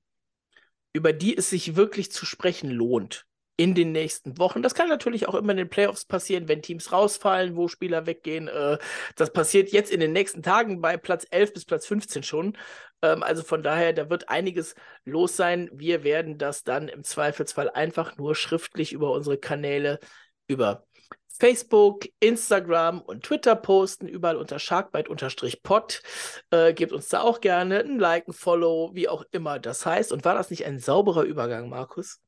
über 0.92 1.12
die 1.12 1.36
es 1.36 1.50
sich 1.50 1.74
wirklich 1.74 2.12
zu 2.12 2.24
sprechen 2.24 2.70
lohnt 2.70 3.26
in 3.58 3.74
den 3.74 3.90
nächsten 3.90 4.38
Wochen. 4.38 4.62
Das 4.62 4.74
kann 4.74 4.88
natürlich 4.88 5.28
auch 5.28 5.34
immer 5.34 5.50
in 5.50 5.58
den 5.58 5.68
Playoffs 5.68 6.04
passieren, 6.04 6.46
wenn 6.46 6.62
Teams 6.62 6.92
rausfallen, 6.92 7.56
wo 7.56 7.66
Spieler 7.66 8.06
weggehen. 8.06 8.46
Äh, 8.46 8.78
das 9.16 9.32
passiert 9.32 9.70
jetzt 9.70 9.90
in 9.90 9.98
den 10.00 10.12
nächsten 10.12 10.42
Tagen 10.42 10.80
bei 10.80 10.96
Platz 10.96 11.26
11 11.30 11.52
bis 11.54 11.64
Platz 11.64 11.84
15 11.86 12.22
schon. 12.22 12.56
Ähm, 13.02 13.24
also 13.24 13.42
von 13.42 13.64
daher, 13.64 13.92
da 13.92 14.08
wird 14.10 14.28
einiges 14.28 14.76
los 15.04 15.36
sein. 15.36 15.68
Wir 15.72 16.04
werden 16.04 16.38
das 16.38 16.62
dann 16.62 16.86
im 16.86 17.02
Zweifelsfall 17.02 17.68
einfach 17.68 18.16
nur 18.16 18.36
schriftlich 18.36 18.92
über 18.92 19.10
unsere 19.10 19.38
Kanäle, 19.38 19.98
über 20.46 20.86
Facebook, 21.28 22.06
Instagram 22.20 23.00
und 23.00 23.24
Twitter 23.24 23.56
posten, 23.56 24.06
überall 24.06 24.36
unter 24.36 24.60
Sharkbite-Pod. 24.60 26.02
Äh, 26.50 26.74
gebt 26.74 26.92
uns 26.92 27.08
da 27.08 27.22
auch 27.22 27.40
gerne 27.40 27.80
ein 27.80 27.98
Like, 27.98 28.28
ein 28.28 28.32
Follow, 28.32 28.90
wie 28.94 29.08
auch 29.08 29.24
immer 29.32 29.58
das 29.58 29.84
heißt. 29.84 30.12
Und 30.12 30.24
war 30.24 30.34
das 30.34 30.50
nicht 30.50 30.64
ein 30.64 30.78
sauberer 30.78 31.24
Übergang, 31.24 31.68
Markus? 31.68 32.20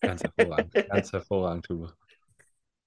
Ganz 0.00 0.22
hervorragend, 0.22 0.72
ganz 0.88 1.12
hervorragend, 1.12 1.66
Tube. 1.66 1.92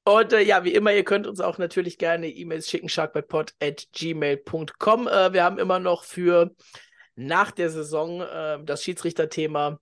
Und 0.08 0.34
äh, 0.34 0.42
ja, 0.42 0.64
wie 0.64 0.76
immer, 0.76 0.94
ihr 0.94 1.04
könnt 1.04 1.26
uns 1.26 1.40
auch 1.40 1.58
natürlich 1.58 1.98
gerne 1.98 2.30
E-Mails 2.30 2.70
schicken, 2.70 2.90
sharkbitepod.gmail.com. 2.90 5.08
Äh, 5.08 5.34
wir 5.34 5.44
haben 5.44 5.58
immer 5.58 5.80
noch 5.80 6.04
für 6.04 6.52
nach 7.16 7.50
der 7.52 7.72
Saison 7.72 8.22
äh, 8.22 8.64
das 8.64 8.84
Schiedsrichterthema 8.84 9.80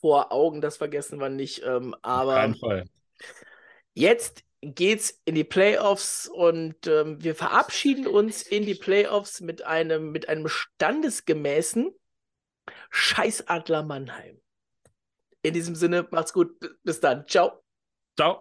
vor 0.00 0.32
Augen, 0.32 0.60
das 0.60 0.76
vergessen 0.76 1.18
wir 1.18 1.30
nicht. 1.30 1.62
Ähm, 1.64 1.96
aber 2.02 2.52
jetzt 3.94 4.44
geht's 4.60 5.18
in 5.24 5.34
die 5.34 5.44
Playoffs 5.44 6.28
und 6.28 6.86
ähm, 6.86 7.22
wir 7.22 7.34
verabschieden 7.34 8.06
uns 8.06 8.42
in 8.42 8.66
die 8.66 8.74
Playoffs 8.74 9.40
mit 9.40 9.64
einem, 9.64 10.12
mit 10.12 10.28
einem 10.28 10.46
standesgemäßen 10.48 11.90
Scheißadler 12.90 13.82
Mannheim. 13.82 14.41
In 15.42 15.54
diesem 15.54 15.74
Sinne, 15.74 16.06
macht's 16.10 16.32
gut. 16.32 16.56
Bis 16.84 17.00
dann. 17.00 17.26
Ciao. 17.26 17.62
Ciao. 18.16 18.40